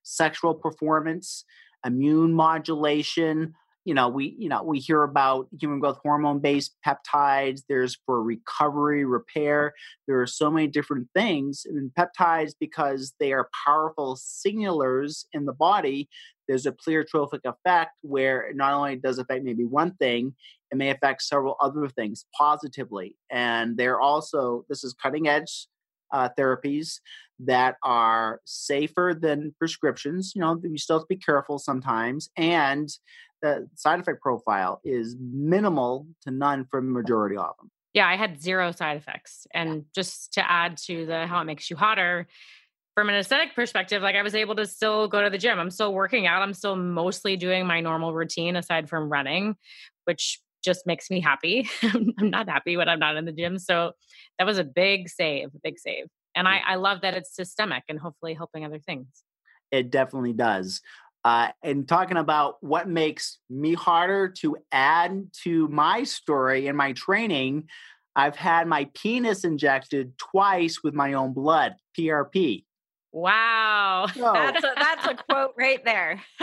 sexual 0.03 0.53
performance, 0.53 1.43
immune 1.85 2.33
modulation, 2.33 3.53
you 3.85 3.93
know 3.93 4.07
we 4.07 4.35
you 4.37 4.49
know 4.49 4.63
we 4.63 4.79
hear 4.79 5.03
about 5.03 5.47
human 5.59 5.79
growth 5.79 5.97
hormone 6.03 6.39
based 6.39 6.75
peptides 6.85 7.61
there's 7.67 7.97
for 8.05 8.21
recovery 8.21 9.05
repair 9.05 9.73
there 10.07 10.21
are 10.21 10.27
so 10.27 10.51
many 10.51 10.67
different 10.67 11.07
things 11.15 11.65
and 11.65 11.91
peptides 11.97 12.53
because 12.59 13.13
they 13.19 13.33
are 13.33 13.49
powerful 13.65 14.15
signalers 14.15 15.25
in 15.33 15.45
the 15.45 15.53
body 15.53 16.07
there's 16.47 16.65
a 16.65 16.71
pleiotropic 16.71 17.39
effect 17.45 17.91
where 18.01 18.51
not 18.53 18.73
only 18.73 18.95
does 18.95 19.17
affect 19.17 19.43
maybe 19.43 19.65
one 19.65 19.93
thing 19.95 20.33
it 20.71 20.77
may 20.77 20.89
affect 20.89 21.21
several 21.21 21.55
other 21.59 21.87
things 21.87 22.25
positively 22.37 23.15
and 23.29 23.77
they're 23.77 23.99
also 23.99 24.63
this 24.69 24.83
is 24.83 24.93
cutting 24.93 25.27
edge 25.27 25.67
uh, 26.13 26.29
therapies 26.37 26.99
that 27.39 27.75
are 27.83 28.41
safer 28.45 29.17
than 29.19 29.55
prescriptions. 29.57 30.33
You 30.35 30.41
know, 30.41 30.59
you 30.61 30.77
still 30.77 30.97
have 30.97 31.03
to 31.03 31.07
be 31.07 31.15
careful 31.15 31.57
sometimes, 31.57 32.29
and 32.37 32.89
the 33.41 33.67
side 33.75 33.99
effect 33.99 34.21
profile 34.21 34.81
is 34.83 35.15
minimal 35.19 36.07
to 36.23 36.31
none 36.31 36.65
for 36.69 36.81
the 36.81 36.87
majority 36.87 37.37
of 37.37 37.55
them. 37.59 37.71
Yeah, 37.93 38.07
I 38.07 38.15
had 38.15 38.41
zero 38.41 38.71
side 38.71 38.97
effects. 38.97 39.47
And 39.53 39.73
yeah. 39.75 39.81
just 39.93 40.33
to 40.33 40.49
add 40.49 40.77
to 40.85 41.05
the 41.05 41.27
how 41.27 41.41
it 41.41 41.45
makes 41.45 41.69
you 41.69 41.75
hotter, 41.75 42.27
from 42.95 43.09
an 43.09 43.15
aesthetic 43.15 43.55
perspective, 43.55 44.01
like 44.01 44.15
I 44.15 44.21
was 44.21 44.35
able 44.35 44.55
to 44.55 44.65
still 44.65 45.07
go 45.07 45.23
to 45.23 45.29
the 45.29 45.37
gym. 45.37 45.59
I'm 45.59 45.71
still 45.71 45.93
working 45.93 46.27
out. 46.27 46.41
I'm 46.41 46.53
still 46.53 46.75
mostly 46.75 47.37
doing 47.37 47.65
my 47.65 47.81
normal 47.81 48.13
routine 48.13 48.55
aside 48.55 48.89
from 48.89 49.09
running, 49.09 49.55
which 50.05 50.41
just 50.63 50.85
makes 50.85 51.09
me 51.09 51.19
happy. 51.19 51.69
I'm 51.81 52.29
not 52.29 52.49
happy 52.49 52.77
when 52.77 52.89
I'm 52.89 52.99
not 52.99 53.17
in 53.17 53.25
the 53.25 53.31
gym. 53.31 53.57
So 53.57 53.93
that 54.37 54.45
was 54.45 54.57
a 54.57 54.63
big 54.63 55.09
save, 55.09 55.47
a 55.47 55.59
big 55.63 55.79
save. 55.79 56.05
And 56.35 56.47
I, 56.47 56.61
I 56.65 56.75
love 56.75 57.01
that 57.01 57.13
it's 57.13 57.35
systemic 57.35 57.83
and 57.89 57.99
hopefully 57.99 58.33
helping 58.33 58.63
other 58.63 58.79
things. 58.79 59.07
It 59.71 59.89
definitely 59.89 60.33
does. 60.33 60.81
Uh, 61.23 61.49
and 61.63 61.87
talking 61.87 62.17
about 62.17 62.57
what 62.61 62.89
makes 62.89 63.37
me 63.49 63.73
harder 63.73 64.27
to 64.27 64.57
add 64.71 65.27
to 65.43 65.67
my 65.67 66.03
story 66.03 66.67
and 66.67 66.75
my 66.75 66.93
training, 66.93 67.67
I've 68.15 68.35
had 68.35 68.67
my 68.67 68.89
penis 68.93 69.43
injected 69.43 70.17
twice 70.17 70.83
with 70.83 70.93
my 70.93 71.13
own 71.13 71.33
blood, 71.33 71.75
PRP. 71.97 72.65
Wow. 73.11 74.07
So, 74.13 74.21
that's, 74.33 74.63
a, 74.63 74.73
that's 74.75 75.07
a 75.07 75.15
quote 75.15 75.53
right 75.57 75.83
there. 75.85 76.21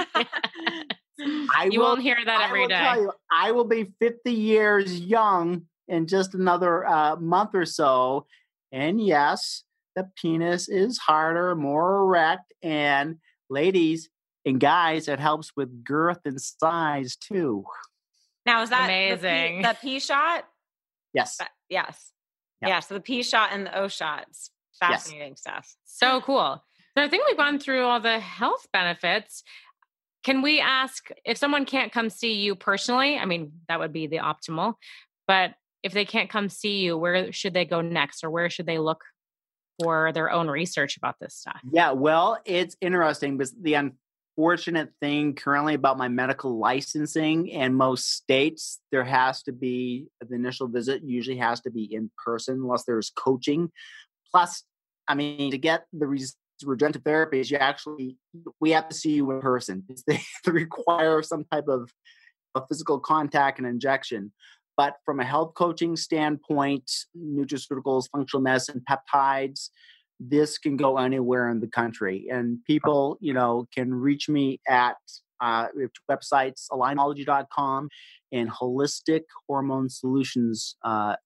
I 1.21 1.69
you 1.71 1.81
will, 1.81 1.87
won't 1.87 2.03
hear 2.03 2.17
that 2.25 2.43
every 2.49 2.65
I 2.65 2.67
day. 2.67 3.01
You, 3.01 3.13
I 3.33 3.53
will 3.53 3.65
be 3.65 3.93
50 3.99 4.33
years 4.33 5.01
young 5.01 5.63
in 5.89 6.07
just 6.07 6.35
another 6.35 6.87
uh, 6.87 7.17
month 7.17 7.51
or 7.55 7.65
so. 7.65 8.27
And 8.71 9.05
yes, 9.05 9.65
the 9.97 10.09
penis 10.21 10.69
is 10.69 10.99
harder, 10.99 11.55
more 11.57 11.97
erect. 12.03 12.53
And 12.63 13.17
ladies, 13.51 14.09
and 14.49 14.59
guys, 14.59 15.09
it 15.09 15.21
helps 15.21 15.53
with 15.57 15.85
girth 15.85 16.21
and 16.25 16.41
size 16.41 17.17
too. 17.17 17.65
Now, 18.47 18.63
is 18.63 18.71
that 18.71 18.85
amazing? 18.85 19.63
The 19.63 19.69
P, 19.69 19.73
the 19.75 19.79
P 19.81 20.01
shot? 20.01 20.45
Yes. 21.13 21.37
That, 21.37 21.51
yes. 21.69 22.13
Yeah. 22.63 22.69
yeah. 22.69 22.81
So 22.81 22.95
the 22.95 23.01
P 23.01 23.23
shot 23.23 23.51
and 23.53 23.67
the 23.67 23.79
O 23.79 23.89
shots. 23.89 24.51
Fascinating 24.81 25.31
yes. 25.31 25.41
stuff. 25.41 25.77
So 25.85 26.21
cool. 26.21 26.63
So 26.97 27.05
I 27.05 27.09
think 27.09 27.27
we've 27.27 27.37
gone 27.37 27.59
through 27.59 27.85
all 27.85 28.01
the 28.01 28.19
health 28.19 28.67
benefits. 28.73 29.43
Can 30.25 30.43
we 30.43 30.61
ask 30.61 31.09
if 31.25 31.37
someone 31.37 31.65
can't 31.65 31.93
come 31.93 32.11
see 32.11 32.35
you 32.35 32.55
personally? 32.55 33.19
I 33.19 33.25
mean, 33.25 33.53
that 33.69 33.79
would 33.79 33.93
be 33.93 34.07
the 34.07 34.19
optimal. 34.19 34.75
But 35.27 35.55
if 35.83 35.93
they 35.93 36.05
can't 36.05 36.31
come 36.31 36.49
see 36.49 36.81
you, 36.81 36.97
where 36.97 37.33
should 37.33 37.55
they 37.55 37.65
go 37.65 37.81
next 37.81 38.25
or 38.25 38.31
where 38.31 38.51
should 38.51 38.67
they 38.67 38.79
look 38.79 39.05
for 39.81 40.13
their 40.13 40.31
own 40.31 40.49
research 40.49 40.97
about 40.97 41.17
this 41.21 41.35
stuff? 41.35 41.61
Yeah, 41.71 41.93
well, 41.93 42.39
it's 42.45 42.77
interesting 42.81 43.37
because 43.37 43.55
the 43.55 43.75
fortunate 44.39 44.91
thing 45.01 45.35
currently 45.35 45.75
about 45.75 45.99
my 45.99 46.07
medical 46.07 46.61
licensing 46.61 47.49
in 47.49 47.75
most 47.75 48.13
states 48.13 48.79
there 48.93 49.03
has 49.03 49.43
to 49.43 49.51
be 49.51 50.07
the 50.21 50.37
initial 50.37 50.69
visit 50.69 51.03
usually 51.03 51.39
has 51.39 51.61
to 51.61 51.73
be 51.73 51.93
in 51.93 52.09
person 52.25 52.55
unless 52.55 52.85
there's 52.85 53.11
coaching. 53.11 53.69
Plus 54.31 54.63
i 55.09 55.15
mean 55.17 55.51
to 55.51 55.59
get 55.59 55.87
the 55.93 56.07
regenerative 56.07 57.03
therapies 57.03 57.51
you 57.51 57.57
actually 57.57 58.17
we 58.61 58.71
have 58.71 58.89
to 58.89 58.95
see 58.95 59.15
you 59.15 59.29
in 59.33 59.41
person. 59.41 59.83
They 60.07 60.21
require 60.47 61.21
some 61.23 61.45
type 61.51 61.67
of, 61.67 61.93
of 62.55 62.69
physical 62.69 63.01
contact 63.01 63.59
and 63.59 63.67
injection. 63.67 64.33
But 64.77 64.95
from 65.05 65.19
a 65.19 65.25
health 65.25 65.55
coaching 65.55 65.97
standpoint 65.97 66.89
nutraceuticals 67.17 68.09
functional 68.13 68.43
medicine 68.43 68.85
peptides 68.89 69.71
this 70.21 70.59
can 70.59 70.77
go 70.77 70.99
anywhere 70.99 71.51
in 71.51 71.61
the 71.61 71.69
country. 71.69 72.27
And 72.31 72.63
people, 72.65 73.17
you 73.21 73.33
know, 73.35 73.67
can 73.75 73.93
reach 73.95 74.29
me 74.29 74.61
at 74.69 74.97
uh, 75.41 75.69
websites 76.11 76.67
alignology.com 76.71 77.89
and 78.33 78.51
holistichormonesolutions.com. 78.51 80.75
Uh, 80.85 81.17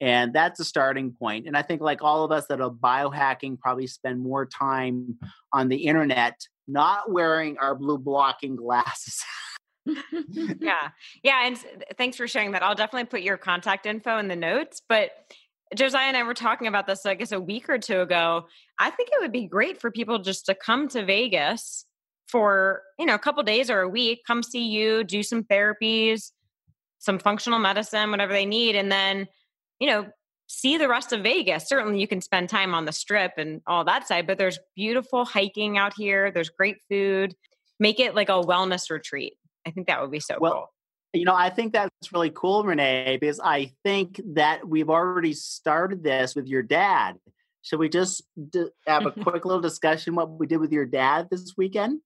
and 0.00 0.32
that's 0.32 0.58
a 0.58 0.64
starting 0.64 1.12
point. 1.12 1.46
And 1.46 1.56
I 1.56 1.62
think, 1.62 1.80
like 1.80 2.02
all 2.02 2.24
of 2.24 2.32
us 2.32 2.46
that 2.48 2.60
are 2.60 2.70
biohacking, 2.70 3.60
probably 3.60 3.86
spend 3.86 4.20
more 4.20 4.46
time 4.46 5.16
on 5.52 5.68
the 5.68 5.76
internet 5.76 6.40
not 6.66 7.12
wearing 7.12 7.56
our 7.58 7.76
blue 7.76 7.98
blocking 7.98 8.56
glasses. 8.56 9.22
yeah. 9.86 10.88
Yeah. 11.22 11.46
And 11.46 11.58
thanks 11.96 12.16
for 12.16 12.26
sharing 12.26 12.52
that. 12.52 12.62
I'll 12.62 12.74
definitely 12.74 13.06
put 13.06 13.22
your 13.22 13.36
contact 13.36 13.86
info 13.86 14.18
in 14.18 14.28
the 14.28 14.36
notes. 14.36 14.82
But 14.88 15.10
Josiah 15.74 16.08
and 16.08 16.16
I 16.16 16.22
were 16.22 16.34
talking 16.34 16.66
about 16.66 16.86
this, 16.86 17.06
I 17.06 17.14
guess, 17.14 17.32
a 17.32 17.40
week 17.40 17.68
or 17.68 17.78
two 17.78 18.00
ago. 18.00 18.46
I 18.78 18.90
think 18.90 19.10
it 19.12 19.20
would 19.20 19.32
be 19.32 19.46
great 19.46 19.80
for 19.80 19.90
people 19.90 20.18
just 20.18 20.46
to 20.46 20.54
come 20.54 20.88
to 20.88 21.04
Vegas 21.04 21.86
for, 22.28 22.82
you 22.98 23.06
know, 23.06 23.14
a 23.14 23.18
couple 23.18 23.42
days 23.42 23.70
or 23.70 23.80
a 23.80 23.88
week, 23.88 24.22
come 24.26 24.42
see 24.42 24.66
you, 24.68 25.04
do 25.04 25.22
some 25.22 25.44
therapies, 25.44 26.32
some 26.98 27.18
functional 27.18 27.58
medicine, 27.58 28.10
whatever 28.10 28.32
they 28.32 28.46
need, 28.46 28.74
and 28.74 28.90
then, 28.90 29.26
you 29.78 29.86
know, 29.86 30.06
see 30.46 30.76
the 30.76 30.88
rest 30.88 31.12
of 31.12 31.22
Vegas. 31.22 31.68
Certainly 31.68 32.00
you 32.00 32.06
can 32.06 32.20
spend 32.20 32.48
time 32.48 32.74
on 32.74 32.84
the 32.84 32.92
strip 32.92 33.32
and 33.36 33.60
all 33.66 33.84
that 33.84 34.06
side, 34.06 34.26
but 34.26 34.38
there's 34.38 34.58
beautiful 34.76 35.24
hiking 35.24 35.78
out 35.78 35.94
here, 35.96 36.30
there's 36.30 36.50
great 36.50 36.76
food. 36.88 37.34
Make 37.80 37.98
it 38.00 38.14
like 38.14 38.28
a 38.28 38.40
wellness 38.40 38.90
retreat. 38.90 39.34
I 39.66 39.70
think 39.70 39.86
that 39.88 40.00
would 40.00 40.10
be 40.10 40.20
so 40.20 40.36
well, 40.40 40.52
cool. 40.52 40.66
You 41.12 41.24
know, 41.26 41.34
I 41.34 41.50
think 41.50 41.72
that's 41.72 42.12
really 42.12 42.30
cool, 42.30 42.64
Renee, 42.64 43.18
because 43.20 43.38
I 43.38 43.72
think 43.84 44.20
that 44.34 44.66
we've 44.66 44.88
already 44.88 45.34
started 45.34 46.02
this 46.02 46.34
with 46.34 46.46
your 46.46 46.62
dad. 46.62 47.18
Should 47.62 47.78
we 47.78 47.88
just 47.88 48.22
d- 48.50 48.68
have 48.86 49.06
a 49.06 49.10
quick 49.10 49.44
little 49.44 49.60
discussion 49.60 50.14
what 50.14 50.30
we 50.30 50.46
did 50.46 50.56
with 50.56 50.72
your 50.72 50.86
dad 50.86 51.28
this 51.30 51.54
weekend? 51.56 52.00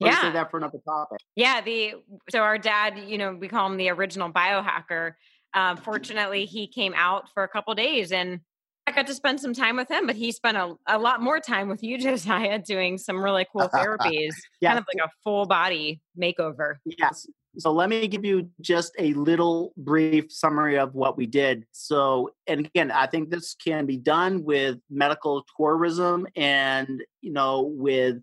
Or 0.00 0.08
yeah, 0.08 0.30
that 0.32 0.50
for 0.50 0.58
another 0.58 0.78
topic. 0.86 1.18
Yeah, 1.36 1.60
the 1.60 1.94
so 2.30 2.40
our 2.40 2.58
dad, 2.58 2.98
you 3.06 3.18
know, 3.18 3.34
we 3.34 3.48
call 3.48 3.66
him 3.66 3.76
the 3.76 3.90
original 3.90 4.30
biohacker. 4.30 5.12
Um, 5.52 5.76
fortunately, 5.76 6.46
he 6.46 6.66
came 6.66 6.94
out 6.94 7.28
for 7.34 7.42
a 7.42 7.48
couple 7.48 7.74
days, 7.74 8.12
and 8.12 8.40
I 8.86 8.92
got 8.92 9.06
to 9.08 9.14
spend 9.14 9.40
some 9.40 9.52
time 9.52 9.76
with 9.76 9.90
him. 9.90 10.06
But 10.06 10.16
he 10.16 10.32
spent 10.32 10.56
a, 10.56 10.74
a 10.86 10.98
lot 10.98 11.20
more 11.20 11.40
time 11.40 11.68
with 11.68 11.82
you, 11.82 11.98
Josiah, 12.00 12.58
doing 12.58 12.96
some 12.96 13.22
really 13.22 13.46
cool 13.52 13.68
therapies, 13.74 14.32
yeah. 14.60 14.70
kind 14.70 14.78
of 14.78 14.86
like 14.94 15.04
a 15.04 15.10
full 15.22 15.44
body 15.46 16.00
makeover. 16.18 16.76
Yes, 16.84 17.26
so 17.58 17.72
let 17.72 17.88
me 17.88 18.06
give 18.06 18.24
you 18.24 18.48
just 18.60 18.94
a 18.98 19.12
little 19.14 19.72
brief 19.76 20.30
summary 20.30 20.78
of 20.78 20.94
what 20.94 21.16
we 21.16 21.26
did. 21.26 21.66
So, 21.72 22.30
and 22.46 22.66
again, 22.66 22.90
I 22.92 23.06
think 23.06 23.30
this 23.30 23.54
can 23.54 23.86
be 23.86 23.96
done 23.96 24.44
with 24.44 24.78
medical 24.88 25.44
tourism 25.56 26.28
and, 26.36 27.02
you 27.20 27.32
know, 27.32 27.62
with 27.62 28.22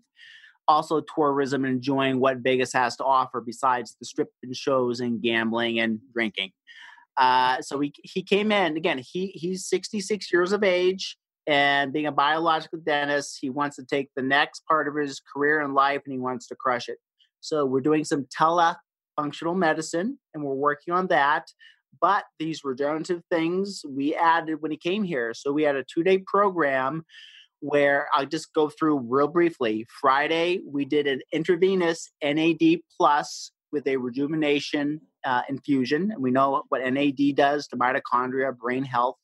also 0.66 1.02
tourism 1.14 1.64
and 1.64 1.74
enjoying 1.74 2.20
what 2.20 2.38
Vegas 2.38 2.72
has 2.72 2.96
to 2.96 3.04
offer 3.04 3.40
besides 3.40 3.96
the 4.00 4.06
strip 4.06 4.28
and 4.42 4.56
shows 4.56 5.00
and 5.00 5.20
gambling 5.20 5.78
and 5.78 5.98
drinking. 6.14 6.52
Uh, 7.18 7.60
so 7.60 7.80
he, 7.80 7.92
he 8.02 8.22
came 8.22 8.50
in 8.50 8.76
again. 8.76 8.98
He 8.98 9.28
he's 9.28 9.66
66 9.66 10.32
years 10.32 10.52
of 10.52 10.62
age, 10.62 11.18
and 11.46 11.92
being 11.92 12.06
a 12.06 12.12
biological 12.12 12.78
dentist, 12.78 13.38
he 13.40 13.50
wants 13.50 13.76
to 13.76 13.84
take 13.84 14.08
the 14.14 14.22
next 14.22 14.64
part 14.66 14.86
of 14.86 14.94
his 14.94 15.20
career 15.20 15.60
in 15.60 15.74
life, 15.74 16.02
and 16.04 16.12
he 16.12 16.18
wants 16.18 16.46
to 16.48 16.54
crush 16.54 16.88
it. 16.88 16.98
So 17.40 17.66
we're 17.66 17.80
doing 17.80 18.04
some 18.04 18.26
tele 18.30 18.76
functional 19.18 19.54
medicine, 19.54 20.18
and 20.32 20.44
we're 20.44 20.54
working 20.54 20.94
on 20.94 21.08
that. 21.08 21.48
But 22.00 22.24
these 22.38 22.62
regenerative 22.64 23.22
things 23.30 23.82
we 23.88 24.14
added 24.14 24.58
when 24.60 24.70
he 24.70 24.76
came 24.76 25.02
here. 25.02 25.34
So 25.34 25.52
we 25.52 25.64
had 25.64 25.76
a 25.76 25.84
two 25.84 26.02
day 26.02 26.18
program 26.18 27.04
where 27.60 28.06
I'll 28.14 28.26
just 28.26 28.54
go 28.54 28.68
through 28.68 28.98
real 28.98 29.26
briefly. 29.26 29.86
Friday, 30.00 30.60
we 30.64 30.84
did 30.84 31.06
an 31.08 31.20
intravenous 31.32 32.10
NAD 32.22 32.80
plus 32.96 33.50
with 33.72 33.86
a 33.88 33.96
rejuvenation 33.96 35.00
uh, 35.24 35.42
infusion, 35.48 36.12
and 36.12 36.22
we 36.22 36.30
know 36.30 36.62
what 36.68 36.82
NAD 36.82 37.34
does 37.34 37.66
to 37.68 37.76
mitochondria, 37.76 38.56
brain 38.56 38.84
health. 38.84 39.16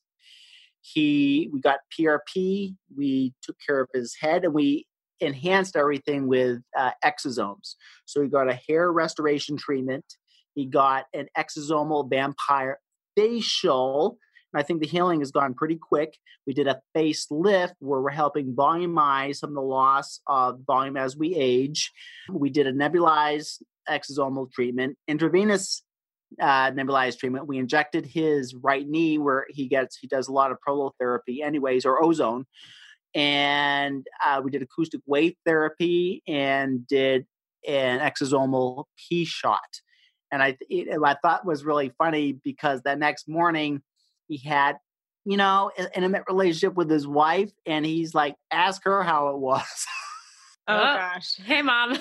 He, 0.81 1.49
we 1.53 1.61
got 1.61 1.79
PRP. 1.97 2.75
We 2.95 3.33
took 3.43 3.57
care 3.65 3.81
of 3.81 3.89
his 3.95 4.17
head, 4.21 4.45
and 4.45 4.53
we 4.53 4.87
enhanced 5.21 5.77
everything 5.77 6.27
with 6.27 6.61
uh, 6.77 6.93
exosomes. 7.05 7.75
So 8.05 8.23
he 8.23 8.29
got 8.29 8.49
a 8.49 8.61
hair 8.69 8.91
restoration 8.91 9.57
treatment. 9.57 10.05
He 10.55 10.67
got 10.67 11.07
an 11.13 11.29
exosomal 11.37 12.09
vampire 12.09 12.79
facial. 13.17 14.19
And 14.53 14.61
I 14.61 14.63
think 14.63 14.81
the 14.81 14.87
healing 14.87 15.21
has 15.21 15.31
gone 15.31 15.55
pretty 15.55 15.77
quick. 15.77 16.17
We 16.47 16.55
did 16.55 16.69
a 16.69 16.81
facelift 16.97 17.75
where 17.81 18.01
we're 18.01 18.11
helping 18.11 18.55
volumize 18.55 19.37
some 19.37 19.51
of 19.51 19.55
the 19.55 19.63
loss 19.63 20.21
of 20.27 20.61
volume 20.67 20.97
as 20.97 21.17
we 21.17 21.35
age. 21.35 21.93
We 22.31 22.51
did 22.51 22.67
a 22.67 22.73
nebulized 22.73 23.63
exosomal 23.89 24.53
treatment, 24.53 24.97
intravenous 25.09 25.83
uh, 26.41 26.71
nebulized 26.71 27.19
treatment. 27.19 27.47
We 27.47 27.59
injected 27.59 28.07
his 28.07 28.55
right 28.55 28.87
knee 28.87 29.19
where 29.19 29.47
he 29.51 29.69
gets 29.69 29.97
he 29.97 30.07
does 30.07 30.29
a 30.29 30.33
lot 30.33 30.51
of 30.51 30.59
prolotherapy, 30.67 31.43
anyways, 31.43 31.85
or 31.85 32.03
ozone, 32.03 32.47
and 33.15 34.07
uh, 34.25 34.41
we 34.43 34.51
did 34.51 34.63
acoustic 34.63 35.01
wave 35.07 35.35
therapy 35.47 36.23
and 36.27 36.87
did 36.87 37.27
an 37.67 38.01
exosomal 38.01 38.85
P 38.97 39.25
shot. 39.25 39.61
And 40.33 40.43
I, 40.43 40.57
it, 40.69 40.99
I 41.03 41.17
thought 41.23 41.47
was 41.47 41.65
really 41.65 41.93
funny 41.97 42.33
because 42.33 42.83
that 42.83 42.99
next 42.99 43.29
morning 43.29 43.83
he 44.27 44.39
had, 44.39 44.77
you 45.25 45.37
know, 45.37 45.71
an 45.79 45.89
intimate 45.95 46.25
relationship 46.29 46.75
with 46.75 46.91
his 46.91 47.07
wife, 47.07 47.53
and 47.67 47.87
he's 47.87 48.15
like, 48.15 48.35
ask 48.51 48.83
her 48.85 49.03
how 49.03 49.29
it 49.29 49.39
was. 49.39 49.63
oh, 50.69 50.75
oh 50.75 50.81
gosh! 50.81 51.37
Hey, 51.37 51.63
mom. 51.63 51.99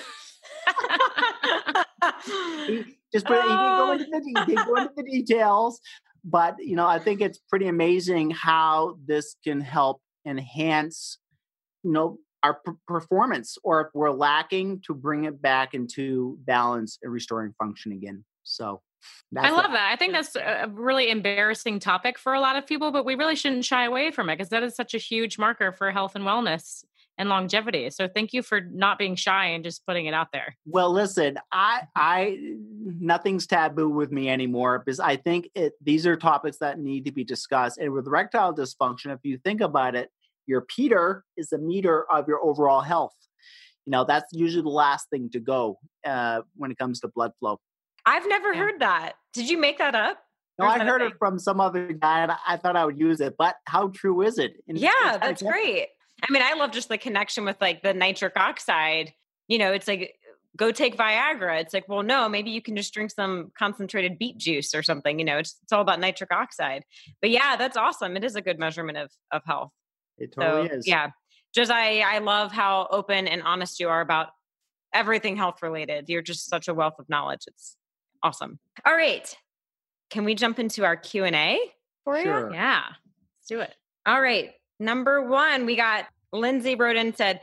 he 2.66 2.84
just 3.12 3.26
put, 3.26 3.38
oh. 3.40 3.42
he, 3.42 3.48
didn't 3.48 3.78
go 3.78 3.92
into 3.92 4.04
the, 4.04 4.40
he 4.40 4.54
didn't 4.54 4.66
go 4.66 4.76
into 4.76 4.92
the 4.96 5.02
details, 5.04 5.80
but 6.24 6.56
you 6.58 6.76
know, 6.76 6.86
I 6.86 6.98
think 6.98 7.20
it's 7.20 7.38
pretty 7.38 7.68
amazing 7.68 8.30
how 8.30 8.96
this 9.06 9.36
can 9.44 9.60
help 9.60 10.00
enhance, 10.26 11.18
you 11.82 11.92
know, 11.92 12.18
our 12.42 12.60
p- 12.66 12.72
performance, 12.86 13.56
or 13.64 13.80
if 13.82 13.88
we're 13.94 14.10
lacking, 14.10 14.82
to 14.86 14.94
bring 14.94 15.24
it 15.24 15.40
back 15.40 15.74
into 15.74 16.38
balance 16.44 16.98
and 17.02 17.12
restoring 17.12 17.54
function 17.58 17.92
again. 17.92 18.24
So 18.42 18.82
I 19.36 19.50
love 19.50 19.72
that. 19.72 19.90
I 19.92 19.96
think 19.96 20.12
that's 20.12 20.36
a 20.36 20.70
really 20.72 21.10
embarrassing 21.10 21.80
topic 21.80 22.18
for 22.18 22.34
a 22.34 22.40
lot 22.40 22.56
of 22.56 22.66
people, 22.66 22.92
but 22.92 23.04
we 23.04 23.14
really 23.14 23.36
shouldn't 23.36 23.64
shy 23.64 23.84
away 23.84 24.10
from 24.10 24.28
it 24.28 24.36
because 24.36 24.50
that 24.50 24.62
is 24.62 24.74
such 24.74 24.94
a 24.94 24.98
huge 24.98 25.38
marker 25.38 25.72
for 25.72 25.90
health 25.90 26.14
and 26.14 26.24
wellness 26.24 26.84
and 27.16 27.28
longevity. 27.28 27.90
So 27.90 28.08
thank 28.08 28.32
you 28.32 28.42
for 28.42 28.60
not 28.60 28.98
being 28.98 29.14
shy 29.14 29.46
and 29.46 29.62
just 29.62 29.86
putting 29.86 30.06
it 30.06 30.14
out 30.14 30.28
there. 30.32 30.56
Well, 30.66 30.92
listen, 30.92 31.38
I 31.52 31.82
mm-hmm. 31.82 31.88
I 31.96 32.38
nothing's 33.00 33.46
taboo 33.46 33.88
with 33.88 34.10
me 34.10 34.28
anymore 34.28 34.80
because 34.84 35.00
I 35.00 35.16
think 35.16 35.48
it 35.54 35.74
these 35.82 36.06
are 36.06 36.16
topics 36.16 36.58
that 36.58 36.78
need 36.78 37.04
to 37.06 37.12
be 37.12 37.24
discussed. 37.24 37.78
And 37.78 37.92
with 37.92 38.06
erectile 38.06 38.54
dysfunction, 38.54 39.14
if 39.14 39.20
you 39.22 39.38
think 39.38 39.60
about 39.60 39.94
it, 39.94 40.10
your 40.46 40.62
Peter 40.62 41.24
is 41.36 41.52
a 41.52 41.58
meter 41.58 42.04
of 42.10 42.28
your 42.28 42.44
overall 42.44 42.80
health. 42.80 43.14
You 43.86 43.90
know, 43.90 44.04
that's 44.04 44.32
usually 44.32 44.62
the 44.62 44.68
last 44.68 45.10
thing 45.10 45.30
to 45.30 45.40
go 45.40 45.78
uh, 46.06 46.40
when 46.56 46.70
it 46.70 46.78
comes 46.78 47.00
to 47.00 47.08
blood 47.08 47.32
flow. 47.38 47.60
I've 48.06 48.26
never 48.28 48.52
yeah. 48.52 48.60
heard 48.60 48.80
that. 48.80 49.14
Did 49.32 49.50
you 49.50 49.58
make 49.58 49.78
that 49.78 49.94
up? 49.94 50.18
No, 50.58 50.66
I 50.66 50.78
heard 50.78 51.02
it 51.02 51.14
from 51.18 51.38
some 51.38 51.60
other 51.60 51.92
guy 51.92 52.22
and 52.22 52.32
I 52.46 52.56
thought 52.56 52.76
I 52.76 52.84
would 52.84 52.98
use 52.98 53.20
it, 53.20 53.34
but 53.36 53.56
how 53.66 53.88
true 53.88 54.22
is 54.22 54.38
it? 54.38 54.54
And 54.68 54.78
yeah, 54.78 55.18
that's 55.20 55.42
great. 55.42 55.88
I 56.22 56.30
mean, 56.30 56.42
I 56.42 56.54
love 56.54 56.70
just 56.70 56.88
the 56.88 56.96
connection 56.96 57.44
with 57.44 57.56
like 57.60 57.82
the 57.82 57.92
nitric 57.92 58.34
oxide. 58.36 59.12
You 59.48 59.58
know, 59.58 59.72
it's 59.72 59.88
like 59.88 60.14
go 60.56 60.70
take 60.70 60.96
Viagra. 60.96 61.60
It's 61.60 61.74
like, 61.74 61.88
well, 61.88 62.02
no, 62.02 62.28
maybe 62.28 62.50
you 62.50 62.62
can 62.62 62.76
just 62.76 62.94
drink 62.94 63.10
some 63.10 63.50
concentrated 63.58 64.18
beet 64.18 64.38
juice 64.38 64.74
or 64.74 64.82
something. 64.82 65.18
You 65.18 65.24
know, 65.24 65.38
it's 65.38 65.56
it's 65.64 65.72
all 65.72 65.80
about 65.80 66.00
nitric 66.00 66.32
oxide. 66.32 66.84
But 67.20 67.30
yeah, 67.30 67.56
that's 67.56 67.76
awesome. 67.76 68.16
It 68.16 68.24
is 68.24 68.36
a 68.36 68.42
good 68.42 68.58
measurement 68.58 68.98
of 68.98 69.10
of 69.32 69.42
health. 69.44 69.72
It 70.18 70.32
totally 70.32 70.68
so, 70.68 70.74
is. 70.74 70.86
Yeah. 70.86 71.10
Just 71.54 71.70
I 71.70 72.00
I 72.00 72.18
love 72.18 72.52
how 72.52 72.88
open 72.90 73.28
and 73.28 73.42
honest 73.42 73.80
you 73.80 73.88
are 73.88 74.00
about 74.00 74.28
everything 74.92 75.36
health 75.36 75.62
related. 75.62 76.08
You're 76.08 76.22
just 76.22 76.48
such 76.48 76.68
a 76.68 76.74
wealth 76.74 76.94
of 76.98 77.08
knowledge. 77.08 77.42
It's 77.46 77.76
awesome. 78.22 78.58
All 78.86 78.94
right. 78.94 79.34
Can 80.10 80.24
we 80.24 80.34
jump 80.34 80.58
into 80.58 80.84
our 80.84 80.96
Q&A 80.96 81.58
for 82.04 82.20
sure. 82.22 82.50
you? 82.50 82.54
Yeah. 82.54 82.82
Let's 82.86 83.48
do 83.48 83.60
it. 83.60 83.74
All 84.06 84.20
right. 84.20 84.52
Number 84.78 85.22
1, 85.22 85.66
we 85.66 85.76
got 85.76 86.06
Lindsay 86.32 86.74
wrote 86.74 86.96
in 86.96 87.14
said, 87.14 87.40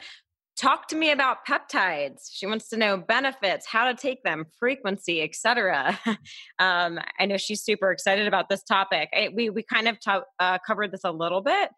talk 0.57 0.87
to 0.87 0.95
me 0.95 1.11
about 1.11 1.37
peptides 1.47 2.29
she 2.31 2.45
wants 2.45 2.69
to 2.69 2.77
know 2.77 2.95
benefits 2.95 3.65
how 3.65 3.85
to 3.85 3.95
take 3.95 4.21
them 4.23 4.45
frequency 4.59 5.21
etc 5.21 5.97
um, 6.59 6.99
i 7.19 7.25
know 7.25 7.37
she's 7.37 7.63
super 7.63 7.91
excited 7.91 8.27
about 8.27 8.49
this 8.49 8.61
topic 8.61 9.09
I, 9.13 9.29
we, 9.33 9.49
we 9.49 9.63
kind 9.63 9.87
of 9.87 9.99
t- 9.99 10.11
uh, 10.39 10.57
covered 10.65 10.91
this 10.91 11.01
a 11.03 11.11
little 11.11 11.41
bit 11.41 11.69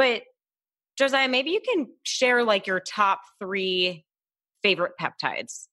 but 0.00 0.22
Josiah, 0.96 1.28
maybe 1.28 1.50
you 1.50 1.60
can 1.60 1.88
share 2.04 2.42
like 2.42 2.66
your 2.66 2.80
top 2.80 3.20
three 3.38 4.06
favorite 4.62 4.92
peptides 4.98 5.66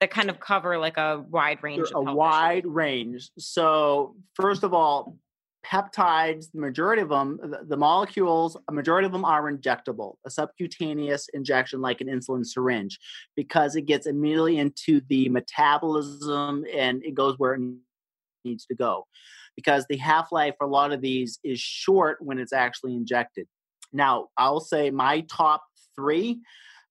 that 0.00 0.10
kind 0.10 0.30
of 0.30 0.40
cover 0.40 0.78
like 0.78 0.96
a 0.96 1.24
wide 1.30 1.62
range. 1.62 1.88
a 1.94 2.00
wide 2.00 2.64
issues. 2.64 2.72
range. 2.72 3.30
So 3.38 4.16
first 4.34 4.64
of 4.64 4.74
all, 4.74 5.16
peptides, 5.64 6.50
the 6.52 6.60
majority 6.60 7.02
of 7.02 7.08
them, 7.08 7.38
the, 7.40 7.66
the, 7.68 7.76
molecules, 7.76 8.56
a 8.68 8.72
majority 8.72 9.06
of 9.06 9.12
them 9.12 9.24
are 9.24 9.48
injectable, 9.52 10.14
a 10.26 10.30
subcutaneous 10.30 11.28
injection 11.32 11.80
like 11.80 12.00
an 12.00 12.08
insulin 12.08 12.44
syringe, 12.44 12.98
because 13.36 13.76
it 13.76 13.82
gets 13.82 14.08
immediately 14.08 14.58
into 14.58 15.00
the 15.08 15.28
metabolism 15.28 16.64
and 16.74 17.04
it 17.04 17.14
goes 17.14 17.36
where 17.38 17.54
it 17.54 17.62
needs 18.44 18.66
to 18.66 18.74
go. 18.74 19.06
Because 19.54 19.86
the 19.88 19.98
half 19.98 20.32
life 20.32 20.54
for 20.58 20.66
a 20.66 20.70
lot 20.70 20.92
of 20.92 21.00
these 21.00 21.38
is 21.44 21.60
short 21.60 22.18
when 22.20 22.38
it's 22.38 22.52
actually 22.52 22.94
injected. 22.94 23.46
Now, 23.92 24.28
I'll 24.36 24.60
say 24.60 24.90
my 24.90 25.20
top 25.22 25.64
three. 25.94 26.40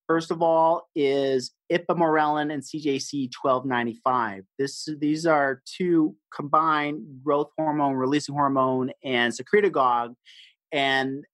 First 0.07 0.31
of 0.31 0.41
all, 0.41 0.87
is 0.95 1.51
ipamorelin 1.71 2.53
and 2.53 2.63
CJC 2.63 3.29
1295. 3.41 4.43
This 4.57 4.87
these 4.99 5.25
are 5.25 5.61
two 5.65 6.15
combined 6.33 7.03
growth 7.23 7.49
hormone, 7.57 7.93
releasing 7.93 8.33
hormone, 8.33 8.91
and 9.03 9.33
secretagogue, 9.33 10.15
and 10.71 11.25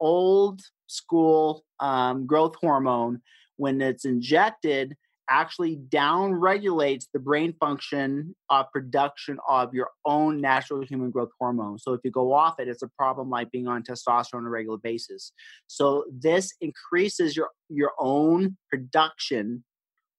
old 0.00 0.60
school 0.86 1.64
um, 1.80 2.26
growth 2.26 2.54
hormone. 2.60 3.20
When 3.56 3.80
it's 3.80 4.04
injected, 4.04 4.96
actually 5.28 5.76
down 5.76 6.34
regulates 6.34 7.08
the 7.12 7.18
brain 7.18 7.54
function 7.58 8.34
of 8.50 8.66
production 8.72 9.38
of 9.48 9.72
your 9.74 9.90
own 10.04 10.40
natural 10.40 10.84
human 10.84 11.10
growth 11.10 11.30
hormone. 11.38 11.78
So 11.78 11.92
if 11.92 12.00
you 12.04 12.10
go 12.10 12.32
off 12.32 12.60
it, 12.60 12.68
it's 12.68 12.82
a 12.82 12.90
problem 12.98 13.30
like 13.30 13.50
being 13.50 13.68
on 13.68 13.82
testosterone 13.82 14.34
on 14.34 14.46
a 14.46 14.50
regular 14.50 14.78
basis. 14.78 15.32
So 15.66 16.04
this 16.12 16.52
increases 16.60 17.36
your 17.36 17.50
your 17.68 17.92
own 17.98 18.56
production 18.70 19.64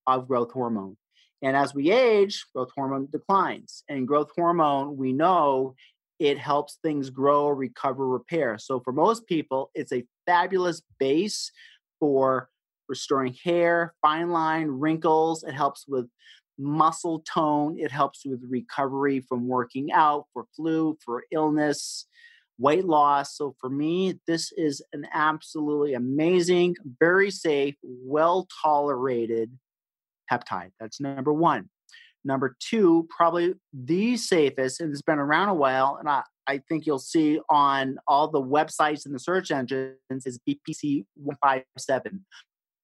of 0.08 0.28
growth 0.28 0.52
hormone. 0.52 0.98
And 1.42 1.56
as 1.56 1.74
we 1.76 1.92
age, 1.92 2.46
growth 2.56 2.70
hormone 2.76 3.08
declines. 3.12 3.84
And 3.90 4.08
growth 4.08 4.30
hormone, 4.36 4.98
we 4.98 5.14
know 5.14 5.76
it 6.20 6.38
helps 6.38 6.80
things 6.82 7.10
grow, 7.10 7.50
recover, 7.50 8.08
repair. 8.08 8.58
So 8.58 8.80
for 8.80 8.94
most 8.94 9.28
people, 9.28 9.70
it's 9.76 9.92
a 9.92 10.06
fabulous 10.26 10.82
base 10.98 11.52
for 12.00 12.50
restoring 12.88 13.36
hair, 13.44 13.94
fine 14.02 14.30
line, 14.30 14.68
wrinkles. 14.68 15.44
It 15.44 15.54
helps 15.54 15.86
with 15.88 16.08
muscle 16.58 17.20
tone. 17.20 17.78
It 17.78 17.92
helps 17.92 18.26
with 18.26 18.42
recovery 18.48 19.22
from 19.28 19.48
working 19.48 19.92
out, 19.92 20.26
for 20.34 20.46
flu, 20.56 20.98
for 21.04 21.24
illness, 21.32 22.08
weight 22.58 22.86
loss. 22.86 23.36
So 23.38 23.56
for 23.60 23.70
me, 23.70 24.20
this 24.28 24.52
is 24.54 24.82
an 24.94 25.08
absolutely 25.14 25.94
amazing, 25.94 26.76
very 27.00 27.32
safe, 27.32 27.76
well 27.84 28.48
tolerated 28.64 29.52
peptide. 30.32 30.72
That's 30.80 31.00
number 31.00 31.34
one. 31.34 31.70
Number 32.24 32.56
two, 32.60 33.08
probably 33.16 33.54
the 33.72 34.18
safest, 34.18 34.82
and 34.82 34.92
it's 34.92 35.04
been 35.04 35.20
around 35.20 35.50
a 35.50 35.54
while, 35.54 35.98
and 36.00 36.10
I, 36.10 36.24
I 36.48 36.58
think 36.68 36.88
you'll 36.88 36.98
see 36.98 37.40
on 37.52 37.98
all 38.08 38.28
the 38.30 38.42
websites 38.42 39.06
and 39.06 39.14
the 39.14 39.20
search 39.20 39.52
engines 39.52 39.98
is 40.10 40.40
BPC 40.48 41.06
157 41.16 42.26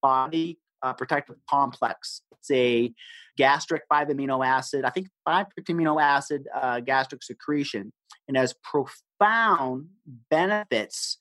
body 0.01 0.59
uh, 0.83 0.93
protective 0.93 1.35
complex. 1.49 2.21
It's 2.31 2.51
a 2.51 2.93
gastric 3.37 3.83
five 3.87 4.07
amino 4.07 4.45
acid, 4.45 4.83
I 4.85 4.89
think 4.89 5.07
five 5.25 5.47
amino 5.69 6.01
acid 6.01 6.47
uh, 6.53 6.79
gastric 6.79 7.23
secretion, 7.23 7.93
and 8.27 8.37
has 8.37 8.55
profound 8.63 9.87
benefits 10.29 11.17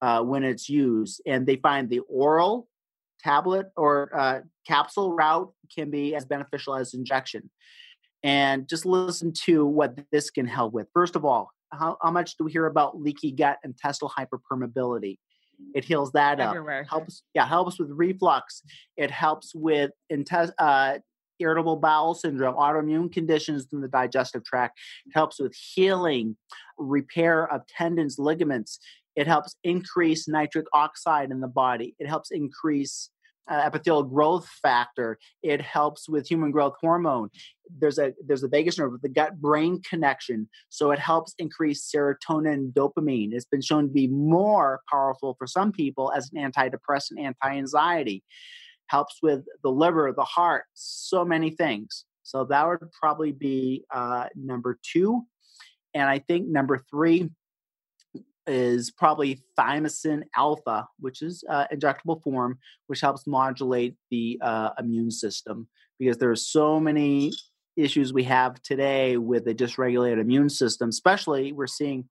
uh, 0.00 0.22
when 0.22 0.44
it's 0.44 0.68
used. 0.68 1.20
And 1.26 1.46
they 1.46 1.56
find 1.56 1.88
the 1.88 2.00
oral 2.08 2.68
tablet 3.22 3.66
or 3.76 4.10
uh, 4.18 4.40
capsule 4.66 5.12
route 5.12 5.52
can 5.74 5.90
be 5.90 6.14
as 6.14 6.24
beneficial 6.24 6.74
as 6.74 6.94
injection. 6.94 7.50
And 8.22 8.68
just 8.68 8.84
listen 8.84 9.32
to 9.44 9.64
what 9.64 9.98
this 10.12 10.30
can 10.30 10.46
help 10.46 10.72
with. 10.72 10.88
First 10.92 11.16
of 11.16 11.24
all, 11.24 11.50
how, 11.72 11.96
how 12.02 12.10
much 12.10 12.36
do 12.36 12.44
we 12.44 12.52
hear 12.52 12.66
about 12.66 13.00
leaky 13.00 13.32
gut 13.32 13.58
and 13.62 13.72
intestinal 13.72 14.12
hyperpermeability? 14.16 15.18
It 15.74 15.84
heals 15.84 16.12
that 16.12 16.40
Everywhere. 16.40 16.82
up. 16.82 16.88
Helps, 16.88 17.22
yeah, 17.34 17.46
helps 17.46 17.78
with 17.78 17.90
reflux. 17.90 18.62
It 18.96 19.10
helps 19.10 19.54
with 19.54 19.92
intest, 20.08 20.52
uh, 20.58 20.98
irritable 21.38 21.76
bowel 21.76 22.14
syndrome, 22.14 22.54
autoimmune 22.54 23.10
conditions 23.12 23.66
in 23.72 23.80
the 23.80 23.88
digestive 23.88 24.44
tract. 24.44 24.78
It 25.06 25.12
helps 25.14 25.40
with 25.40 25.54
healing, 25.54 26.36
repair 26.78 27.50
of 27.52 27.66
tendons, 27.66 28.18
ligaments. 28.18 28.78
It 29.16 29.26
helps 29.26 29.56
increase 29.64 30.28
nitric 30.28 30.66
oxide 30.72 31.30
in 31.30 31.40
the 31.40 31.48
body. 31.48 31.94
It 31.98 32.06
helps 32.06 32.30
increase 32.30 33.10
uh, 33.50 33.62
epithelial 33.66 34.04
growth 34.04 34.48
factor. 34.62 35.18
It 35.42 35.60
helps 35.60 36.08
with 36.08 36.28
human 36.28 36.50
growth 36.50 36.74
hormone. 36.80 37.30
There's 37.78 37.98
a 37.98 38.12
there's 38.24 38.42
a 38.42 38.48
vagus 38.48 38.78
nerve 38.78 38.92
with 38.92 39.02
the 39.02 39.08
gut 39.08 39.40
brain 39.40 39.82
connection, 39.88 40.48
so 40.68 40.90
it 40.92 40.98
helps 40.98 41.34
increase 41.38 41.90
serotonin 41.90 42.72
dopamine. 42.72 43.32
It's 43.32 43.44
been 43.44 43.60
shown 43.60 43.88
to 43.88 43.92
be 43.92 44.08
more 44.08 44.80
powerful 44.90 45.34
for 45.38 45.46
some 45.46 45.72
people 45.72 46.12
as 46.12 46.30
an 46.32 46.50
antidepressant, 46.50 47.20
anti-anxiety. 47.20 48.22
Helps 48.86 49.18
with 49.22 49.44
the 49.62 49.70
liver, 49.70 50.12
the 50.16 50.24
heart, 50.24 50.64
so 50.74 51.24
many 51.24 51.50
things. 51.50 52.06
So 52.24 52.44
that 52.44 52.66
would 52.66 52.90
probably 52.92 53.30
be 53.30 53.84
uh, 53.94 54.26
number 54.34 54.78
two. 54.82 55.26
And 55.94 56.08
I 56.08 56.18
think 56.18 56.48
number 56.48 56.84
three 56.90 57.30
is 58.46 58.90
probably 58.90 59.42
thymosin 59.58 60.22
alpha, 60.36 60.86
which 60.98 61.22
is 61.22 61.44
uh, 61.48 61.66
injectable 61.72 62.22
form, 62.22 62.58
which 62.86 63.00
helps 63.00 63.26
modulate 63.26 63.96
the 64.10 64.38
uh, 64.42 64.70
immune 64.78 65.10
system 65.10 65.68
because 65.98 66.16
there 66.16 66.30
are 66.30 66.36
so 66.36 66.80
many 66.80 67.32
issues 67.76 68.12
we 68.12 68.24
have 68.24 68.60
today 68.62 69.16
with 69.16 69.46
a 69.46 69.54
dysregulated 69.54 70.20
immune 70.20 70.48
system. 70.48 70.88
Especially, 70.88 71.52
we're 71.52 71.66
seeing 71.66 72.08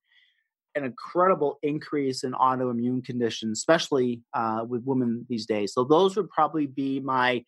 an 0.75 0.83
incredible 0.83 1.59
increase 1.63 2.23
in 2.23 2.33
autoimmune 2.33 3.03
conditions, 3.03 3.57
especially 3.57 4.21
uh, 4.33 4.63
with 4.67 4.83
women 4.85 5.25
these 5.27 5.45
days. 5.45 5.73
So 5.73 5.83
those 5.83 6.15
would 6.15 6.29
probably 6.29 6.67
be 6.67 6.99
my 6.99 7.43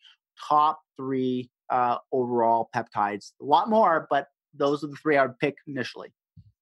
top 0.49 0.79
three 0.97 1.49
uh, 1.69 1.97
overall 2.11 2.69
peptides. 2.75 3.31
A 3.41 3.45
lot 3.45 3.69
more, 3.69 4.07
but 4.09 4.27
those 4.53 4.83
are 4.83 4.87
the 4.87 4.95
three 4.95 5.17
I 5.17 5.25
would 5.25 5.39
pick 5.39 5.55
initially. 5.67 6.11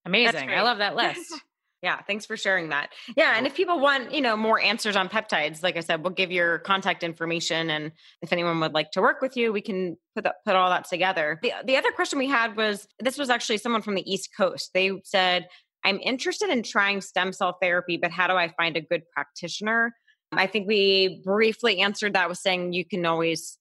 Amazing. 0.06 0.50
I 0.50 0.62
love 0.62 0.80
that 0.80 0.96
list. 0.98 1.34
Yeah, 1.82 2.02
thanks 2.02 2.26
for 2.26 2.36
sharing 2.36 2.70
that. 2.70 2.90
Yeah, 3.16 3.36
and 3.38 3.48
if 3.48 3.56
people 3.56 3.80
want, 3.80 4.14
you 4.14 4.20
know, 4.20 4.36
more 4.36 4.60
answers 4.62 4.98
on 4.98 5.08
peptides, 5.08 5.64
like 5.64 5.78
I 5.78 5.80
said, 5.80 6.04
we'll 6.04 6.12
give 6.14 6.32
your 6.32 6.60
contact 6.60 7.04
information 7.04 7.70
and 7.70 7.92
if 8.22 8.34
anyone 8.34 8.60
would 8.60 8.74
like 8.74 8.92
to 8.92 9.02
work 9.02 9.22
with 9.22 9.38
you, 9.38 9.54
we 9.54 9.62
can 9.62 9.96
put 10.14 10.26
that, 10.26 10.36
put 10.46 10.56
all 10.56 10.70
that 10.70 10.90
together. 10.90 11.40
The 11.42 11.54
the 11.66 11.78
other 11.78 11.92
question 11.92 12.20
we 12.20 12.28
had 12.28 12.58
was 12.58 12.88
this 13.00 13.18
was 13.18 13.30
actually 13.30 13.60
someone 13.60 13.82
from 13.82 13.96
the 13.96 14.12
East 14.12 14.30
Coast. 14.36 14.72
They 14.74 14.92
said, 15.06 15.48
"I'm 15.86 16.00
interested 16.00 16.50
in 16.50 16.64
trying 16.64 17.00
stem 17.02 17.32
cell 17.32 17.58
therapy, 17.62 17.98
but 17.98 18.12
how 18.12 18.28
do 18.28 18.34
I 18.34 18.50
find 18.58 18.76
a 18.76 18.82
good 18.82 19.04
practitioner?" 19.14 19.94
I 20.32 20.48
think 20.48 20.68
we 20.68 21.22
briefly 21.24 21.80
answered 21.80 22.14
that 22.14 22.30
with 22.30 22.38
saying 22.38 22.74
you 22.74 22.86
can 22.86 23.06
always 23.06 23.59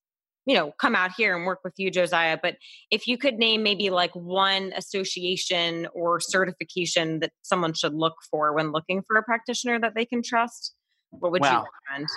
you 0.48 0.54
know 0.54 0.72
come 0.80 0.96
out 0.96 1.12
here 1.16 1.36
and 1.36 1.44
work 1.44 1.60
with 1.62 1.74
you 1.76 1.90
josiah 1.90 2.38
but 2.42 2.56
if 2.90 3.06
you 3.06 3.18
could 3.18 3.34
name 3.34 3.62
maybe 3.62 3.90
like 3.90 4.14
one 4.14 4.72
association 4.76 5.86
or 5.94 6.18
certification 6.18 7.20
that 7.20 7.30
someone 7.42 7.74
should 7.74 7.94
look 7.94 8.14
for 8.30 8.54
when 8.54 8.72
looking 8.72 9.02
for 9.06 9.16
a 9.16 9.22
practitioner 9.22 9.78
that 9.78 9.94
they 9.94 10.06
can 10.06 10.22
trust 10.22 10.74
what 11.10 11.32
would 11.32 11.40
well, 11.40 11.52
you 11.52 11.96
recommend 11.96 12.08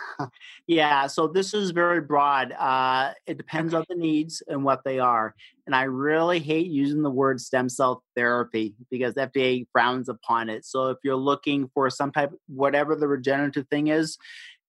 yeah 0.67 1.07
so 1.07 1.27
this 1.27 1.53
is 1.53 1.71
very 1.71 2.01
broad 2.01 2.51
uh, 2.53 3.11
it 3.25 3.37
depends 3.37 3.73
okay. 3.73 3.79
on 3.79 3.85
the 3.89 3.95
needs 3.95 4.41
and 4.47 4.63
what 4.63 4.81
they 4.83 4.99
are 4.99 5.33
and 5.65 5.75
i 5.75 5.83
really 5.83 6.39
hate 6.39 6.67
using 6.67 7.01
the 7.01 7.09
word 7.09 7.39
stem 7.39 7.69
cell 7.69 8.03
therapy 8.15 8.75
because 8.89 9.13
fda 9.15 9.65
frowns 9.71 10.09
upon 10.09 10.49
it 10.49 10.65
so 10.65 10.87
if 10.87 10.97
you're 11.03 11.15
looking 11.15 11.69
for 11.73 11.89
some 11.89 12.11
type 12.11 12.31
whatever 12.47 12.95
the 12.95 13.07
regenerative 13.07 13.67
thing 13.69 13.87
is 13.87 14.17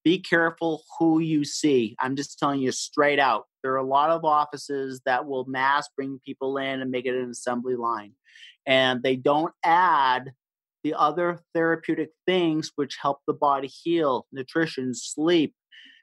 be 0.04 0.18
careful 0.18 0.82
who 0.98 1.20
you 1.20 1.44
see. 1.44 1.96
I'm 2.00 2.16
just 2.16 2.38
telling 2.38 2.60
you 2.60 2.72
straight 2.72 3.18
out. 3.18 3.46
There 3.62 3.72
are 3.72 3.78
a 3.78 3.86
lot 3.86 4.10
of 4.10 4.24
offices 4.24 5.00
that 5.06 5.26
will 5.26 5.44
mass 5.44 5.88
bring 5.96 6.20
people 6.24 6.58
in 6.58 6.80
and 6.80 6.90
make 6.90 7.06
it 7.06 7.14
an 7.14 7.30
assembly 7.30 7.76
line. 7.76 8.12
And 8.66 9.02
they 9.02 9.16
don't 9.16 9.52
add 9.64 10.32
the 10.84 10.94
other 10.94 11.38
therapeutic 11.54 12.10
things 12.26 12.72
which 12.74 12.98
help 13.00 13.20
the 13.26 13.32
body 13.32 13.68
heal 13.68 14.26
nutrition, 14.32 14.94
sleep, 14.94 15.54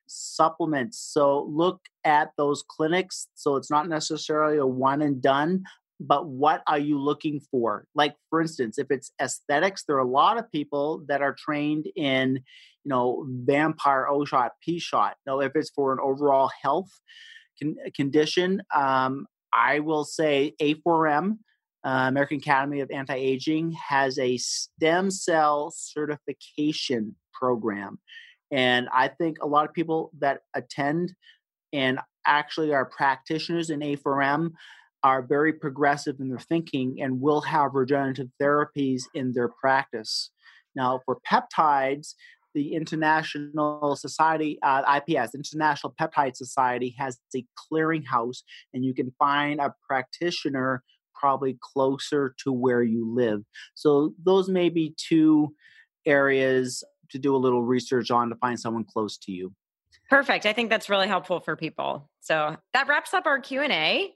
supplements. 0.07 0.97
So 0.99 1.43
look 1.49 1.81
at 2.05 2.31
those 2.37 2.63
clinics. 2.67 3.27
So 3.35 3.55
it's 3.55 3.69
not 3.69 3.89
necessarily 3.89 4.57
a 4.57 4.65
one 4.65 5.01
and 5.01 5.21
done, 5.21 5.63
but 5.99 6.27
what 6.27 6.63
are 6.67 6.79
you 6.79 6.97
looking 6.97 7.41
for? 7.51 7.85
Like, 7.93 8.15
for 8.29 8.41
instance, 8.41 8.77
if 8.77 8.87
it's 8.89 9.11
aesthetics, 9.21 9.83
there 9.83 9.97
are 9.97 9.99
a 9.99 10.05
lot 10.05 10.37
of 10.37 10.51
people 10.51 11.03
that 11.07 11.21
are 11.21 11.35
trained 11.37 11.87
in, 11.95 12.41
you 12.83 12.89
know, 12.89 13.25
vampire 13.27 14.07
O 14.07 14.25
shot, 14.25 14.53
P 14.63 14.79
shot. 14.79 15.15
Now, 15.25 15.39
if 15.39 15.51
it's 15.55 15.69
for 15.69 15.93
an 15.93 15.99
overall 16.01 16.49
health 16.61 16.89
con- 17.61 17.75
condition, 17.95 18.61
um, 18.75 19.25
I 19.53 19.79
will 19.79 20.05
say 20.05 20.53
A4M, 20.61 21.37
uh, 21.85 22.05
American 22.07 22.37
Academy 22.37 22.81
of 22.81 22.91
Anti 22.91 23.15
Aging, 23.15 23.71
has 23.73 24.17
a 24.19 24.37
stem 24.37 25.11
cell 25.11 25.71
certification 25.75 27.15
program. 27.33 27.99
And 28.51 28.87
I 28.93 29.07
think 29.07 29.37
a 29.41 29.47
lot 29.47 29.65
of 29.67 29.73
people 29.73 30.11
that 30.19 30.41
attend 30.55 31.13
and 31.71 31.99
actually 32.25 32.73
are 32.73 32.85
practitioners 32.85 33.69
in 33.69 33.79
A4M 33.79 34.51
are 35.03 35.21
very 35.21 35.53
progressive 35.53 36.19
in 36.19 36.29
their 36.29 36.39
thinking 36.39 37.01
and 37.01 37.21
will 37.21 37.41
have 37.41 37.73
regenerative 37.73 38.27
therapies 38.41 39.03
in 39.13 39.31
their 39.31 39.47
practice. 39.47 40.31
Now, 40.75 41.01
for 41.05 41.19
peptides, 41.29 42.15
the 42.53 42.73
International 42.73 43.95
Society, 43.95 44.59
uh, 44.63 44.99
IPS, 44.99 45.35
International 45.35 45.93
Peptide 45.99 46.35
Society, 46.35 46.95
has 46.97 47.19
a 47.35 47.45
clearinghouse, 47.71 48.39
and 48.73 48.83
you 48.83 48.93
can 48.93 49.13
find 49.19 49.59
a 49.59 49.73
practitioner 49.87 50.83
probably 51.13 51.57
closer 51.61 52.33
to 52.43 52.51
where 52.51 52.81
you 52.81 53.13
live. 53.13 53.43
So, 53.75 54.13
those 54.23 54.49
may 54.49 54.69
be 54.69 54.95
two 54.97 55.53
areas 56.05 56.83
to 57.11 57.19
do 57.19 57.35
a 57.35 57.37
little 57.37 57.63
research 57.63 58.11
on 58.11 58.29
to 58.29 58.35
find 58.35 58.59
someone 58.59 58.85
close 58.85 59.17
to 59.17 59.31
you. 59.31 59.53
Perfect. 60.09 60.45
I 60.45 60.53
think 60.53 60.69
that's 60.69 60.89
really 60.89 61.07
helpful 61.07 61.39
for 61.39 61.55
people. 61.55 62.09
So 62.19 62.57
that 62.73 62.87
wraps 62.87 63.13
up 63.13 63.25
our 63.27 63.39
Q&A. 63.39 64.13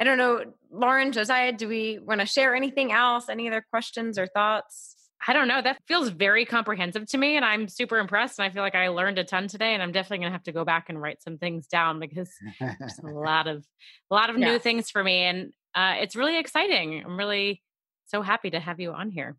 I 0.00 0.04
don't 0.04 0.18
know, 0.18 0.44
Lauren, 0.70 1.12
Josiah, 1.12 1.52
do 1.52 1.68
we 1.68 1.98
want 1.98 2.20
to 2.20 2.26
share 2.26 2.54
anything 2.54 2.92
else? 2.92 3.28
Any 3.28 3.48
other 3.48 3.64
questions 3.70 4.18
or 4.18 4.26
thoughts? 4.26 4.96
I 5.26 5.32
don't 5.32 5.48
know. 5.48 5.62
That 5.62 5.78
feels 5.86 6.10
very 6.10 6.44
comprehensive 6.44 7.06
to 7.06 7.18
me, 7.18 7.36
and 7.36 7.44
I'm 7.44 7.68
super 7.68 7.98
impressed. 7.98 8.38
And 8.38 8.46
I 8.46 8.50
feel 8.50 8.62
like 8.62 8.74
I 8.74 8.88
learned 8.88 9.18
a 9.18 9.24
ton 9.24 9.48
today, 9.48 9.74
and 9.74 9.82
I'm 9.82 9.92
definitely 9.92 10.18
going 10.18 10.30
to 10.30 10.34
have 10.34 10.42
to 10.44 10.52
go 10.52 10.64
back 10.64 10.88
and 10.88 11.00
write 11.00 11.22
some 11.22 11.38
things 11.38 11.66
down 11.66 11.98
because 11.98 12.30
there's 12.60 12.98
a 12.98 13.06
lot 13.12 13.46
of 13.46 13.64
a 14.10 14.14
lot 14.14 14.30
of 14.30 14.38
yeah. 14.38 14.50
new 14.50 14.58
things 14.58 14.90
for 14.90 15.02
me, 15.02 15.22
and 15.22 15.52
uh, 15.74 15.94
it's 15.98 16.14
really 16.14 16.38
exciting. 16.38 17.02
I'm 17.04 17.16
really 17.16 17.62
so 18.06 18.22
happy 18.22 18.50
to 18.50 18.60
have 18.60 18.80
you 18.80 18.92
on 18.92 19.10
here. 19.10 19.36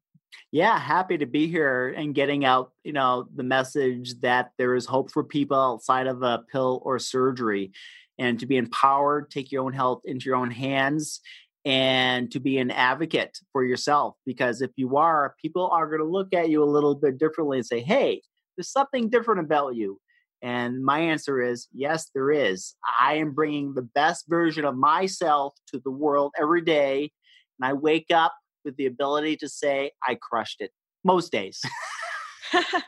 Yeah, 0.52 0.78
happy 0.78 1.18
to 1.18 1.26
be 1.26 1.48
here 1.48 1.94
and 1.96 2.14
getting 2.14 2.46
out, 2.46 2.72
you 2.84 2.94
know, 2.94 3.28
the 3.34 3.44
message 3.44 4.20
that 4.22 4.52
there 4.58 4.76
is 4.76 4.86
hope 4.86 5.12
for 5.12 5.24
people 5.24 5.58
outside 5.58 6.08
of 6.08 6.24
a 6.24 6.44
pill 6.52 6.82
or 6.84 7.00
surgery 7.00 7.72
and 8.18 8.40
to 8.40 8.46
be 8.46 8.58
empowered, 8.58 9.30
take 9.30 9.52
your 9.52 9.64
own 9.64 9.74
health 9.74 10.02
into 10.06 10.26
your 10.26 10.36
own 10.36 10.52
hands, 10.52 11.22
and 11.66 12.32
to 12.32 12.39
be 12.39 12.59
an 12.59 12.70
advocate 12.70 13.39
for 13.51 13.63
yourself. 13.63 14.16
Because 14.26 14.61
if 14.61 14.72
you 14.76 14.97
are, 14.97 15.36
people 15.41 15.68
are 15.72 15.88
going 15.88 15.99
to 15.99 16.07
look 16.07 16.34
at 16.34 16.49
you 16.49 16.63
a 16.63 16.66
little 16.66 16.95
bit 16.95 17.18
differently 17.18 17.57
and 17.57 17.66
say, 17.66 17.82
hey, 17.82 18.22
there's 18.55 18.72
something 18.72 19.09
different 19.09 19.41
about 19.41 19.76
you. 19.76 19.99
And 20.41 20.86
my 20.86 20.99
answer 20.99 21.41
is 21.41 21.68
yes, 21.74 22.11
there 22.13 22.32
is. 22.32 22.76
I 22.99 23.16
am 23.16 23.34
bringing 23.34 23.74
the 23.74 23.82
best 23.82 24.26
version 24.28 24.63
of 24.63 24.76
myself 24.76 25.55
to 25.72 25.82
the 25.84 25.91
world 25.91 26.34
every 26.39 26.61
day. 26.61 27.11
And 27.59 27.68
I 27.68 27.74
wake 27.74 28.11
up 28.13 28.34
with 28.63 28.78
the 28.78 28.86
ability 28.86 29.38
to 29.38 29.49
say, 29.49 29.91
I 30.07 30.16
crushed 30.22 30.61
it 30.61 30.72
most 31.03 31.32
days. 31.32 31.61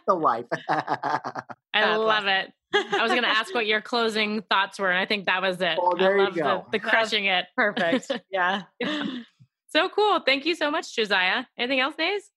the 0.07 0.13
life. 0.13 0.45
I 0.69 1.95
love 1.95 2.25
it. 2.27 2.51
I 2.73 3.01
was 3.01 3.11
going 3.11 3.23
to 3.23 3.29
ask 3.29 3.53
what 3.53 3.65
your 3.65 3.81
closing 3.81 4.41
thoughts 4.49 4.77
were, 4.79 4.89
and 4.89 4.99
I 4.99 5.05
think 5.05 5.25
that 5.25 5.41
was 5.41 5.61
it. 5.61 5.77
Oh, 5.81 5.95
there 5.97 6.19
I 6.19 6.23
love 6.25 6.35
you 6.35 6.43
go. 6.43 6.65
The, 6.71 6.77
the 6.77 6.83
crushing 6.83 7.25
it. 7.25 7.45
Perfect. 7.55 8.11
yeah. 8.31 8.63
So 9.69 9.89
cool. 9.89 10.19
Thank 10.21 10.45
you 10.45 10.55
so 10.55 10.71
much, 10.71 10.95
Josiah. 10.95 11.45
Anything 11.57 11.79
else, 11.79 11.95
Nays? 11.97 12.29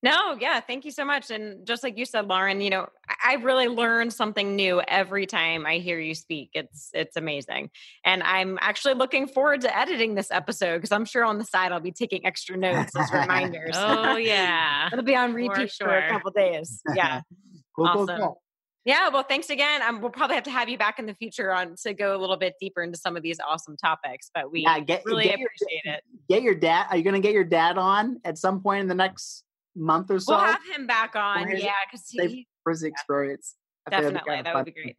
No, 0.00 0.36
yeah, 0.40 0.60
thank 0.60 0.84
you 0.84 0.92
so 0.92 1.04
much. 1.04 1.30
And 1.30 1.66
just 1.66 1.82
like 1.82 1.98
you 1.98 2.04
said, 2.04 2.28
Lauren, 2.28 2.60
you 2.60 2.70
know, 2.70 2.86
I 3.24 3.34
really 3.34 3.66
learn 3.66 4.10
something 4.10 4.54
new 4.54 4.80
every 4.86 5.26
time 5.26 5.66
I 5.66 5.78
hear 5.78 5.98
you 5.98 6.14
speak. 6.14 6.50
It's 6.54 6.90
it's 6.94 7.16
amazing. 7.16 7.70
And 8.04 8.22
I'm 8.22 8.58
actually 8.60 8.94
looking 8.94 9.26
forward 9.26 9.62
to 9.62 9.76
editing 9.76 10.14
this 10.14 10.30
episode 10.30 10.76
because 10.76 10.92
I'm 10.92 11.04
sure 11.04 11.24
on 11.24 11.38
the 11.38 11.44
side 11.44 11.72
I'll 11.72 11.80
be 11.80 11.90
taking 11.90 12.24
extra 12.24 12.56
notes 12.56 12.92
as 12.96 13.10
reminders. 13.12 13.74
oh 13.76 14.16
yeah. 14.16 14.88
It'll 14.92 15.04
be 15.04 15.16
on 15.16 15.34
repeat 15.34 15.54
for, 15.54 15.68
sure. 15.68 15.88
for 15.88 15.98
a 15.98 16.08
couple 16.08 16.30
days. 16.30 16.80
Yeah. 16.94 17.22
cool, 17.76 17.86
awesome. 17.86 18.06
Cool, 18.06 18.16
cool. 18.18 18.42
Yeah, 18.84 19.08
well, 19.10 19.24
thanks 19.24 19.50
again. 19.50 19.82
Um, 19.82 20.00
we'll 20.00 20.10
probably 20.10 20.36
have 20.36 20.44
to 20.44 20.50
have 20.50 20.68
you 20.68 20.78
back 20.78 20.98
in 20.98 21.06
the 21.06 21.14
future 21.14 21.52
on 21.52 21.74
to 21.82 21.92
go 21.92 22.16
a 22.16 22.18
little 22.18 22.38
bit 22.38 22.54
deeper 22.58 22.82
into 22.82 22.96
some 22.96 23.16
of 23.16 23.22
these 23.22 23.38
awesome 23.46 23.76
topics. 23.76 24.30
But 24.32 24.50
we 24.50 24.62
yeah, 24.62 24.78
get, 24.78 25.02
really 25.04 25.24
get 25.24 25.34
appreciate 25.34 25.84
your, 25.84 25.94
it. 25.94 26.02
Get 26.28 26.42
your 26.42 26.54
dad. 26.54 26.86
Are 26.88 26.96
you 26.96 27.02
going 27.02 27.20
to 27.20 27.20
get 27.20 27.34
your 27.34 27.44
dad 27.44 27.76
on 27.76 28.20
at 28.24 28.38
some 28.38 28.62
point 28.62 28.82
in 28.82 28.86
the 28.86 28.94
next 28.94 29.44
month 29.78 30.10
or 30.10 30.18
so? 30.18 30.36
We'll 30.36 30.44
have 30.44 30.60
him 30.74 30.86
back 30.86 31.14
on. 31.16 31.48
Yeah, 31.56 31.72
because 31.90 32.08
he 32.08 32.46
for 32.62 32.70
his 32.72 32.82
experience. 32.82 33.54
Definitely, 33.90 34.42
that 34.42 34.54
would 34.54 34.64
be 34.66 34.72
great. 34.72 34.96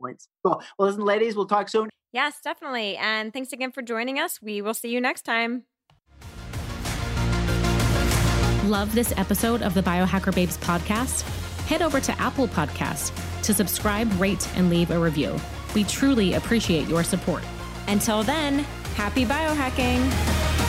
points. 0.00 0.28
Cool. 0.44 0.60
Well, 0.78 0.88
listen, 0.88 1.04
ladies, 1.04 1.36
we'll 1.36 1.46
talk 1.46 1.68
soon. 1.68 1.88
Yes, 2.12 2.40
definitely. 2.42 2.96
And 2.96 3.32
thanks 3.32 3.52
again 3.52 3.72
for 3.72 3.82
joining 3.82 4.18
us. 4.18 4.40
We 4.42 4.62
will 4.62 4.74
see 4.74 4.88
you 4.88 5.00
next 5.00 5.22
time. 5.22 5.64
Love 8.64 8.92
this 8.94 9.12
episode 9.16 9.62
of 9.62 9.74
the 9.74 9.82
Biohacker 9.82 10.34
Babes 10.34 10.58
podcast? 10.58 11.22
Head 11.66 11.82
over 11.82 12.00
to 12.00 12.20
Apple 12.20 12.48
Podcast 12.48 13.12
to 13.42 13.54
subscribe, 13.54 14.12
rate, 14.20 14.48
and 14.56 14.70
leave 14.70 14.90
a 14.90 14.98
review. 14.98 15.38
We 15.74 15.84
truly 15.84 16.34
appreciate 16.34 16.88
your 16.88 17.04
support. 17.04 17.44
Until 17.86 18.24
then, 18.24 18.60
happy 18.94 19.24
biohacking. 19.24 20.65